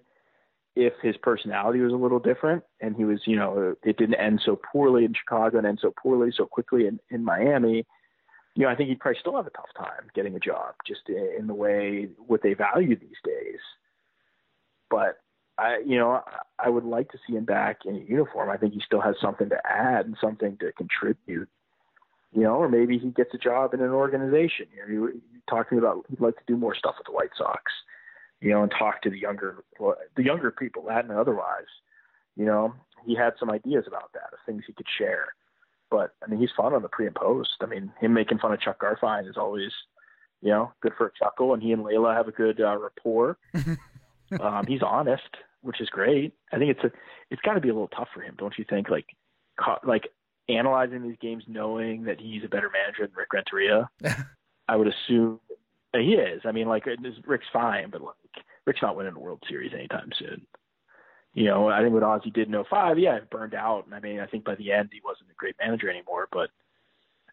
[0.75, 4.41] if his personality was a little different and he was, you know, it didn't end
[4.43, 7.85] so poorly in Chicago and end so poorly so quickly in, in Miami,
[8.55, 11.01] you know, I think he'd probably still have a tough time getting a job just
[11.09, 13.59] in the way what they value these days.
[14.89, 15.19] But
[15.57, 16.21] I, you know,
[16.59, 18.49] I would like to see him back in uniform.
[18.49, 21.49] I think he still has something to add and something to contribute.
[22.31, 24.65] You know, or maybe he gets a job in an organization.
[24.75, 27.05] You know, he, he talked to me about he'd like to do more stuff with
[27.05, 27.71] the White Sox.
[28.43, 31.71] You know, and talk to the younger, the younger people, Latin and otherwise.
[32.35, 32.73] You know,
[33.05, 35.33] he had some ideas about that, of things he could share.
[35.89, 37.51] But I mean, he's fun on the pre and post.
[37.61, 39.71] I mean, him making fun of Chuck Garfien is always,
[40.41, 41.53] you know, good for a chuckle.
[41.53, 43.37] And he and Leila have a good uh, rapport.
[44.41, 46.33] um, he's honest, which is great.
[46.51, 46.91] I think it's a
[47.29, 48.89] it's got to be a little tough for him, don't you think?
[48.89, 49.05] Like,
[49.59, 50.09] ca- like
[50.49, 53.89] analyzing these games, knowing that he's a better manager than Rick Renteria.
[54.67, 55.39] I would assume
[55.93, 56.41] he is.
[56.45, 56.87] I mean, like
[57.25, 58.01] Rick's fine, but
[58.65, 60.45] Rick's not winning a World Series anytime soon.
[61.33, 63.85] You know, I think what Ozzie did in 05, yeah, it burned out.
[63.85, 66.49] And I mean, I think by the end he wasn't a great manager anymore, but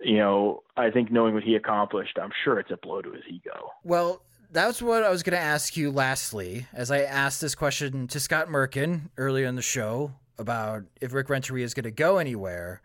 [0.00, 3.24] you know, I think knowing what he accomplished, I'm sure it's a blow to his
[3.28, 3.70] ego.
[3.84, 8.08] Well, that's what I was going to ask you lastly, as I asked this question
[8.08, 12.16] to Scott Merkin earlier in the show about if Rick Renteria is going to go
[12.16, 12.80] anywhere.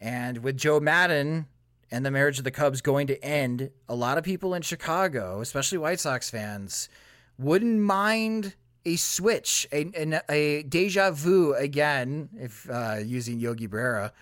[0.00, 1.46] And with Joe Maddon
[1.90, 5.40] and the marriage of the Cubs going to end, a lot of people in Chicago,
[5.40, 6.88] especially White Sox fans,
[7.42, 14.12] wouldn't mind a switch, a, a, a deja vu again, if uh, using Yogi Berra.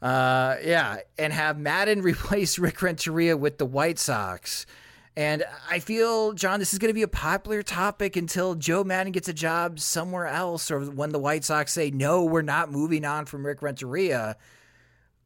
[0.00, 4.66] Uh, yeah, and have Maddon replace Rick Renteria with the White Sox.
[5.14, 9.12] And I feel, Jon, this is going to be a popular topic until Joe Maddon
[9.12, 13.04] gets a job somewhere else, or when the White Sox say, no, we're not moving
[13.04, 14.36] on from Rick Renteria.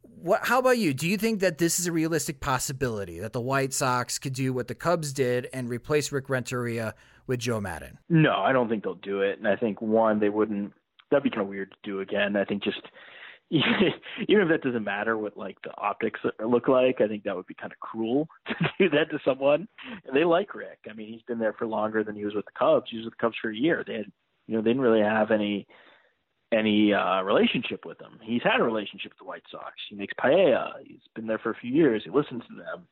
[0.03, 0.93] What, how about you?
[0.93, 4.53] Do you think that this is a realistic possibility that the White Sox could do
[4.53, 6.95] what the Cubs did and replace Rick Renteria
[7.27, 7.99] with Joe Maddon?
[8.09, 9.39] No, I don't think they'll do it.
[9.39, 10.73] And I think, one, they wouldn't,
[11.11, 12.37] that'd be kind of weird to do again.
[12.37, 12.81] I think just
[13.51, 17.47] even if that doesn't matter what like the optics look like, I think that would
[17.47, 19.69] be kind of cruel to do that to someone.
[20.05, 20.81] And they like Rick.
[20.91, 22.89] I mean, he's been there for longer than he was with the Cubs.
[22.91, 23.85] He was with the Cubs for a year.
[23.87, 24.13] They had,
[24.49, 25.67] you know, they didn't really have any
[26.53, 28.19] any uh, relationship with him.
[28.23, 29.75] He's had a relationship with the White Sox.
[29.89, 30.73] He makes paella.
[30.85, 32.03] He's been there for a few years.
[32.05, 32.87] He listens to them.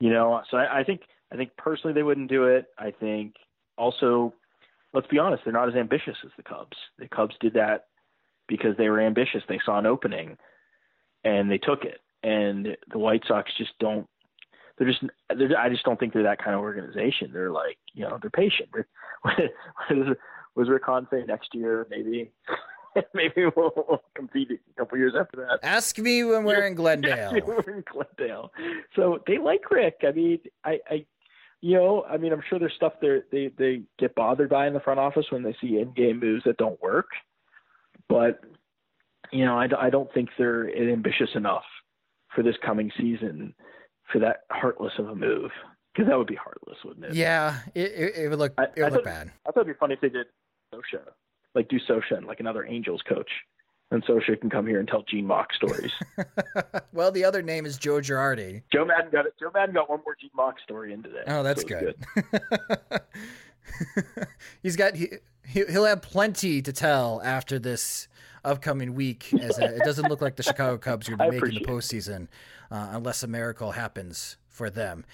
[0.00, 1.02] You know, so I, I think
[1.32, 2.66] I think personally they wouldn't do it.
[2.76, 3.34] I think
[3.76, 4.34] also,
[4.92, 6.76] let's be honest, they're not as ambitious as the Cubs.
[6.98, 7.86] The Cubs did that
[8.48, 9.42] because they were ambitious.
[9.48, 10.36] They saw an opening
[11.24, 12.00] and they took it.
[12.22, 14.08] And the White Sox just don't.
[14.78, 15.02] They're just.
[15.28, 17.30] They're, I just don't think they're that kind of organization.
[17.32, 18.68] They're like, you know, they're patient.
[20.56, 21.86] was Rick Hahn say next year?
[21.90, 22.32] Maybe.
[23.14, 25.60] maybe we'll, we'll, compete a couple years after that.
[25.62, 27.38] Ask me when we're in Glendale.
[27.46, 28.50] we're in Glendale.
[28.94, 30.00] So they like Rick.
[30.06, 31.06] I mean, I, I,
[31.62, 34.74] you know, I mean, I'm sure there's stuff they they they get bothered by in
[34.74, 37.08] the front office when they see in-game moves that don't work
[38.08, 38.40] but
[39.32, 41.64] you know, I, I don't think they're ambitious enough
[42.34, 43.54] for this coming season
[44.12, 45.50] for that heartless of a move
[45.92, 47.14] because that would be heartless, wouldn't it?
[47.14, 49.32] Yeah, it, it, it would look it would look bad.
[49.46, 50.26] I thought it'd be funny if they did
[50.72, 51.02] Scioscia,
[51.54, 53.30] like do Scioscia like another Angels coach,
[53.90, 55.92] and Scioscia can come here and tell Gene Mauch stories.
[56.92, 58.62] well, the other name is Joe Girardi.
[58.72, 59.34] Joe Maddon got it.
[59.38, 61.24] Joe Maddon got one more Gene Mauch story into that.
[61.28, 61.94] Oh, that's so good.
[62.14, 63.00] good.
[64.62, 65.10] He's got he,
[65.44, 68.08] he'll have plenty to tell after this
[68.44, 71.62] upcoming week, as it doesn't look like the Chicago Cubs are going to be making
[71.62, 72.28] the postseason
[72.70, 75.04] uh, unless a miracle happens for them.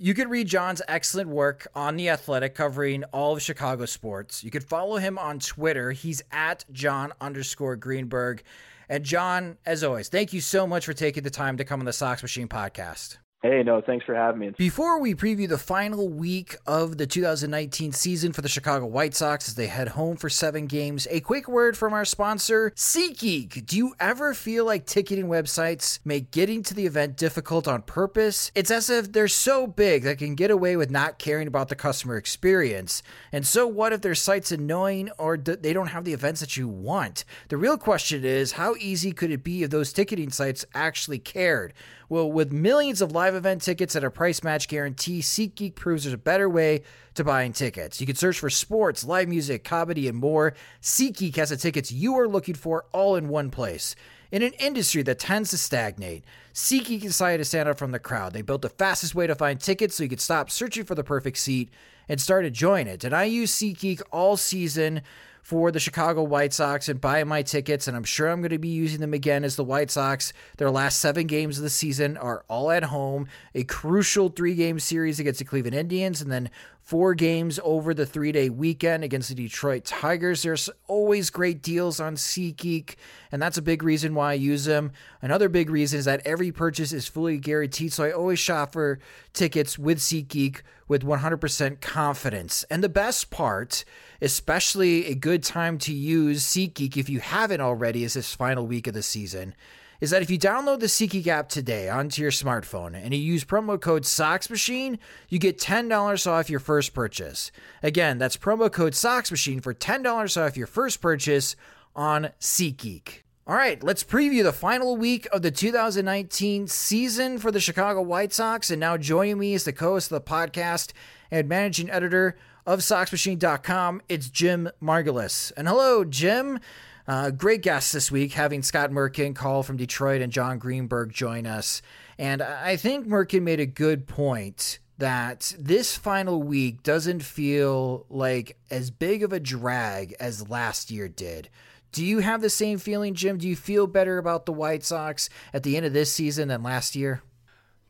[0.00, 4.44] You can read Jon's excellent work on The Athletic covering all of Chicago sports.
[4.44, 5.90] You can follow him on Twitter.
[5.90, 8.44] He's at Jon underscore Greenberg.
[8.88, 11.86] And Jon, as always, thank you so much for taking the time to come on
[11.86, 13.18] the Sox Machine podcast.
[13.40, 14.50] Hey, no, thanks for having me.
[14.58, 19.48] Before we preview the final week of the 2019 season for the Chicago White Sox
[19.48, 23.64] as they head home for seven games, a quick word from our sponsor, SeatGeek.
[23.64, 28.50] Do you ever feel like ticketing websites make getting to the event difficult on purpose?
[28.56, 31.68] It's as if they're so big that they can get away with not caring about
[31.68, 33.04] the customer experience.
[33.30, 36.66] And so, what if their site's annoying or they don't have the events that you
[36.66, 37.24] want?
[37.50, 41.72] The real question is how easy could it be if those ticketing sites actually cared?
[42.10, 46.14] Well, with millions of live event tickets at a price match guarantee, SeatGeek proves there's
[46.14, 46.82] a better way
[47.14, 48.00] to buying tickets.
[48.00, 50.54] You can search for sports, live music, comedy, and more.
[50.80, 53.94] SeatGeek has the tickets you are looking for all in one place.
[54.32, 58.32] In an industry that tends to stagnate, SeatGeek decided to stand out from the crowd.
[58.32, 61.04] They built the fastest way to find tickets so you could stop searching for the
[61.04, 61.70] perfect seat
[62.08, 63.04] and start enjoying it.
[63.04, 65.02] And I use SeatGeek all season
[65.48, 68.58] for the Chicago White Sox and buying my tickets, and I'm sure I'm going to
[68.58, 70.34] be using them again as the White Sox.
[70.58, 73.28] Their last seven games of the season are all at home.
[73.54, 76.50] A crucial three game series against the Cleveland Indians, and then
[76.82, 80.42] four games over the three day weekend against the Detroit Tigers.
[80.42, 82.96] There's always great deals on SeatGeek,
[83.32, 84.92] and that's a big reason why I use them.
[85.22, 88.98] Another big reason is that every purchase is fully guaranteed, so I always shop for
[89.32, 92.64] tickets with SeatGeek with 100% confidence.
[92.70, 93.84] And the best part,
[94.20, 98.86] especially a good time to use SeatGeek if you haven't already, is this final week
[98.86, 99.54] of the season.
[100.00, 103.44] Is that if you download the SeatGeek app today onto your smartphone and you use
[103.44, 107.50] promo code SoxMachine, you get $10 off your first purchase.
[107.82, 111.56] Again, that's promo code SoxMachine for $10 off your first purchase
[111.96, 113.22] on SeatGeek.
[113.48, 118.34] All right, let's preview the final week of the 2019 season for the Chicago White
[118.34, 118.70] Sox.
[118.70, 120.92] And now joining me is the co host of the podcast
[121.30, 122.36] and managing editor
[122.66, 124.02] of SoxMachine.com.
[124.06, 125.50] It's Jim Margalus.
[125.56, 126.60] And hello, Jim.
[127.06, 131.46] Uh, great guests this week, having Scott Merkin call from Detroit and Jon Greenberg join
[131.46, 131.80] us.
[132.18, 138.58] And I think Merkin made a good point that this final week doesn't feel like
[138.70, 141.48] as big of a drag as last year did.
[141.92, 143.38] Do you have the same feeling, Jim?
[143.38, 146.62] Do you feel better about the White Sox at the end of this season than
[146.62, 147.22] last year?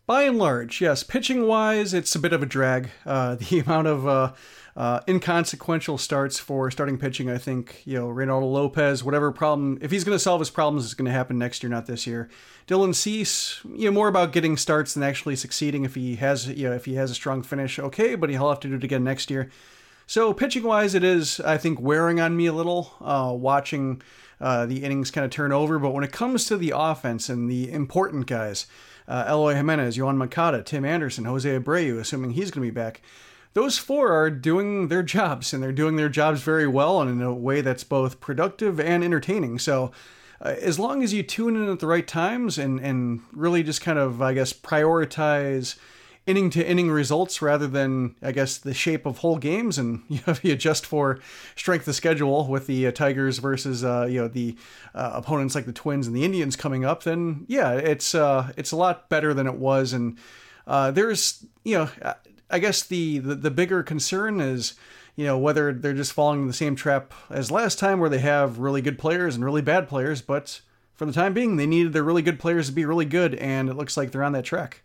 [0.07, 1.03] By and large, yes.
[1.03, 2.91] Pitching wise, it's a bit of a drag.
[3.05, 4.33] Uh, the amount of uh,
[4.75, 9.91] uh, inconsequential starts for starting pitching, I think, you know, Reynaldo Lopez, whatever problem, if
[9.91, 12.31] he's going to solve his problems, it's going to happen next year, not this year.
[12.67, 15.85] Dylan Cease, you know, more about getting starts than actually succeeding.
[15.85, 18.61] If he has, you know, if he has a strong finish, okay, but he'll have
[18.61, 19.51] to do it again next year.
[20.09, 24.01] So pitching wise, it is I think wearing on me a little uh, watching
[24.41, 25.79] uh, the innings kind of turn over.
[25.79, 28.67] But when it comes to the offense and the important guys,
[29.07, 33.03] uh, Eloy Jimenez, Yoan Moncada, Tim Anderson, Jose Abreu, assuming he's going to be back.
[33.53, 37.21] Those four are doing their jobs, and they're doing their jobs very well and in
[37.21, 39.59] a way that's both productive and entertaining.
[39.59, 39.93] So,
[40.41, 43.83] uh, as long as you tune in at the right times and, and really just
[43.83, 45.77] kind of, I guess, prioritize
[46.29, 50.19] inning to inning results rather than I guess the shape of whole games, and you
[50.19, 51.19] know if you adjust for
[51.57, 54.57] strength of schedule with the uh, Tigers versus uh, you know the
[54.95, 57.03] uh, opponents like the Twins and the Indians coming up.
[57.03, 60.19] Then yeah, it's uh, it's a lot better than it was, and
[60.67, 62.15] uh, there's you know
[62.51, 64.75] I guess the, the the bigger concern is
[65.17, 68.19] you know whether they're just falling in the same trap as last time where they
[68.19, 70.61] have really good players and really bad players, but
[70.95, 73.71] for the time being they needed their really good players to be really good, and
[73.71, 74.83] it looks like they're on that track.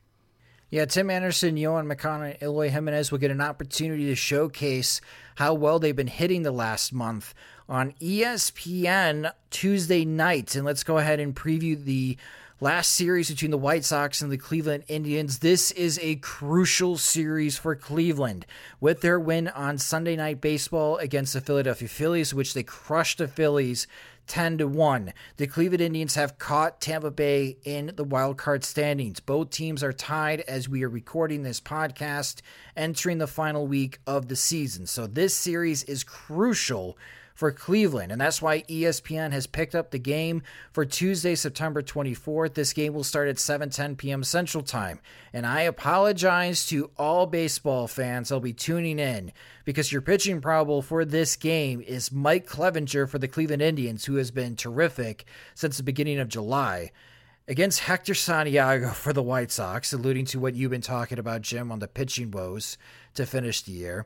[0.73, 5.01] Yeah, Tim Anderson, Moncada, and Eloy Jimenez will get an opportunity to showcase
[5.35, 7.35] how well they've been hitting the last month
[7.69, 10.55] on ESPN Tuesday night.
[10.55, 12.17] And let's go ahead and preview the
[12.63, 15.39] last series between the White Sox and the Cleveland Indians.
[15.39, 18.45] This is a crucial series for Cleveland.
[18.79, 23.27] With their win on Sunday Night Baseball against the Philadelphia Phillies, which they crushed the
[23.27, 23.85] Phillies
[24.27, 25.11] 10 to 1.
[25.35, 29.19] The Cleveland Indians have caught Tampa Bay in the wild card standings.
[29.19, 32.39] Both teams are tied as we are recording this podcast,
[32.77, 34.87] entering the final week of the season.
[34.87, 36.97] So this series is crucial
[37.33, 38.11] for Cleveland.
[38.11, 42.53] And that's why ESPN has picked up the game for Tuesday, September 24th.
[42.53, 44.23] This game will start at 7:10 p.m.
[44.23, 44.99] Central Time.
[45.33, 48.31] And I apologize to all baseball fans.
[48.31, 49.31] I'll be tuning in
[49.65, 54.15] because your pitching probable for this game is Mike Clevinger for the Cleveland Indians, who
[54.15, 55.25] has been terrific
[55.55, 56.91] since the beginning of July
[57.47, 61.71] against Hector Santiago for the White Sox, alluding to what you've been talking about, Jim,
[61.71, 62.77] on the pitching woes
[63.15, 64.05] to finish the year.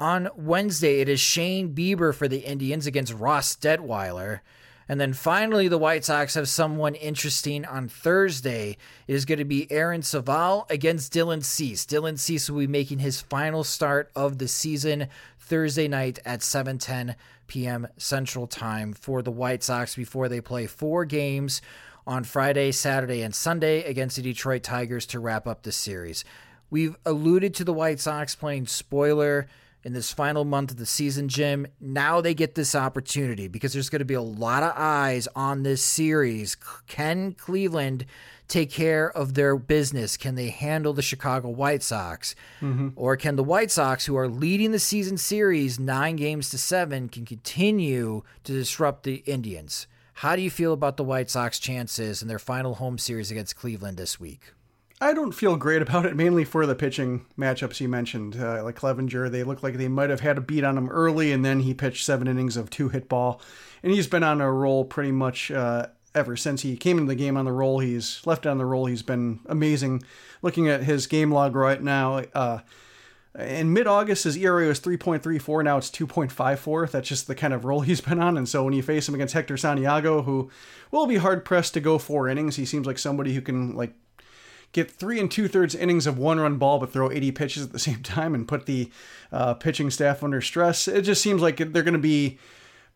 [0.00, 4.40] On Wednesday, it is Shane Bieber for the Indians against Ross Detwiler.
[4.88, 8.76] And then finally, the White Sox have someone interesting on Thursday.
[9.06, 11.86] It is going to be Aaron Civale against Dylan Cease.
[11.86, 17.14] Dylan Cease will be making his final start of the season Thursday night at 7:10
[17.46, 17.88] p.m.
[17.96, 21.62] Central Time for the White Sox before they play four games
[22.06, 26.24] on Friday, Saturday, and Sunday against the Detroit Tigers to wrap up the series.
[26.68, 29.46] We've alluded to the White Sox playing spoiler
[29.84, 31.66] in this final month of the season, Jim.
[31.80, 35.62] Now they get this opportunity because there's going to be a lot of eyes on
[35.62, 36.56] this series.
[36.86, 38.06] Can Cleveland
[38.48, 40.16] take care of their business?
[40.16, 42.34] Can they handle the Chicago White Sox?
[42.60, 42.88] Mm-hmm.
[42.96, 47.08] Or can the White Sox, who are leading the season series nine games to seven,
[47.08, 49.86] can continue to disrupt the Indians?
[50.18, 53.56] How do you feel about the White Sox chances in their final home series against
[53.56, 54.52] Cleveland this week?
[55.04, 58.36] I don't feel great about it, mainly for the pitching matchups you mentioned.
[58.40, 61.30] Uh, like Clevinger, they look like they might have had a beat on him early,
[61.30, 63.38] and then he pitched seven innings of two hit ball.
[63.82, 67.16] And he's been on a roll pretty much uh, ever since he came into the
[67.16, 67.80] game on the roll.
[67.80, 68.86] He's left on the roll.
[68.86, 70.04] He's been amazing.
[70.40, 72.60] Looking at his game log right now, uh,
[73.38, 75.64] in mid August, his ERA was 3.34.
[75.64, 76.90] Now it's 2.54.
[76.90, 78.38] That's just the kind of role he's been on.
[78.38, 80.50] And so when you face him against Hector Santiago, who
[80.90, 83.92] will be hard pressed to go four innings, he seems like somebody who can like
[84.74, 87.72] get three and two thirds innings of one run ball, but throw 80 pitches at
[87.72, 88.90] the same time and put the
[89.32, 90.86] uh, pitching staff under stress.
[90.86, 92.38] It just seems like they're going to be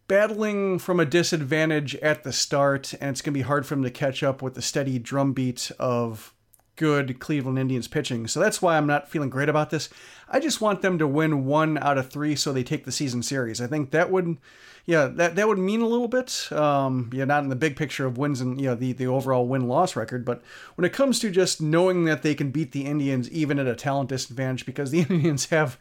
[0.09, 3.85] battling from a disadvantage at the start, and it's going to be hard for them
[3.85, 6.35] to catch up with the steady drumbeat of
[6.79, 8.27] good Cleveland Indians pitching.
[8.27, 9.91] So that's why I'm not feeling great about this.
[10.31, 13.23] I just want them to win one out of three so they take the season
[13.23, 13.61] series.
[13.61, 14.39] I think that would,
[14.87, 16.51] yeah, that, that would mean a little bit.
[16.53, 19.49] Um, yeah, not in the big picture of wins and, you know, the, the overall
[19.49, 20.43] win loss record, but
[20.77, 23.75] when it comes to just knowing that they can beat the Indians even at a
[23.75, 25.79] talent disadvantage because the Indians have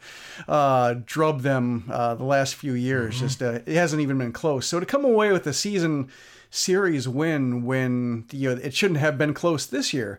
[0.48, 3.24] uh, drubbed them uh, the last few years, mm-hmm.
[3.26, 4.66] just uh, it hasn't even been close.
[4.66, 6.10] So to come away with a season
[6.50, 10.18] series win when you know it shouldn't have been close this year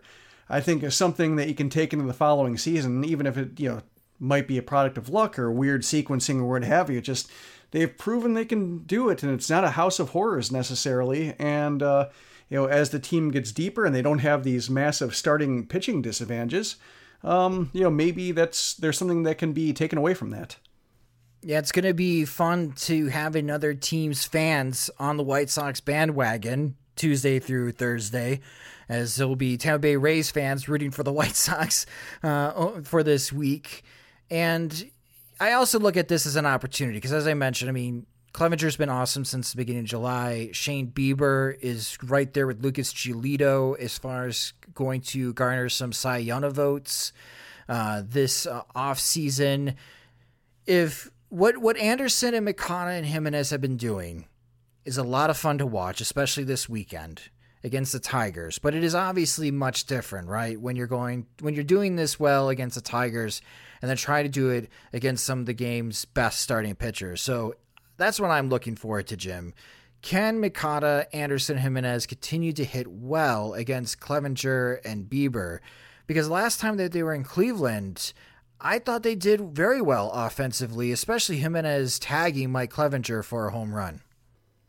[0.50, 3.60] I think is something that you can take into the following season, even if it
[3.60, 3.82] you know
[4.20, 7.02] might be a product of luck or weird sequencing or what have you.
[7.02, 7.30] Just
[7.72, 11.36] they've proven they can do it, and it's not a house of horrors necessarily.
[11.38, 12.10] And uh,
[12.50, 16.02] you know, as the team gets deeper and they don't have these massive starting pitching
[16.02, 16.78] disadvantages,
[17.24, 20.58] um, you know, maybe that's there's something that can be taken away from that.
[21.42, 25.80] Yeah, it's going to be fun to have another team's fans on the White Sox
[25.80, 28.42] bandwagon Tuesday through Thursday
[28.90, 31.86] as there will be Tampa Bay Rays fans rooting for the White Sox
[32.24, 33.84] uh, for this week.
[34.30, 34.90] And
[35.40, 38.78] I also look at this as an opportunity because, as I mentioned, I mean, Clevinger's
[38.78, 40.50] been awesome since the beginning of July.
[40.52, 45.94] Shane Bieber is right there with Lucas Giolito as far as going to garner some
[45.94, 47.14] Cy Young votes
[47.68, 49.76] uh, this uh, off season.
[50.66, 54.26] If what what Anderson and McCann and Jimenez have been doing
[54.86, 57.30] is a lot of fun to watch, especially this weekend
[57.64, 60.60] against the Tigers, but it is obviously much different, right?
[60.60, 63.42] When you're going when you're doing this well against the Tigers
[63.82, 67.22] and then try to do it against some of the game's best starting pitchers.
[67.22, 67.56] So
[67.98, 69.54] that's what I'm looking forward to, Jim.
[70.02, 75.60] Can Moncada, Anderson, Jimenez continue to hit well against Clevinger and Bieber?
[76.08, 78.14] Because last time that they were in Cleveland,
[78.62, 83.74] I thought they did very well offensively, especially Jimenez tagging Mike Clevinger for a home
[83.74, 84.02] run.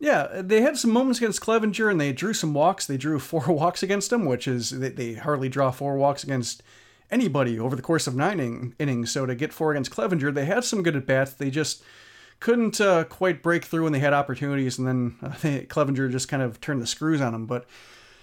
[0.01, 2.87] Yeah, they had some moments against Clevinger, and they drew some walks.
[2.87, 6.63] They drew four walks against him, which is they, they hardly draw four walks against
[7.11, 9.11] anybody over the course of nine in, innings.
[9.11, 11.33] So to get four against Clevinger, they had some good at bats.
[11.33, 11.83] They just
[12.41, 16.29] couldn't uh, quite break through when they had opportunities, and then uh, they, Clevinger just
[16.29, 17.45] kind of turned the screws on them.
[17.45, 17.67] But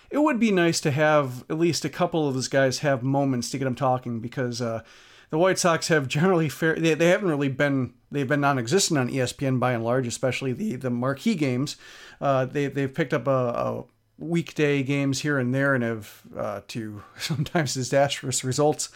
[0.09, 3.51] it would be nice to have at least a couple of those guys have moments
[3.51, 4.81] to get them talking because uh,
[5.29, 6.75] the White Sox have generally fair.
[6.75, 10.75] They, they haven't really been they've been non-existent on ESPN by and large, especially the
[10.75, 11.75] the marquee games.
[12.21, 13.83] Uh, they they've picked up a, a,
[14.19, 18.89] weekday games here and there and have uh, to sometimes disastrous results.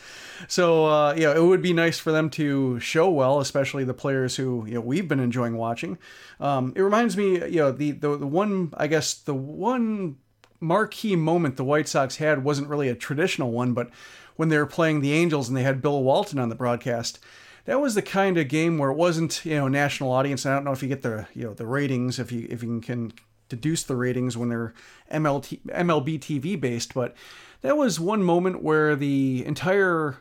[0.48, 4.38] So uh, yeah, it would be nice for them to show well, especially the players
[4.38, 5.98] who you know we've been enjoying watching.
[6.40, 10.18] Um, it reminds me, you know, the, the the one I guess the one
[10.62, 13.90] marquee moment the White Sox had wasn't really a traditional one, but
[14.36, 17.20] when they were playing the Angels and they had Bill Walton on the broadcast.
[17.66, 20.46] That was the kind of game where it wasn't, you know, national audience.
[20.46, 22.80] I don't know if you get the, you know, the ratings if you if you
[22.82, 23.14] can
[23.50, 24.74] deduce the ratings when they're
[25.12, 27.16] MLT, MLB TV based, but
[27.62, 30.18] that was one moment where the entire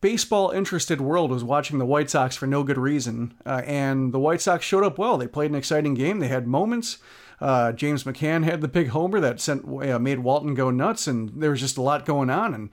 [0.00, 4.18] baseball interested world was watching the White Sox for no good reason, uh, and the
[4.18, 5.18] White Sox showed up well.
[5.18, 6.20] They played an exciting game.
[6.20, 6.98] They had moments.
[7.40, 11.30] Uh, James McCann had the big homer that sent uh, made Walton go nuts, and
[11.40, 12.54] there was just a lot going on.
[12.54, 12.70] And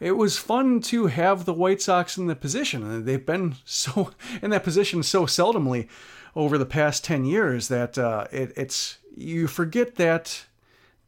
[0.00, 3.04] it was fun to have the White Sox in the position.
[3.04, 4.10] They've been so
[4.42, 5.88] in that position so seldomly
[6.36, 10.44] over the past 10 years that uh, it, it's you forget that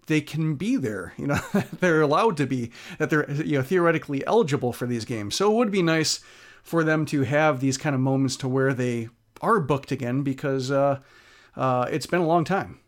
[0.07, 1.15] they can be there.
[1.17, 1.41] You know,
[1.81, 5.37] they're allowed to be, that they're you know theoretically eligible for these games.
[5.37, 6.21] So it would be nice
[6.63, 9.09] for them to have these kind of moments to where they
[9.41, 11.01] are booked again because uh,
[11.57, 12.81] uh, it's been a long time.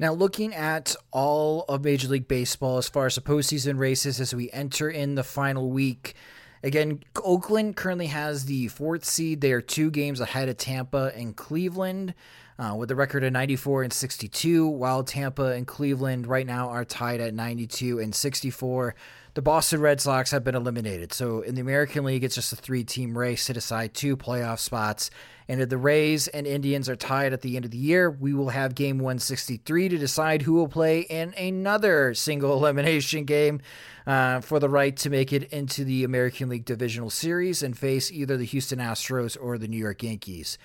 [0.00, 4.34] Now, looking at all of Major League Baseball as far as the postseason races as
[4.34, 6.14] we enter in the final week,
[6.62, 9.42] again, Oakland currently has the fourth seed.
[9.42, 12.14] They are two games ahead of Tampa and Cleveland
[12.58, 16.86] uh, with a record of 94 and 62, while Tampa and Cleveland right now are
[16.86, 18.94] tied at 92 and 64.
[19.40, 21.14] The Boston Red Sox have been eliminated.
[21.14, 24.58] So in the American League, it's just a three team race to decide two playoff
[24.58, 25.08] spots.
[25.48, 28.34] And if the Rays and Indians are tied at the end of the year, we
[28.34, 33.62] will have game 163 to decide who will play in another single elimination game
[34.06, 38.12] uh, for the right to make it into the American League Divisional Series and face
[38.12, 40.58] either the Houston Astros or the New York Yankees.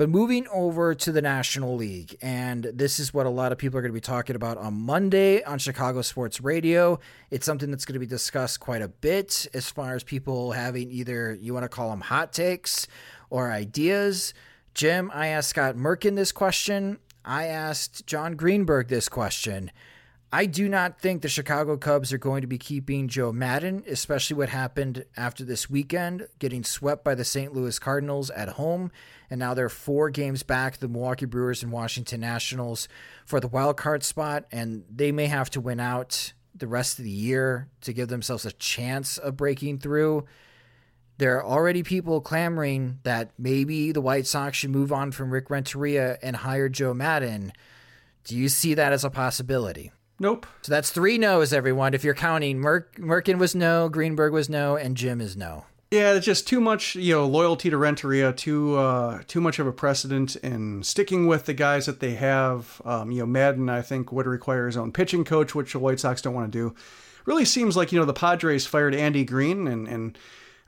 [0.00, 3.78] But moving over to the National League, and this is what a lot of people
[3.78, 6.98] are going to be talking about on Monday on Chicago Sports Radio.
[7.30, 10.90] It's something that's going to be discussed quite a bit as far as people having
[10.90, 12.86] either you want to call them hot takes
[13.28, 14.32] or ideas.
[14.72, 16.98] Jim, I asked Scott Merkin this question.
[17.22, 19.70] I asked Jon Greenberg this question.
[20.32, 24.36] I do not think the Chicago Cubs are going to be keeping Joe Maddon, especially
[24.36, 27.52] what happened after this weekend, getting swept by the St.
[27.52, 28.92] Louis Cardinals at home.
[29.28, 32.86] And now they're four games back, the Milwaukee Brewers and Washington Nationals,
[33.26, 34.44] for the wild card spot.
[34.52, 38.46] And they may have to win out the rest of the year to give themselves
[38.46, 40.26] a chance of breaking through.
[41.18, 45.50] There are already people clamoring that maybe the White Sox should move on from Rick
[45.50, 47.52] Renteria and hire Joe Maddon.
[48.22, 49.90] Do you see that as a possibility?
[50.20, 50.46] Nope.
[50.62, 51.94] So that's three no's, everyone.
[51.94, 55.64] If you're counting, Merk, Merkin was no, Greenberg was no, and Jim is no.
[55.90, 59.66] Yeah, it's just too much, you know, loyalty to Renteria, too uh, too much of
[59.66, 62.80] a precedent in sticking with the guys that they have.
[62.84, 65.98] Um, you know, Maddon, I think, would require his own pitching coach, which the White
[65.98, 66.76] Sox don't want to do.
[67.24, 70.18] Really seems like, you know, the Padres fired Andy Green and, and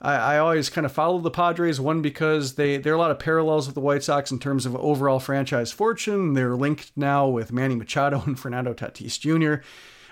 [0.03, 1.80] I, I always kind of follow the Padres.
[1.80, 4.66] One because they there are a lot of parallels with the White Sox in terms
[4.66, 6.34] of overall franchise fortune.
[6.34, 9.64] They're linked now with Manny Machado and Fernando Tatis Jr.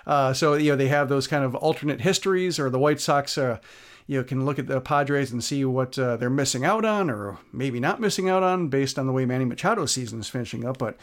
[0.07, 3.37] Uh, so you know they have those kind of alternate histories, or the White Sox.
[3.37, 3.59] Uh,
[4.07, 7.37] you can look at the Padres and see what uh, they're missing out on, or
[7.53, 10.79] maybe not missing out on, based on the way Manny Machado's season is finishing up.
[10.79, 10.97] But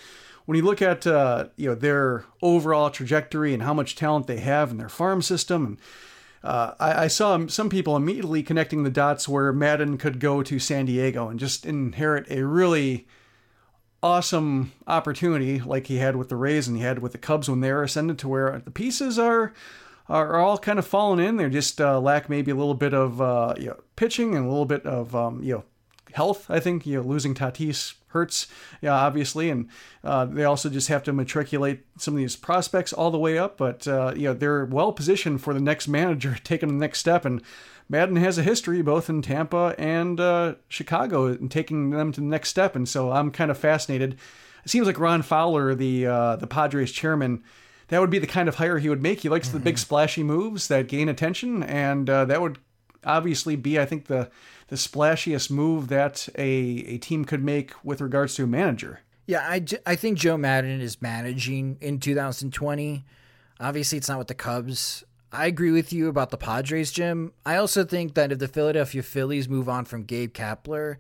[0.47, 4.41] when you look at uh, you know their overall trajectory and how much talent they
[4.41, 5.78] have in their farm system, and
[6.49, 10.59] uh, I, I, saw some people immediately connecting the dots where Maddon could go to
[10.59, 13.07] San Diego and just inherit a really
[14.03, 17.61] awesome opportunity like he had with the Rays and he had with the Cubs when
[17.61, 19.53] they were ascended to where the pieces are
[20.09, 21.36] are, all kind of falling in.
[21.36, 24.49] They just uh, lack maybe a little bit of uh, you know, pitching and a
[24.49, 25.64] little bit of um, you know
[26.14, 26.51] health.
[26.51, 28.47] I think you know losing Tatis hurts,
[28.81, 29.69] yeah, obviously, and
[30.03, 33.57] uh, they also just have to matriculate some of these prospects all the way up.
[33.57, 37.25] But uh, you know they're well positioned for the next manager taking the next step,
[37.25, 37.43] and
[37.89, 42.27] Maddon has a history both in Tampa and uh, Chicago in taking them to the
[42.27, 44.19] next step, and so I'm kind of fascinated.
[44.65, 47.43] It seems like Ron Fowler, the uh, the Padres chairman.
[47.89, 49.21] That would be the kind of hire he would make.
[49.21, 49.59] He likes mm-hmm.
[49.59, 49.81] the big mm-hmm.
[49.81, 52.59] splashy moves that gain attention, and uh, that would
[53.05, 54.31] obviously be, I think, the
[54.69, 59.01] the splashiest move that a, a team could make with regards to a manager.
[59.27, 63.05] Yeah, I, I think Joe Maddon is managing in 2020.
[63.61, 65.05] Obviously, it's not with the Cubs.
[65.31, 67.33] I agree with you about the Padres, Jim.
[67.45, 70.97] I also think that if the Philadelphia Phillies move on from Gabe Kapler,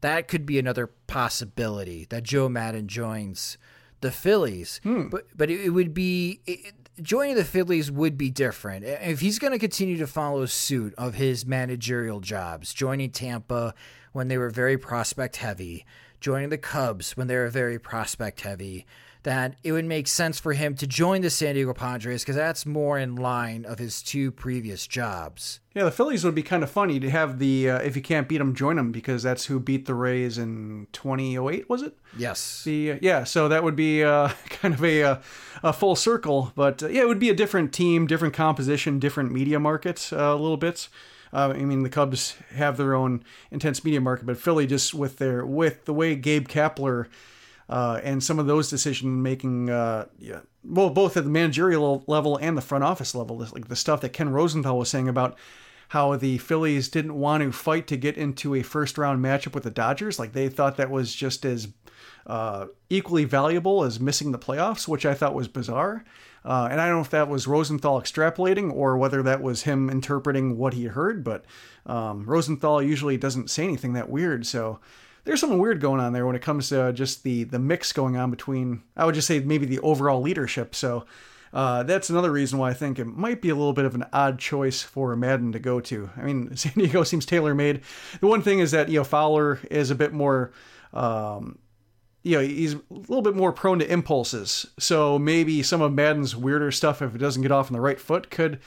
[0.00, 3.58] that could be another possibility that Joe Maddon joins
[4.00, 4.80] the Phillies.
[4.84, 5.08] Hmm.
[5.08, 8.84] But but it, it would be it, joining the Phillies would be different.
[8.84, 13.74] If he's going to continue to follow suit of his managerial jobs, joining Tampa
[14.12, 15.84] when they were very prospect heavy,
[16.20, 18.86] joining the Cubs when they were very prospect heavy,
[19.22, 22.66] that it would make sense for him to join the San Diego Padres because that's
[22.66, 25.60] more in line of his two previous jobs.
[25.74, 28.28] Yeah, the Phillies would be kind of funny to have the uh, if you can't
[28.28, 31.96] beat them, join them because that's who beat the Rays in 2008, was it?
[32.16, 32.62] Yes.
[32.64, 35.16] The uh, yeah, so that would be uh, kind of a, uh,
[35.62, 39.32] a full circle, but uh, yeah, it would be a different team, different composition, different
[39.32, 40.88] media market uh, a little bit.
[41.34, 45.46] I mean, the Cubs have their own intense media market, but Philly just with their
[45.46, 47.06] with the way Gabe Kapler
[47.72, 52.36] uh, and some of those decision making, uh, yeah, well, both at the managerial level
[52.36, 55.38] and the front office level, like the stuff that Ken Rosenthal was saying about
[55.88, 59.64] how the Phillies didn't want to fight to get into a first round matchup with
[59.64, 61.68] the Dodgers, like they thought that was just as
[62.26, 66.04] uh, equally valuable as missing the playoffs, which I thought was bizarre.
[66.44, 69.88] Uh, and I don't know if that was Rosenthal extrapolating or whether that was him
[69.88, 71.46] interpreting what he heard, but
[71.86, 74.44] um, Rosenthal usually doesn't say anything that weird.
[74.44, 74.78] So
[75.24, 78.16] there's something weird going on there when it comes to just the the mix going
[78.16, 80.74] on between I would just say maybe the overall leadership.
[80.74, 81.04] So
[81.52, 84.06] uh, that's another reason why I think it might be a little bit of an
[84.12, 86.10] odd choice for Maddon to go to.
[86.16, 87.82] I mean, San Diego seems tailor made.
[88.20, 90.52] The one thing is that you know Fowler is a bit more.
[90.92, 91.58] Um,
[92.24, 94.64] you know, he's a little bit more prone to impulses.
[94.78, 97.98] So maybe some of Maddon's weirder stuff, if it doesn't get off on the right
[97.98, 98.60] foot, could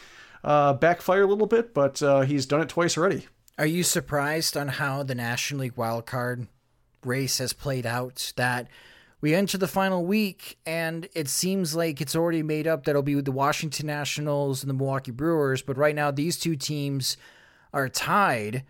[0.43, 1.74] uh, backfire a little bit.
[1.74, 3.28] But uh, he's done it twice already.
[3.58, 6.47] Are you surprised on how the National League wildcard
[7.06, 8.34] race has played out?
[8.36, 8.68] That
[9.22, 13.01] we enter the final week and it seems like it's already made up that it'll
[13.01, 17.16] be with the Washington Nationals and the Milwaukee Brewers, but right now these two teams
[17.74, 18.64] are tied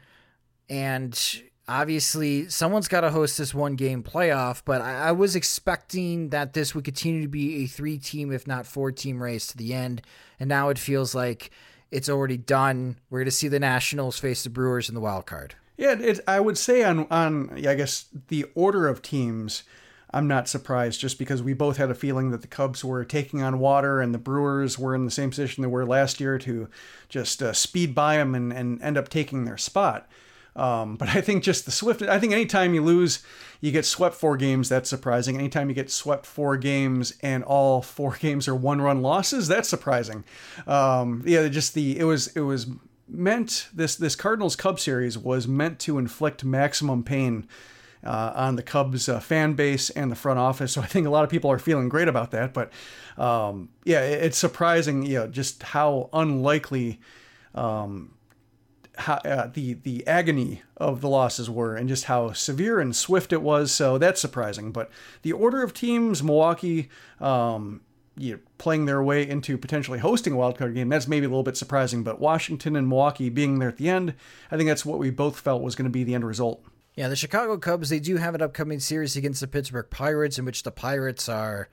[0.69, 6.29] and obviously someone's got to host this one game playoff, but I, I, was expecting
[6.29, 9.57] that this would continue to be a three team, if not four team race to
[9.57, 10.01] the end.
[10.39, 11.49] And now it feels like
[11.95, 12.97] it's already done.
[13.09, 15.55] We're going to see the Nationals face the Brewers in the wild card.
[15.77, 19.63] Yeah, it, I would say on on I guess the order of teams
[20.15, 23.41] I'm not surprised just because we both had a feeling that the Cubs were taking
[23.41, 26.69] on water and the Brewers were in the same position they were last year to
[27.09, 30.07] just uh, speed by them and, and end up taking their spot.
[30.55, 33.23] Um, but I think just the swift, I think anytime you lose,
[33.59, 35.37] you get swept four games, that's surprising.
[35.37, 39.67] Anytime you get swept four games and all four games are one run losses, that's
[39.67, 40.23] surprising.
[40.65, 42.67] Um, yeah, just the, it was, it was
[43.07, 47.47] meant, this, this Cardinals Cubs series was meant to inflict maximum pain
[48.05, 50.73] uh, on the Cubs uh, fan base and the front office.
[50.73, 52.53] So I think a lot of people are feeling great about that.
[52.53, 52.71] But
[53.17, 56.99] um, yeah, it's surprising, you know, just how unlikely
[57.55, 58.14] um,
[58.99, 63.33] how, uh, the the agony of the losses were, and just how severe and swift
[63.33, 63.71] it was.
[63.71, 64.71] So that's surprising.
[64.71, 64.89] But
[65.21, 66.89] the order of teams, Milwaukee.
[67.19, 67.81] Um,
[68.17, 71.29] you know, playing their way into potentially hosting a wild card game, that's maybe a
[71.29, 72.01] little bit surprising.
[72.01, 74.13] But Washington and Milwaukee being there at the end,
[74.49, 76.63] I think that's what we both felt was going to be the end result.
[76.95, 80.45] Yeah, the Chicago Cubs, they do have an upcoming series against the Pittsburgh Pirates in
[80.45, 81.67] which the Pirates are.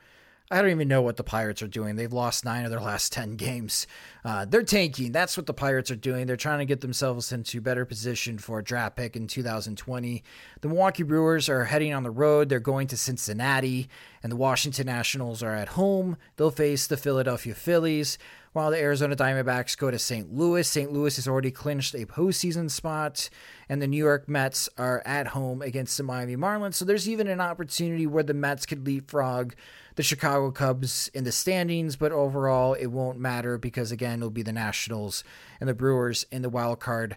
[0.52, 1.96] I don't even know what the Pirates are doing.
[1.96, 3.86] They've lost nine of their last 10 games.
[4.22, 5.10] Uh, they're tanking.
[5.10, 6.26] That's what the Pirates are doing.
[6.26, 10.22] They're trying to get themselves into better position for a draft pick in 2020.
[10.60, 12.50] The Milwaukee Brewers are heading on the road.
[12.50, 13.88] They're going to Cincinnati,
[14.22, 16.18] and the Washington Nationals are at home.
[16.36, 18.18] They'll face the Philadelphia Phillies
[18.52, 20.32] while the Arizona Diamondbacks go to St.
[20.32, 20.68] Louis.
[20.68, 20.92] St.
[20.92, 23.30] Louis has already clinched a postseason spot,
[23.68, 26.74] and the New York Mets are at home against the Miami Marlins.
[26.74, 29.54] So there's even an opportunity where the Mets could leapfrog
[29.94, 34.42] the Chicago Cubs in the standings, but overall it won't matter because again it'll be
[34.42, 35.24] the Nationals
[35.60, 37.16] and the Brewers in the wild card,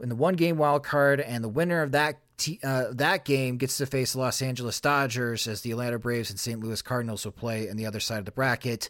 [0.00, 2.18] in the one game wild card, and the winner of that
[2.62, 6.40] uh, that game gets to face the Los Angeles Dodgers as the Atlanta Braves and
[6.40, 6.58] St.
[6.58, 8.88] Louis Cardinals will play on the other side of the bracket.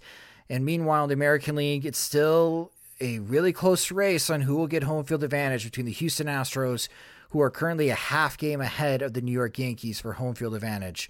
[0.51, 4.83] And meanwhile, the American League, it's still a really close race on who will get
[4.83, 6.89] home field advantage between the Houston Astros,
[7.31, 10.57] who are currently a half game ahead of the New York Yankees for home field
[10.57, 11.09] advantage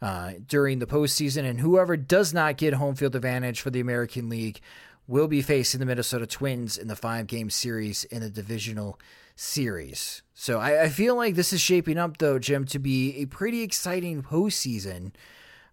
[0.00, 1.44] uh, during the postseason.
[1.44, 4.60] And whoever does not get home field advantage for the American League
[5.08, 9.00] will be facing the Minnesota Twins in the five game series in the divisional
[9.34, 10.22] series.
[10.32, 13.62] So I, I, feel like this is shaping up, though, Jim, to be a pretty
[13.62, 15.12] exciting postseason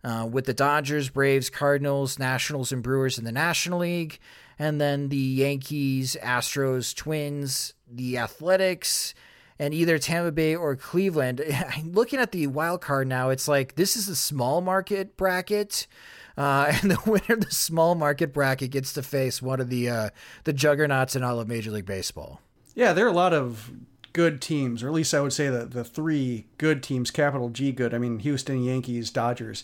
[0.04, 4.20] uh, with the Dodgers, Braves, Cardinals, Nationals, and Brewers in the National League,
[4.60, 9.14] and then the Yankees, Astros, Twins, the Athletics,
[9.58, 11.42] and either Tampa Bay or Cleveland.
[11.86, 15.88] Looking at the wild card now, it's like this is a small market bracket.
[16.36, 19.90] Uh, and the winner of the small market bracket gets to face one of the
[19.90, 20.10] uh,
[20.44, 22.42] the juggernauts in all of Major League Baseball.
[22.76, 23.72] Yeah, there are a lot of
[24.14, 27.72] good teams, or at least I would say that the three good teams, capital G
[27.72, 27.94] good.
[27.94, 29.64] I mean, Houston, Yankees, Dodgers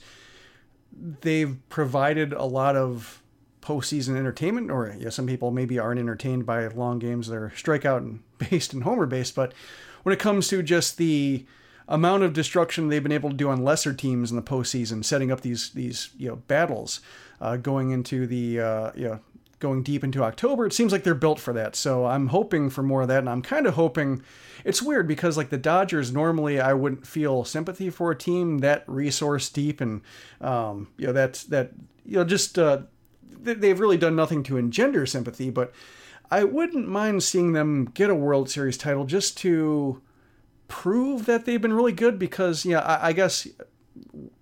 [0.91, 3.21] they've provided a lot of
[3.61, 7.27] postseason entertainment, or yeah, some people maybe aren't entertained by long games.
[7.27, 9.53] They're strikeout and based and homer based, but
[10.03, 11.45] when it comes to just the
[11.87, 15.31] amount of destruction they've been able to do on lesser teams in the postseason, setting
[15.31, 17.01] up these these you know battles,
[17.41, 19.19] uh, going into the uh, you know
[19.59, 21.75] going deep into October, it seems like they're built for that.
[21.75, 24.23] So I'm hoping for more of that, and I'm kind of hoping.
[24.65, 28.83] It's weird because like the Dodgers, normally I wouldn't feel sympathy for a team that
[28.87, 30.01] resource deep, and
[30.41, 31.71] um, you know that's that
[32.05, 32.79] you know just uh,
[33.41, 35.73] they've really done nothing to engender sympathy, but
[36.31, 40.01] I wouldn't mind seeing them get a World Series title just to
[40.67, 43.47] prove that they've been really good because yeah, I, I guess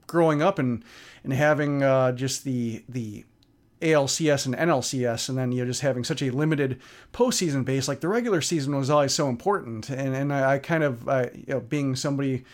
[0.06, 0.84] growing up and
[1.24, 3.26] and having uh, just the the
[3.82, 6.80] ALCS and NLCS, and then you know just having such a limited
[7.14, 7.88] postseason base.
[7.88, 11.28] Like the regular season was always so important, and and I, I kind of uh,
[11.34, 12.46] you know being somebody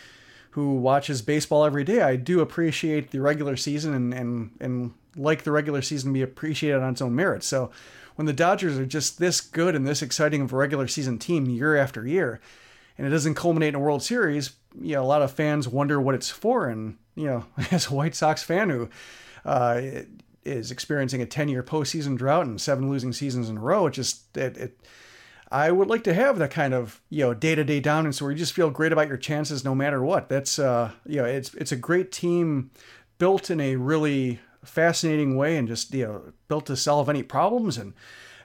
[0.52, 5.44] who watches baseball every day, I do appreciate the regular season and and and like
[5.44, 7.48] the regular season be appreciated on its own merits.
[7.48, 7.72] So
[8.16, 11.50] when the Dodgers are just this good and this exciting of a regular season team
[11.50, 12.40] year after year,
[12.98, 16.00] and it doesn't culminate in a World Series, you know a lot of fans wonder
[16.00, 18.90] what it's for, and you know as a White Sox fan who
[19.46, 19.82] uh,
[20.46, 23.92] is experiencing a 10 year postseason drought and seven losing seasons in a row, it
[23.92, 24.80] just it, it
[25.52, 28.32] I would like to have that kind of you know day to day dominance where
[28.32, 30.30] you just feel great about your chances no matter what.
[30.30, 32.72] That's uh you know it's it's a great team
[33.18, 37.78] built in a really fascinating way and just you know built to solve any problems
[37.78, 37.94] and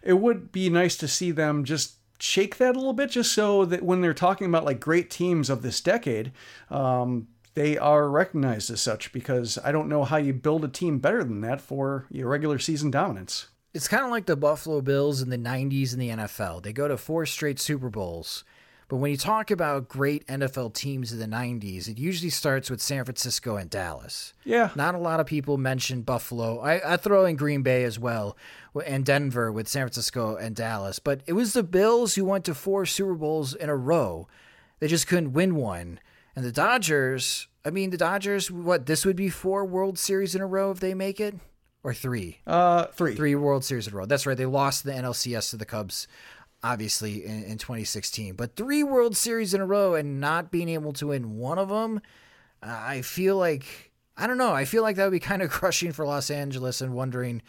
[0.02, 3.64] it would be nice to see them just shake that a little bit just so
[3.64, 6.32] that when they're talking about like great teams of this decade
[6.70, 7.28] um,
[7.58, 11.24] they are recognized as such because i don't know how you build a team better
[11.24, 15.30] than that for your regular season dominance it's kind of like the buffalo bills in
[15.30, 18.44] the 90s in the nfl they go to four straight super bowls
[18.88, 22.80] but when you talk about great NFL teams of the 90s, it usually starts with
[22.80, 24.32] San Francisco and Dallas.
[24.44, 24.70] Yeah.
[24.74, 26.58] Not a lot of people mention Buffalo.
[26.60, 28.34] I, I throw in Green Bay as well
[28.86, 31.00] and Denver with San Francisco and Dallas.
[31.00, 34.26] But it was the Bills who went to four Super Bowls in a row.
[34.80, 36.00] They just couldn't win one.
[36.34, 40.40] And the Dodgers, I mean, the Dodgers, what, this would be four World Series in
[40.40, 41.34] a row if they make it?
[41.82, 42.38] Or three?
[42.46, 43.14] Uh, three.
[43.14, 44.06] Three World Series in a row.
[44.06, 44.36] That's right.
[44.36, 46.06] They lost the NLCS to the Cubs
[46.62, 50.92] obviously in, in 2016 but three world series in a row and not being able
[50.92, 52.00] to win one of them
[52.62, 55.50] uh, i feel like i don't know i feel like that would be kind of
[55.52, 57.42] crushing for los angeles and wondering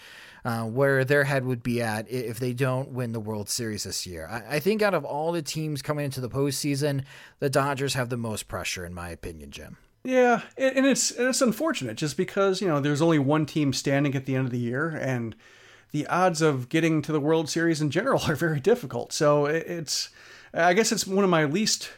[0.45, 4.05] uh, where their head would be at if they don't win the world series this
[4.05, 7.03] year I, I think out of all the teams coming into the postseason
[7.39, 11.41] the dodgers have the most pressure in my opinion jim yeah, and it's and it's
[11.41, 14.60] unfortunate just because you know there's only one team standing at the end of the
[14.60, 15.36] year, and
[15.91, 19.12] the odds of getting to the World Series in general are very difficult.
[19.14, 20.10] So it's,
[20.54, 21.91] I guess it's one of my least,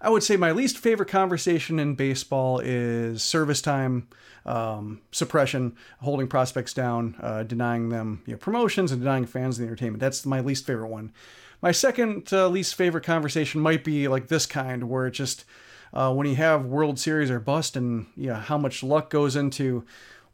[0.00, 4.08] I would say my least favorite conversation in baseball is service time,
[4.46, 9.64] um, suppression, holding prospects down, uh, denying them you know, promotions, and denying fans the
[9.64, 10.00] entertainment.
[10.00, 11.12] That's my least favorite one.
[11.60, 15.44] My second uh, least favorite conversation might be like this kind, where it just
[15.92, 19.36] uh, when you have World Series or bust, and you know, how much luck goes
[19.36, 19.84] into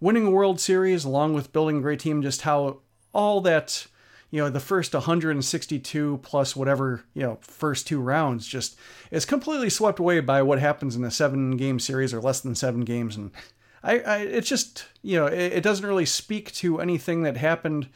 [0.00, 2.78] winning a World Series along with building a great team, just how
[3.12, 3.86] all that
[4.34, 8.76] you know the first 162 plus whatever you know first two rounds just
[9.12, 12.56] is completely swept away by what happens in a seven game series or less than
[12.56, 13.16] seven games.
[13.16, 13.30] And
[13.84, 17.88] i, I it's just you know it, it, doesn't really speak to anything that happened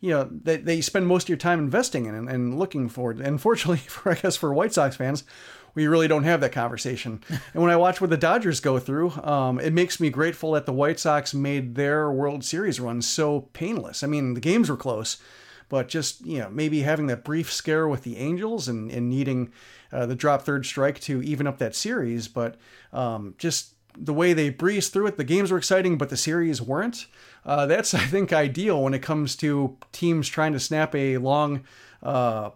[0.00, 3.10] you know that, you spend most of your time investing in and, and looking for.
[3.10, 5.24] And fortunately for i guess for white sox fans
[5.74, 7.22] we really don't have that conversation.
[7.28, 10.66] and when I watch what the Dodgers go through, um, it makes me grateful that
[10.66, 14.02] the White Sox made their World Series run so painless.
[14.02, 15.18] I mean, the games were close,
[15.68, 19.52] but just you know maybe having that brief scare with the Angels and, and needing
[19.92, 22.56] uh, the drop third strike to even up that series, but
[22.92, 26.62] um, just the way they breezed through it, the games were exciting, but the series
[26.62, 27.06] weren't.
[27.44, 31.64] Uh, that's I think ideal when it comes to teams trying to snap a long
[32.02, 32.50] uh,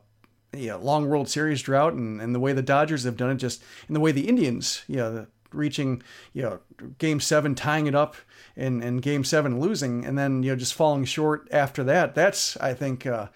[0.57, 3.37] you know, long World Series drought and, and the way the Dodgers have done it,
[3.37, 6.03] just in the way the Indians, you know, reaching,
[6.33, 6.61] you know,
[6.99, 8.17] game seven, tying it up
[8.57, 12.15] and, and game seven losing, and then, you know, just falling short after that.
[12.15, 13.29] That's, I think, uh,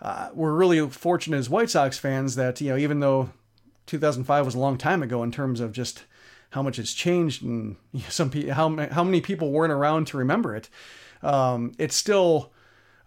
[0.00, 3.30] uh, we're really fortunate as White Sox fans that, you know, even though
[3.86, 6.04] 2005 was a long time ago in terms of just
[6.50, 10.06] how much it's changed and you know, some people, how, how many people weren't around
[10.08, 10.68] to remember it,
[11.22, 12.52] um, it's still,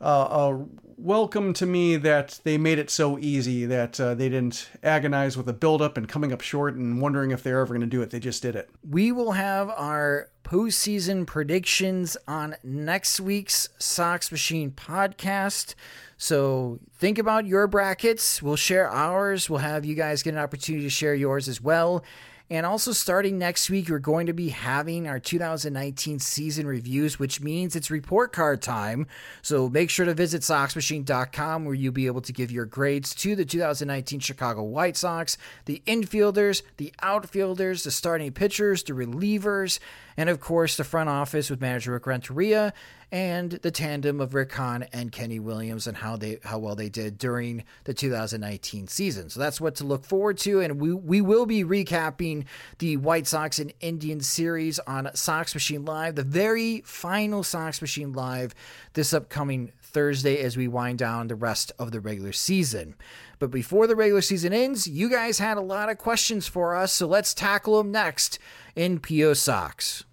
[0.02, 0.58] uh,
[0.98, 5.48] welcome to me that they made it so easy that uh, they didn't agonize with
[5.48, 8.10] a buildup and coming up short and wondering if they're ever going to do it.
[8.10, 8.70] They just did it.
[8.88, 15.76] We will have our postseason predictions on next week's Sox Machine podcast.
[16.18, 18.42] So think about your brackets.
[18.42, 19.50] We'll share ours.
[19.50, 22.04] We'll have you guys get an opportunity to share yours as well.
[22.50, 27.42] And also, starting next week, we're going to be having our 2019 season reviews, which
[27.42, 29.06] means it's report card time.
[29.42, 33.36] So make sure to visit SoxMachine.com where you'll be able to give your grades to
[33.36, 39.80] the 2019 Chicago White Sox, the infielders, the outfielders, the starting pitchers, the relievers,
[40.18, 42.74] and of course, the front office with manager Rick Renteria
[43.12, 46.90] and the tandem of Rick Hahn and Kenny Williams and how they how well they
[46.90, 49.30] did during the 2019 season.
[49.30, 52.46] So that's what to look forward to, and we we will be recapping
[52.80, 58.12] the White Sox and Indians series on Sox Machine Live, the very final Sox Machine
[58.12, 58.56] Live
[58.94, 62.96] this upcoming Thursday as we wind down the rest of the regular season.
[63.40, 66.92] But before the regular season ends, you guys had a lot of questions for us,
[66.92, 68.40] so let's tackle them next
[68.76, 70.04] in PO Sox.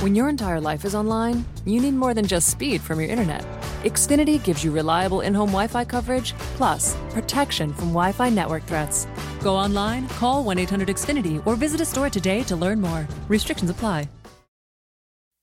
[0.00, 3.42] When your entire life is online, you need more than just speed from your internet.
[3.84, 8.64] Xfinity gives you reliable in home Wi Fi coverage, plus protection from Wi Fi network
[8.64, 9.06] threats.
[9.42, 13.06] Go online, call 1 800 Xfinity, or visit a store today to learn more.
[13.28, 14.08] Restrictions apply.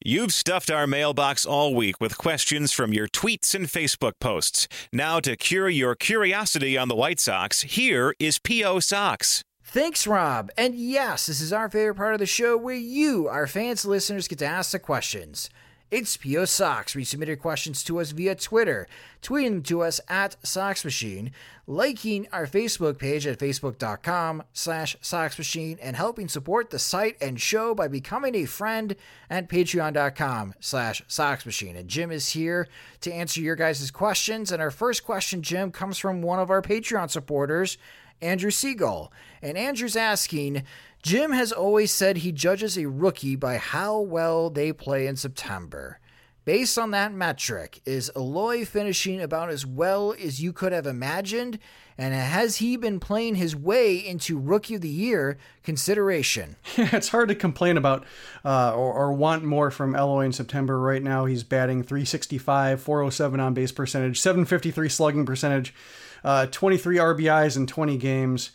[0.03, 4.67] You've stuffed our mailbox all week with questions from your tweets and Facebook posts.
[4.91, 8.79] Now, to cure your curiosity on the White Sox, here is P.O.
[8.79, 9.43] Sox.
[9.63, 10.49] Thanks, Rob.
[10.57, 14.27] And yes, this is our favorite part of the show where you, our fans, listeners,
[14.27, 15.51] get to ask the questions.
[15.91, 18.87] It's PO Sox, you submit your questions to us via Twitter,
[19.21, 21.31] Tweet them to us at Sox Machine,
[21.71, 27.39] liking our Facebook page at facebook.com slash Sox Machine, and helping support the site and
[27.39, 28.93] show by becoming a friend
[29.29, 31.77] at patreon.com slash Sox Machine.
[31.77, 32.67] And Jim is here
[32.99, 34.51] to answer your guys' questions.
[34.51, 37.77] And our first question, Jim, comes from one of our Patreon supporters,
[38.21, 39.13] Andrew Siegel.
[39.41, 40.63] And Andrew's asking,
[41.01, 46.00] Jim has always said he judges a rookie by how well they play in September.
[46.43, 51.59] Based on that metric, is Eloy finishing about as well as you could have imagined?
[51.99, 56.55] And has he been playing his way into Rookie of the Year consideration?
[56.75, 58.05] Yeah, it's hard to complain about
[58.43, 60.79] uh, or, or, want more from Eloy in September.
[60.79, 65.75] Right now, he's batting 365, 407 on base percentage, 753 slugging percentage,
[66.23, 68.49] uh, 23 RBIs in 20 games.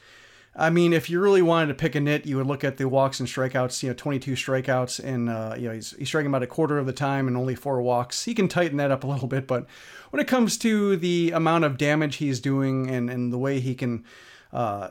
[0.59, 2.89] I mean, if you really wanted to pick a nit, you would look at the
[2.89, 3.83] walks and strikeouts.
[3.83, 6.87] You know, 22 strikeouts, and uh, you know he's he's striking about a quarter of
[6.87, 8.25] the time and only four walks.
[8.25, 9.67] He can tighten that up a little bit, but
[10.11, 13.75] when it comes to the amount of damage he's doing and and the way he
[13.75, 14.05] can
[14.51, 14.91] uh,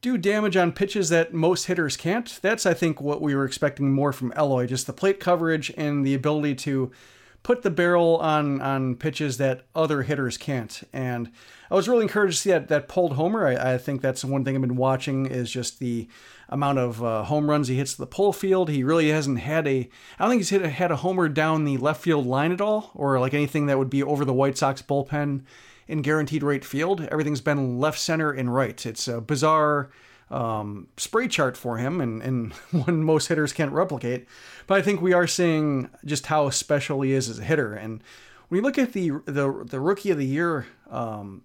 [0.00, 3.92] do damage on pitches that most hitters can't, that's I think what we were expecting
[3.92, 4.66] more from Eloy.
[4.66, 6.92] Just the plate coverage and the ability to
[7.42, 10.82] put the barrel on on pitches that other hitters can't.
[10.92, 11.30] And
[11.70, 13.46] I was really encouraged to see that that pulled homer.
[13.46, 16.08] I, I think that's one thing I've been watching is just the
[16.48, 18.68] amount of uh, home runs he hits to the pull field.
[18.68, 19.88] He really hasn't had a.
[20.18, 22.90] I don't think he's hit had a homer down the left field line at all,
[22.94, 25.42] or like anything that would be over the White Sox bullpen
[25.88, 27.08] in Guaranteed Rate Field.
[27.10, 28.84] Everything's been left, center, and right.
[28.84, 29.90] It's a bizarre
[30.30, 34.26] um, spray chart for him, and, and one most hitters can't replicate.
[34.66, 37.74] But I think we are seeing just how special he is as a hitter.
[37.74, 38.02] And
[38.48, 41.42] when you look at the the, the rookie of the year, um,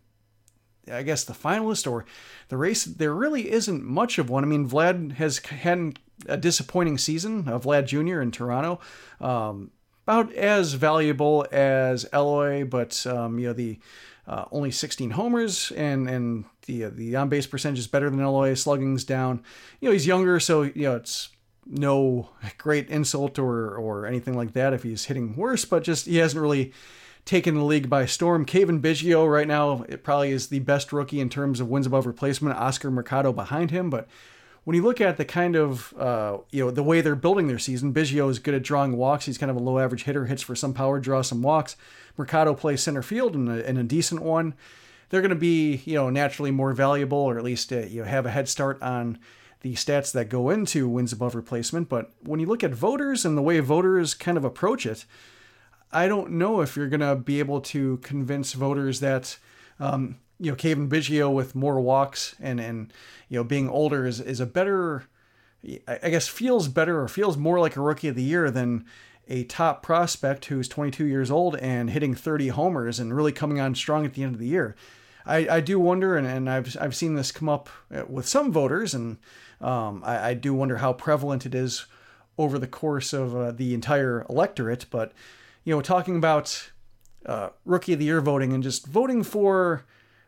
[0.91, 2.05] I guess the finalist or
[2.49, 4.43] the race, there really isn't much of one.
[4.43, 7.47] I mean, Vlad has had a disappointing season.
[7.47, 8.21] Uh, Vlad Jr.
[8.21, 8.79] in Toronto.
[9.19, 9.71] Um,
[10.07, 13.79] about as valuable as Eloy, but um, you know the
[14.27, 18.19] uh, only 16 homers, and and the uh, the on base percentage is better than
[18.19, 18.53] Eloy.
[18.53, 19.43] Slugging's down.
[19.79, 21.29] You know he's younger, so you know it's
[21.65, 26.17] no great insult or or anything like that if he's hitting worse, but just he
[26.17, 26.73] hasn't really
[27.25, 28.45] taken the league by storm.
[28.45, 32.05] Cavan Biggio right now it probably is the best rookie in terms of wins above
[32.05, 32.57] replacement.
[32.57, 34.07] Oscar Mercado behind him, but
[34.65, 37.59] when you look at the kind of uh, you know the way they're building their
[37.59, 39.25] season, Biggio is good at drawing walks.
[39.25, 41.77] He's kind of a low average hitter, hits for some power, draws some walks.
[42.17, 44.55] Mercado plays center field in a, a decent one.
[45.09, 48.07] They're going to be, you know, naturally more valuable, or at least uh, you know,
[48.07, 49.19] have a head start on
[49.61, 51.87] the stats that go into wins above replacement.
[51.87, 55.05] But when you look at voters and the way voters kind of approach it,
[55.91, 59.37] I don't know if you're going to be able to convince voters that,
[59.79, 62.91] um, you know, Cavan Biggio with more walks and and
[63.29, 65.05] you know being older is is a better,
[65.87, 68.85] I guess, feels better or feels more like a rookie of the year than
[69.27, 73.73] a top prospect who's 22 years old and hitting 30 homers and really coming on
[73.73, 74.75] strong at the end of the year.
[75.25, 78.51] I, I do wonder, and, and I've, I've seen this come up uh, with some
[78.51, 79.17] voters, and
[79.59, 81.85] um, I, I, do wonder how prevalent it is
[82.37, 84.85] over the course of uh, the entire electorate.
[84.91, 85.13] But,
[85.63, 86.71] you know, talking about
[87.25, 89.83] uh, Rookie of the Year voting and just voting for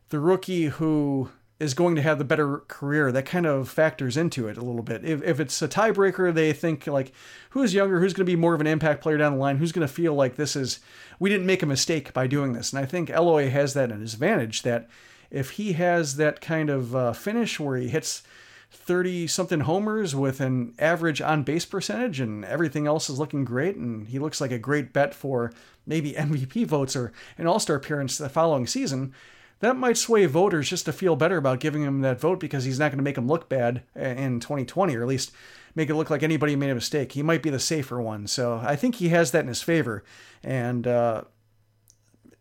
[0.10, 1.30] the rookie who
[1.60, 3.12] is going to have the better career.
[3.12, 5.04] That kind of factors into it a little bit.
[5.04, 7.12] If, if it's a tiebreaker, they think like,
[7.52, 9.72] who's younger, who's going to be more of an impact player down the line, who's
[9.72, 10.80] going to feel like this is,
[11.20, 12.72] we didn't make a mistake by doing this.
[12.72, 14.88] And I think Eloy has that in his advantage that
[15.32, 18.22] if he has that kind of uh, finish where he hits
[18.70, 23.78] 30 something homers with an average on base percentage and everything else is looking great
[23.78, 25.54] and he looks like a great bet for
[25.86, 29.14] maybe MVP votes or an all-star appearance the following season
[29.60, 32.80] that might sway voters just to feel better about giving him that vote because he's
[32.80, 35.32] not going to make him look bad in 2020, or at least
[35.76, 37.14] make it look like anybody made a mistake.
[37.14, 38.28] He might be the safer one.
[38.28, 40.04] So I think he has that in his favor.
[40.44, 41.24] And uh,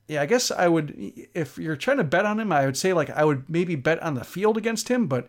[0.08, 0.94] yeah, I guess I would,
[1.34, 4.02] if you're trying to bet on him, I would say like I would maybe bet
[4.02, 5.28] on the field against him, but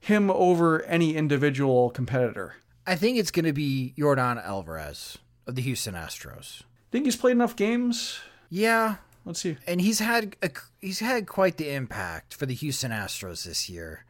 [0.00, 2.54] him over any individual competitor.
[2.86, 6.62] I think it's going to be Yordan Alvarez of the Houston Astros.
[6.92, 8.20] Think he's played enough games?
[8.48, 8.96] Yeah,
[9.26, 9.56] Let's see.
[9.66, 10.50] And he's had a,
[10.80, 14.04] he's had quite the impact for the Houston Astros this year.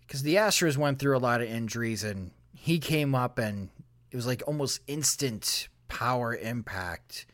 [0.00, 3.70] Because the Astros went through a lot of injuries and he came up and
[4.10, 7.26] it was like almost instant power impact.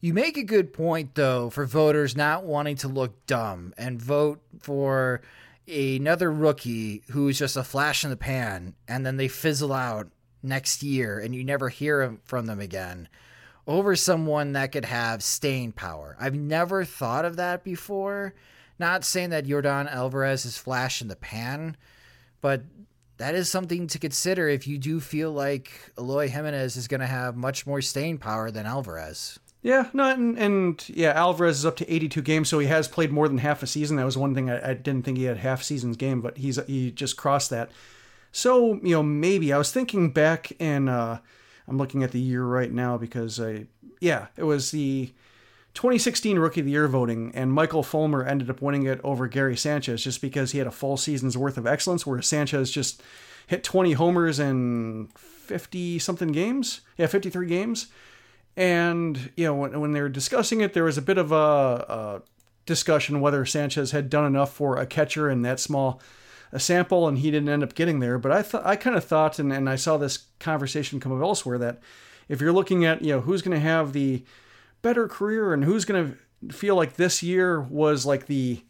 [0.00, 4.40] You make a good point though for voters not wanting to look dumb and vote
[4.60, 5.22] for
[5.68, 10.08] another rookie who's just a flash in the pan and then they fizzle out
[10.42, 13.08] next year and you never hear from them again
[13.66, 16.16] over someone that could have staying power.
[16.18, 18.34] I've never thought of that before.
[18.78, 21.76] Not saying that Yordan Alvarez is flash in the pan,
[22.40, 22.62] but
[23.18, 27.06] that is something to consider if you do feel like Eloy Jimenez is going to
[27.06, 29.38] have much more staying power than Alvarez.
[29.62, 33.12] Yeah, no, and, and, yeah, Alvarez is up to 82 games, so he has played
[33.12, 33.96] more than half a season.
[33.96, 36.58] That was one thing I, I didn't think he had half season's game, but he's
[36.66, 37.70] he just crossed that.
[38.32, 41.18] So you know, maybe I was thinking back, and uh,
[41.68, 43.66] I'm looking at the year right now because I,
[44.00, 45.12] yeah, it was the
[45.74, 49.56] 2016 Rookie of the Year voting, and Michael Fulmer ended up winning it over Gary
[49.56, 53.02] Sanchez just because he had a full season's worth of excellence, where Sanchez just
[53.46, 56.82] hit 20 homers in 50 something games.
[56.98, 57.86] Yeah, 53 games.
[58.56, 61.36] And, you know, when, when they were discussing it, there was a bit of a,
[61.36, 62.22] a
[62.66, 66.00] discussion whether Sanchez had done enough for a catcher in that small
[66.52, 68.18] a sample and he didn't end up getting there.
[68.18, 71.22] But I thought I kind of thought, and, and I saw this conversation come up
[71.22, 71.80] elsewhere that
[72.28, 74.24] if you're looking at you know who's going to have the
[74.82, 76.16] better career and who's going
[76.48, 78.62] to feel like this year was like the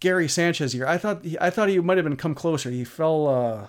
[0.00, 2.70] Gary Sanchez year, I thought I thought he might have been come closer.
[2.70, 3.66] He fell, uh,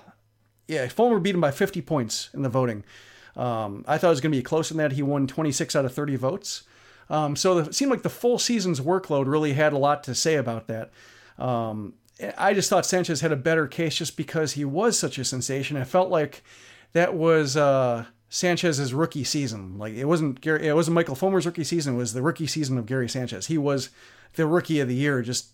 [0.68, 2.84] yeah, Fulmer beat him by 50 points in the voting.
[3.36, 4.92] Um, I thought it was going to be close in that.
[4.92, 6.64] He won 26 out of 30 votes.
[7.10, 10.36] Um, so it seemed like the full season's workload really had a lot to say
[10.36, 10.92] about that.
[11.38, 11.94] Um,
[12.38, 15.78] I just thought Sanchez had a better case just because he was such a sensation.
[15.78, 16.44] I felt like
[16.94, 19.78] that was uh, Sanchez's rookie season.
[19.78, 21.96] Like it wasn't Gary, it wasn't Michael Fulmer's rookie season.
[21.96, 23.48] It was the rookie season of Gary Sanchez.
[23.48, 23.90] He was
[24.36, 25.48] the rookie of the year, just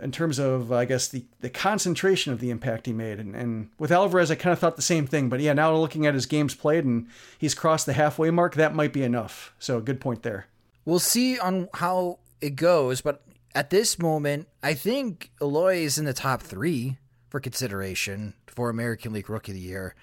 [0.00, 3.18] in terms of I guess the the concentration of the impact he made.
[3.18, 5.28] And, and with Alvarez, I kind of thought the same thing.
[5.28, 7.06] But yeah, now looking at his games played and
[7.38, 9.54] he's crossed the halfway mark, that might be enough.
[9.58, 10.46] So good point there.
[10.84, 13.22] We'll see on how it goes, but
[13.56, 16.98] at this moment, I think Eloy is in the top three
[17.30, 19.94] for consideration for American League Rookie of the Year.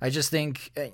[0.00, 0.90] I just think eh,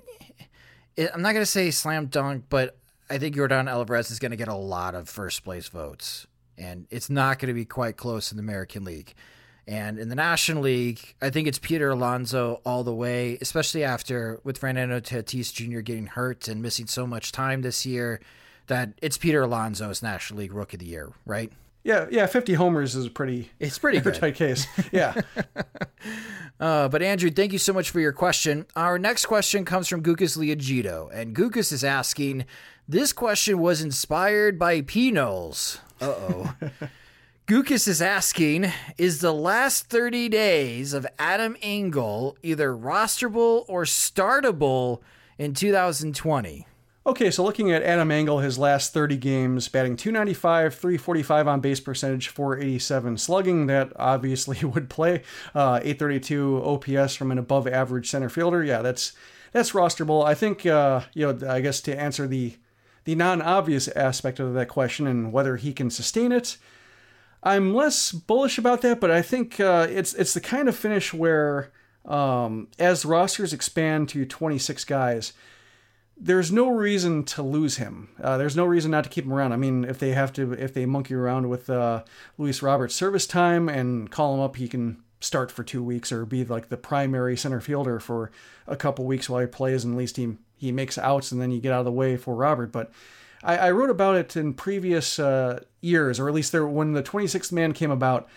[1.13, 2.75] I'm not going to say slam dunk, but
[3.07, 6.25] I think Yordan Alvarez is going to get a lot of first place votes,
[6.57, 9.13] and it's not going to be quite close in the American League.
[9.67, 14.41] And in the National League, I think it's Peter Alonso all the way, especially after
[14.43, 15.81] with Fernando Tatis Jr.
[15.81, 18.19] getting hurt and missing so much time this year,
[18.65, 21.51] that it's Peter Alonso's National League Rookie of the Year, right?
[21.87, 24.15] Yeah, yeah, 50 homers is a pretty it's pretty good.
[24.15, 24.67] tight case.
[24.91, 25.13] Yeah.
[26.59, 28.65] uh, but Andrew, thank you so much for your question.
[28.75, 32.43] Our next question comes from Gukas Liagito, and Gukas is asking,
[32.89, 35.79] this question was inspired by P Knowles.
[36.01, 36.53] Uh-oh.
[37.47, 44.99] Gukas is asking, is the last 30 days of Adam Engel either rosterable or startable
[45.37, 46.67] in 2020?
[47.07, 51.79] Okay, so looking at Adam Engel, his last 30 games, batting 295, 345 on base
[51.79, 53.67] percentage, 487 slugging.
[53.67, 55.23] That obviously would play.
[55.55, 58.61] Uh, 832 OPS from an above average center fielder.
[58.61, 59.13] Yeah, that's
[59.53, 60.25] that's rosterable.
[60.25, 62.57] I think, uh, you know, I guess to answer the
[63.05, 66.57] the non obvious aspect of that question and whether he can sustain it,
[67.41, 68.99] I'm less bullish about that.
[68.99, 71.71] But I think uh, it's it's the kind of finish where
[72.03, 75.31] um, as rosters expand to 26 guys
[76.19, 78.09] there's no reason to lose him.
[78.21, 79.53] Uh, there's no reason not to keep him around.
[79.53, 82.03] I mean, if they have to, if they monkey around with uh,
[82.37, 86.25] Luis Roberts' service time and call him up, he can start for two weeks or
[86.25, 88.31] be like the primary center fielder for
[88.67, 91.51] a couple weeks while he plays, and at least he he makes outs, and then
[91.51, 92.71] you get out of the way for Robert.
[92.71, 92.91] But
[93.43, 97.03] I, I wrote about it in previous uh, years, or at least there when the
[97.03, 98.27] 26th man came about.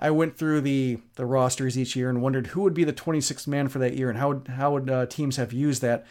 [0.00, 3.48] I went through the the rosters each year and wondered who would be the 26th
[3.48, 6.06] man for that year and how how would uh, teams have used that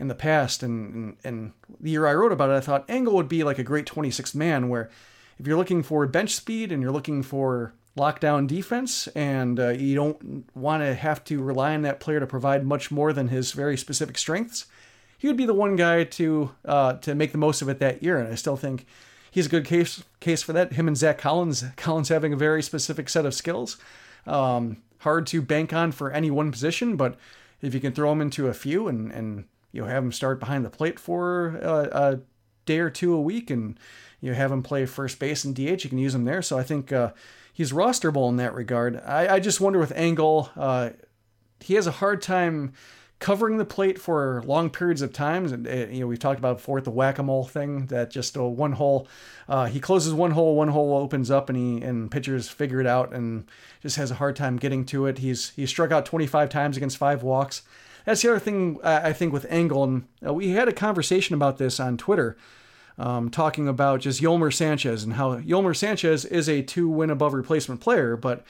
[0.00, 0.62] in the past.
[0.62, 3.58] And, and, and the year I wrote about it, I thought Engel would be like
[3.58, 4.90] a great 26th man, where
[5.38, 9.94] if you're looking for bench speed and you're looking for lockdown defense and uh, you
[9.94, 13.52] don't want to have to rely on that player to provide much more than his
[13.52, 14.66] very specific strengths,
[15.18, 18.02] he would be the one guy to uh, to make the most of it that
[18.02, 18.18] year.
[18.18, 18.86] And I still think
[19.30, 20.72] he's a good case case for that.
[20.72, 23.76] Him and Zach Collins, Collins having a very specific set of skills,
[24.26, 27.16] um, hard to bank on for any one position, but
[27.60, 30.40] if you can throw him into a few and and you know, have him start
[30.40, 32.20] behind the plate for a, a
[32.66, 33.78] day or two a week, and
[34.20, 35.84] you have him play first base and DH.
[35.84, 36.42] You can use him there.
[36.42, 37.12] So I think uh,
[37.52, 39.00] he's rosterable in that regard.
[39.04, 40.90] I, I just wonder with Engel, uh,
[41.60, 42.72] he has a hard time
[43.18, 45.52] covering the plate for long periods of times.
[45.52, 48.72] And uh, you know, we've talked about before the whack-a-mole thing that just uh, one
[48.72, 49.06] hole,
[49.48, 52.86] uh, he closes one hole, one hole opens up, and he and pitchers figure it
[52.86, 53.46] out, and
[53.82, 55.18] just has a hard time getting to it.
[55.18, 57.62] He's he struck out 25 times against five walks
[58.10, 61.34] that's the other thing uh, I think with Engel, and uh, we had a conversation
[61.34, 62.36] about this on Twitter,
[62.98, 67.34] um, talking about just Yolmer Sanchez and how Yolmer Sanchez is a two win above
[67.34, 68.44] replacement player, but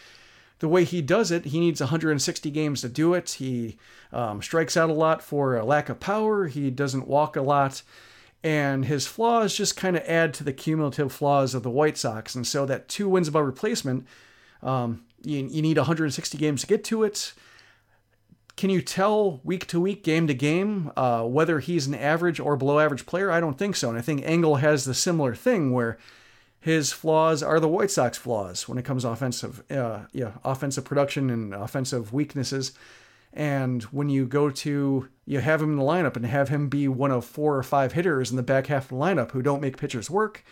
[0.60, 3.30] the way he does it, he needs 160 games to do it.
[3.32, 3.76] He
[4.12, 6.46] um, strikes out a lot for a lack of power.
[6.46, 7.82] He doesn't walk a lot.
[8.42, 12.34] And his flaws just kind of add to the cumulative flaws of the White Sox.
[12.34, 14.06] And so that two wins above replacement,
[14.62, 17.32] um, you, you need 160 games to get to it.
[18.56, 22.56] Can you tell week to week, game to game, uh, whether he's an average or
[22.56, 23.30] below average player?
[23.30, 23.88] I don't think so.
[23.88, 25.98] And I think Engel has the similar thing where
[26.60, 31.30] his flaws are the White Sox flaws when it comes offensive, uh, yeah, offensive production
[31.30, 32.72] and offensive weaknesses.
[33.32, 36.88] And when you go to you have him in the lineup and have him be
[36.88, 39.60] one of four or five hitters in the back half of the lineup who don't
[39.60, 40.44] make pitchers work,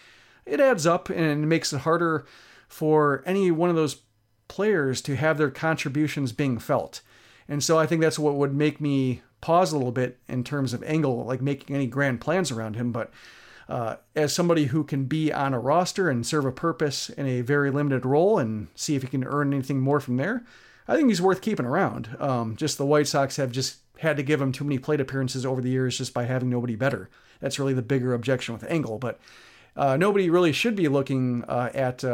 [0.47, 2.25] it adds up and makes it harder
[2.69, 4.03] for any one of those
[4.47, 7.03] players to have their contributions being felt.
[7.49, 10.73] And so I think that's what would make me pause a little bit in terms
[10.75, 12.93] of Engel, like making any grand plans around him.
[12.93, 13.11] But
[13.69, 17.41] uh, as somebody who can be on a roster and serve a purpose in a
[17.41, 20.45] very limited role and see if he can earn anything more from there,
[20.87, 22.17] I think he's worth keeping around.
[22.19, 25.45] Um, just the White Sox have just had to give him too many plate appearances
[25.45, 27.11] over the years just by having nobody better.
[27.41, 28.99] That's really the bigger objection with Engel.
[28.99, 29.21] But
[29.77, 32.05] uh, nobody really should be looking uh, at.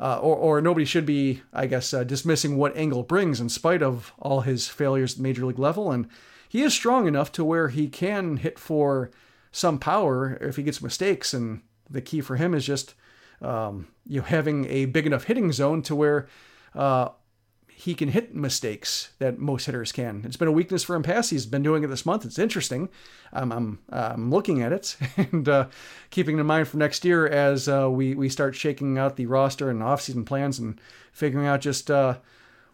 [0.00, 3.82] Uh, or, or nobody should be, I guess, uh, dismissing what Engel brings in spite
[3.82, 5.92] of all his failures at major league level.
[5.92, 6.08] And
[6.48, 9.10] he is strong enough to where he can hit for
[9.52, 11.34] some power if he gets mistakes.
[11.34, 11.60] And
[11.90, 12.94] the key for him is just
[13.42, 16.28] um, you know, having a big enough hitting zone to where
[16.74, 17.10] uh,
[17.80, 20.22] he can hit mistakes that most hitters can.
[20.26, 21.30] It's been a weakness for him past.
[21.30, 22.26] He's been doing it this month.
[22.26, 22.90] It's interesting.
[23.32, 25.68] Um, I'm I'm looking at it and uh,
[26.10, 29.70] keeping in mind for next year as uh, we we start shaking out the roster
[29.70, 30.78] and offseason plans and
[31.10, 32.16] figuring out just uh,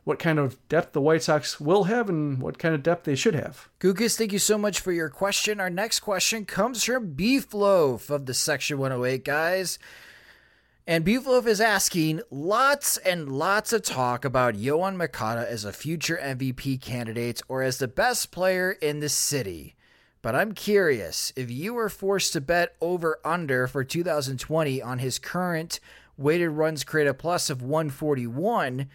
[0.02, 3.14] what kind of depth the White Sox will have and what kind of depth they
[3.14, 3.68] should have.
[3.78, 5.60] Gugas, thank you so much for your question.
[5.60, 9.78] Our next question comes from Beef Loaf of the Section 108 guys.
[10.88, 16.16] And Beefloaf is asking lots and lots of talk about Yoan Moncada as a future
[16.22, 19.74] MVP candidate or as the best player in the city.
[20.22, 25.18] But I'm curious if you were forced to bet over under for 2020 on his
[25.18, 25.80] current
[26.16, 28.88] weighted runs created plus of 141,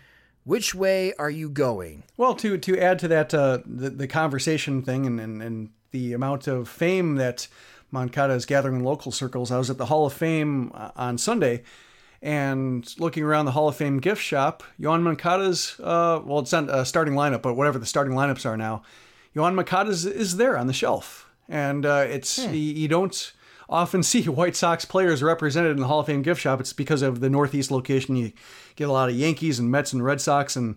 [0.45, 2.03] which way are you going?
[2.15, 6.13] Well, to to add to that uh, the the conversation thing and, and and the
[6.13, 7.49] amount of fame that
[7.91, 9.51] Moncada is gathering in local circles.
[9.51, 11.63] I was at the Hall of Fame uh, on Sunday
[12.21, 14.63] and looking around the Hall of Fame gift shop.
[14.79, 18.57] Yoan Moncada's, uh, well, it's not a starting lineup, but whatever the starting lineups are
[18.57, 18.83] now,
[19.35, 21.29] Yoan Moncada's is there on the shelf.
[21.49, 22.53] And uh, it's, hmm.
[22.53, 23.33] you, you don't
[23.69, 26.59] often see White Sox players represented in the Hall of Fame gift shop.
[26.59, 28.15] It's because of the Northeast location.
[28.15, 28.31] You
[28.75, 30.75] get a lot of Yankees and Mets and Red Sox and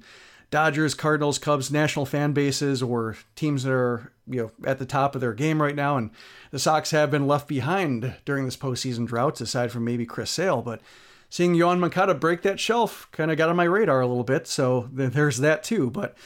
[0.55, 5.17] Dodgers, Cardinals, Cubs, national fan bases, or teams that are you know at the top
[5.17, 5.97] of their game right now.
[5.97, 6.11] And
[6.53, 10.63] the Sox have been left behind during this postseason droughts, aside from maybe Chris Sale.
[10.63, 10.81] But
[11.29, 14.47] seeing Yoan Moncada break that shelf kind of got on my radar a little bit.
[14.47, 15.91] So there's that too.
[15.91, 16.17] But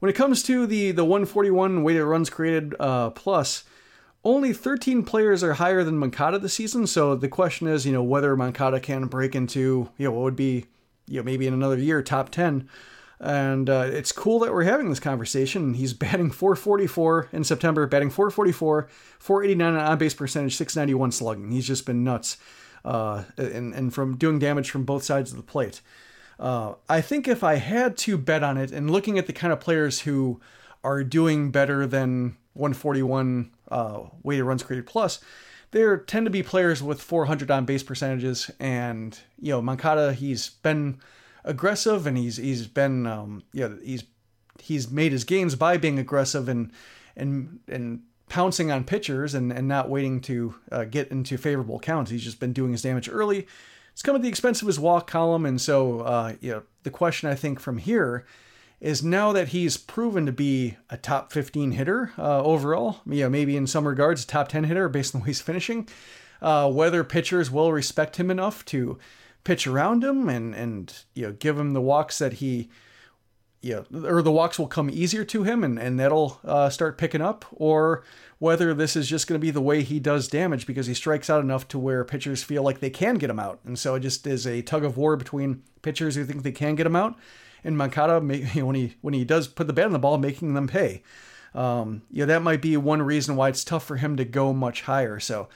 [0.00, 3.62] when it comes to the the 141 weighted runs created uh, plus,
[4.24, 6.88] only 13 players are higher than Moncada this season.
[6.88, 10.34] So the question is, you know, whether Moncada can break into you know what would
[10.34, 10.66] be
[11.06, 12.68] you know maybe in another year top 10
[13.20, 15.74] and uh, it's cool that we're having this conversation.
[15.74, 18.88] He's batting 444 in September, batting 444,
[19.18, 21.50] 489 on base percentage, 691 slugging.
[21.50, 22.36] He's just been nuts,
[22.84, 25.80] uh, and, and from doing damage from both sides of the plate.
[26.38, 29.52] Uh, I think if I had to bet on it, and looking at the kind
[29.52, 30.40] of players who
[30.84, 35.20] are doing better than 141 uh, weighted runs created plus,
[35.70, 38.50] there tend to be players with 400 on base percentages.
[38.60, 41.00] And, you know, Moncada, he's been
[41.46, 44.04] aggressive, and he's he's been um, yeah he's
[44.60, 46.70] he's made his gains by being aggressive and
[47.16, 52.10] and and pouncing on pitchers and, and not waiting to uh, get into favorable counts.
[52.10, 53.46] He's just been doing his damage early.
[53.92, 56.90] It's come at the expense of his walk column, and so uh, you know the
[56.90, 58.26] question I think from here
[58.80, 63.30] is now that he's proven to be a top 15 hitter uh, overall, you know,
[63.30, 65.88] maybe in some regards a top 10 hitter based on the way he's finishing,
[66.42, 68.98] uh, whether pitchers will respect him enough to
[69.46, 72.68] pitch around him and and you know give him the walks that he
[73.62, 76.98] you know, or the walks will come easier to him and, and that'll uh, start
[76.98, 78.04] picking up, or
[78.38, 81.28] whether this is just going to be the way he does damage because he strikes
[81.28, 83.58] out enough to where pitchers feel like they can get him out.
[83.64, 86.76] And so it just is a tug of war between pitchers who think they can
[86.76, 87.16] get him out
[87.64, 90.68] and Moncada, when he when he does put the bat on the ball, making them
[90.68, 91.02] pay.
[91.54, 94.52] Um, you know, that might be one reason why it's tough for him to go
[94.52, 95.18] much higher.
[95.18, 95.48] So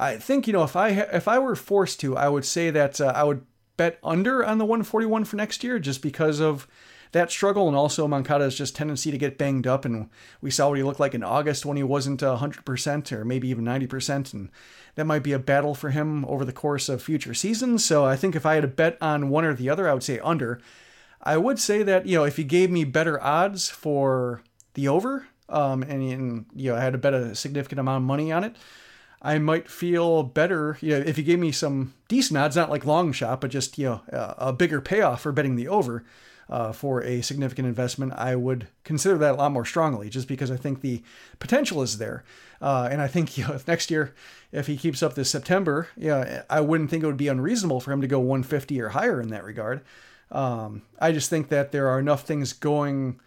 [0.00, 3.00] I think you know if I if I were forced to, I would say that
[3.00, 3.44] uh, I would
[3.76, 6.66] bet under on the 141 for next year just because of
[7.12, 10.08] that struggle and also Moncada's just tendency to get banged up and
[10.40, 13.64] we saw what he looked like in August when he wasn't 100% or maybe even
[13.64, 14.50] 90% and
[14.94, 17.84] that might be a battle for him over the course of future seasons.
[17.84, 20.02] So I think if I had to bet on one or the other, I would
[20.02, 20.60] say under.
[21.22, 24.42] I would say that, you know, if he gave me better odds for
[24.74, 28.06] the over, um, and, and you know, I had to bet a significant amount of
[28.06, 28.56] money on it,
[29.22, 32.86] I might feel better, you know, if you gave me some decent odds, not like
[32.86, 36.04] long shot, but just, you know, a, bigger payoff for betting the over.
[36.50, 40.50] uh, for a significant investment, I would consider that a lot more strongly, just because
[40.50, 41.02] I think the
[41.38, 42.24] potential is there.
[42.60, 44.12] Uh, and I think you know, if next year,
[44.50, 47.92] if he keeps up this September, yeah, I wouldn't think it would be unreasonable for
[47.92, 49.82] him to go 150 or higher in that regard.
[50.32, 53.20] Um, I just think that there are enough things going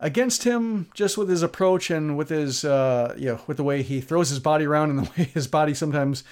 [0.00, 3.82] against him just with his approach and with his uh, you know with the way
[3.82, 6.24] he throws his body around and the way his body sometimes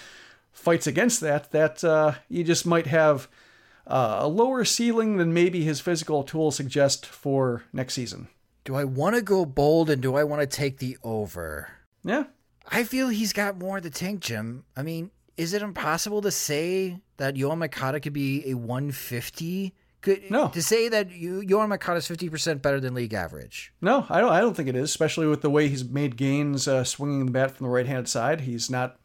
[0.52, 3.28] fights against that that uh, you just might have
[3.86, 8.28] uh, a lower ceiling than maybe his physical tools suggest for next season.
[8.64, 11.68] Do I want to go bold and do I want to take the over?
[12.02, 12.24] Yeah.
[12.68, 14.64] I feel he's got more to tank, Jim.
[14.76, 19.72] I mean, is it impossible to say that Yoan Moncada could be a 150?
[20.02, 20.48] Could, no.
[20.48, 23.72] To say that you, Yoan Moncada is 50% better than league average?
[23.80, 24.32] No, I don't.
[24.32, 27.32] I don't think it is, especially with the way he's made gains uh, swinging the
[27.32, 28.42] bat from the right hand side.
[28.42, 28.98] He's not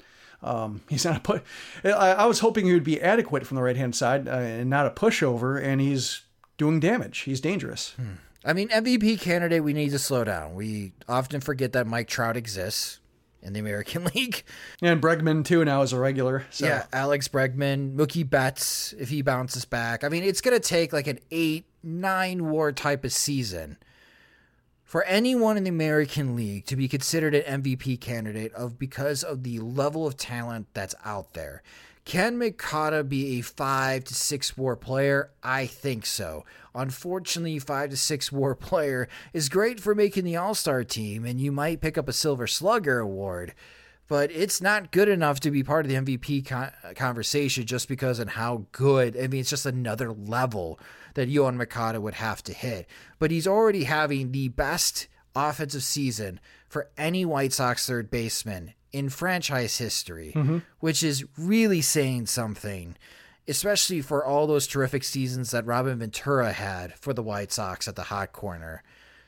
[0.44, 1.44] um, he's not a put.
[1.84, 4.70] I, I, was hoping he would be adequate from the right hand side uh, and
[4.70, 6.22] not a pushover, and he's
[6.58, 7.20] doing damage.
[7.20, 7.94] He's dangerous.
[7.94, 8.14] Hmm.
[8.44, 10.56] I mean, MVP candidate, we need to slow down.
[10.56, 13.00] We often forget that Mike Trout exists
[13.42, 14.44] in the American League.
[14.82, 16.46] And Bregman, too, now is a regular.
[16.50, 16.66] So.
[16.66, 20.04] Yeah, Alex Bregman, Mookie Betts, if he bounces back.
[20.04, 23.78] I mean, it's going to take like an eight, nine war type of season
[24.84, 29.44] for anyone in the American League to be considered an MVP candidate of because of
[29.44, 31.64] the level of talent that's out there.
[32.04, 35.32] Can Moncada be a five to six war player?
[35.44, 36.46] I think so.
[36.74, 41.40] Unfortunately, five to six war player is great for making the All Star team, and
[41.40, 43.54] you might pick up a Silver Slugger award,
[44.08, 48.20] but it's not good enough to be part of the MVP con- conversation just because
[48.20, 49.16] and how good.
[49.16, 50.80] I mean, it's just another level
[51.14, 52.88] that Yoan Moncada would have to hit.
[53.20, 59.10] But he's already having the best offensive season for any White Sox third baseman in
[59.10, 60.60] franchise history, mm-hmm.
[60.80, 62.98] which is really saying something,
[63.48, 67.96] especially for all those terrific seasons that Robin Ventura had for the White Sox at
[67.96, 68.84] the hot corner.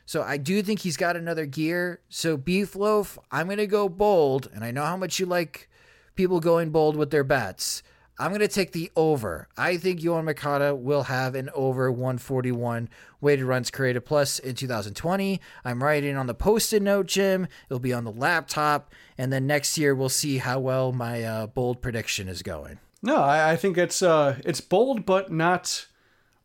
[0.05, 2.01] So I do think he's got another gear.
[2.09, 5.69] So Beef Loaf, I'm going to go bold, and I know how much you like
[6.15, 7.83] people going bold with their bets.
[8.19, 9.47] I'm going to take the over.
[9.57, 12.89] I think Yoan Moncada will have an over 141
[13.21, 15.41] weighted runs created plus in 2020.
[15.65, 17.47] I'm writing on the post-it note, Jim.
[17.67, 21.47] It'll be on the laptop, and then next year we'll see how well my uh,
[21.47, 22.79] bold prediction is going.
[23.01, 25.87] No, I, I think it's uh, it's bold, but not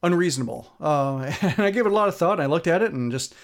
[0.03, 0.73] unreasonable.
[0.81, 2.40] Uh, and I gave it a lot of thought.
[2.40, 3.35] I looked at it and just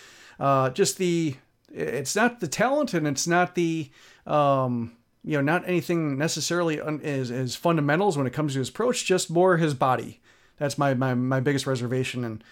[0.41, 1.37] uh, just the
[1.73, 3.91] it's not the talent and it's not the
[4.27, 4.93] um,
[5.25, 9.31] you know, not anything necessarily un- as fundamentals when it comes to his approach, just
[9.31, 10.21] more his body.
[10.59, 12.25] That's my, my, my biggest reservation.
[12.25, 12.45] And,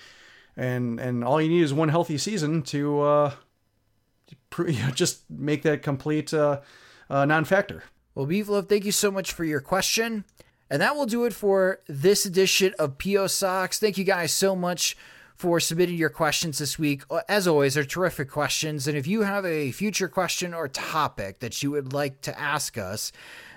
[0.57, 3.33] and, and all you need is one healthy season to, uh,
[4.95, 6.61] just make that complete, uh,
[7.11, 7.85] uh, non-factor.
[8.15, 10.25] Well, Beef Loaf, thank you so much for your question.
[10.71, 13.79] And that will do it for this edition of PO Sox.
[13.79, 14.97] Thank you guys so much
[15.43, 17.03] for submitting your questions this week.
[17.11, 18.87] Uh, as always, they're terrific questions.
[18.87, 22.79] And if you have a future question or topic that you would like to ask
[22.79, 23.11] us,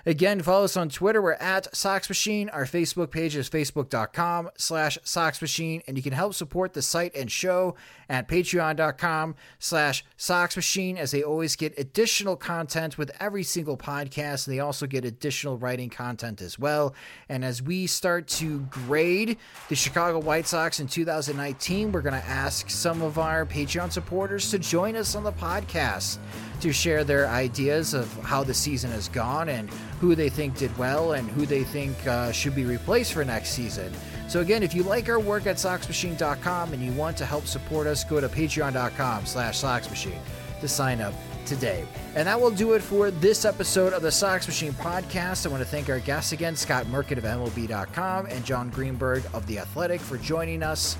[0.08, 1.20] Again, follow us on Twitter.
[1.20, 2.48] We're at Sox Machine.
[2.50, 5.82] Our Facebook page is facebook.com slash Sox Machine.
[5.88, 7.74] And you can help support the site and show
[8.08, 14.46] at patreon.com slash Sox Machine as they always get additional content with every single podcast.
[14.46, 16.94] And they also get additional writing content as well.
[17.28, 19.38] And as we start to grade
[19.68, 24.52] the Chicago White Sox in 2019, we're going to ask some of our Patreon supporters
[24.52, 26.18] to join us on the podcast
[26.60, 29.68] to share their ideas of how the season has gone and
[30.00, 33.50] who they think did well and who they think uh, should be replaced for next
[33.50, 33.92] season.
[34.28, 37.86] So again, if you like our work at SoxMachine.com and you want to help support
[37.86, 40.18] us, go to patreon.com slash SoxMachine
[40.60, 41.14] to sign up
[41.46, 41.86] today.
[42.14, 45.46] And that will do it for this episode of the Sox Machine podcast.
[45.46, 49.46] I want to thank our guests again, Scott Merkin of MLB.com and Jon Greenberg of
[49.46, 50.96] The Athletic for joining us.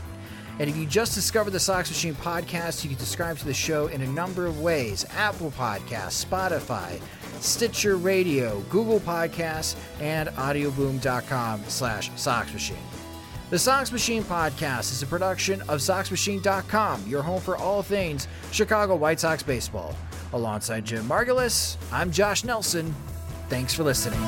[0.58, 3.88] And if you just discovered the Sox Machine podcast, you can subscribe to the show
[3.88, 7.00] in a number of ways Apple Podcasts, Spotify,
[7.40, 12.76] Stitcher Radio, Google Podcasts, and audioboom.com slash Sox Machine.
[13.48, 18.96] The Sox Machine podcast is a production of SoxMachine.com, your home for all things Chicago
[18.96, 19.94] White Sox baseball.
[20.32, 22.92] Alongside Jim Margalus, I'm Josh Nelson.
[23.48, 24.18] Thanks for listening.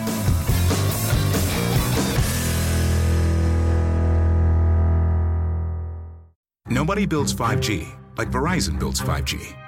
[6.68, 9.67] Nobody builds 5G like Verizon builds 5G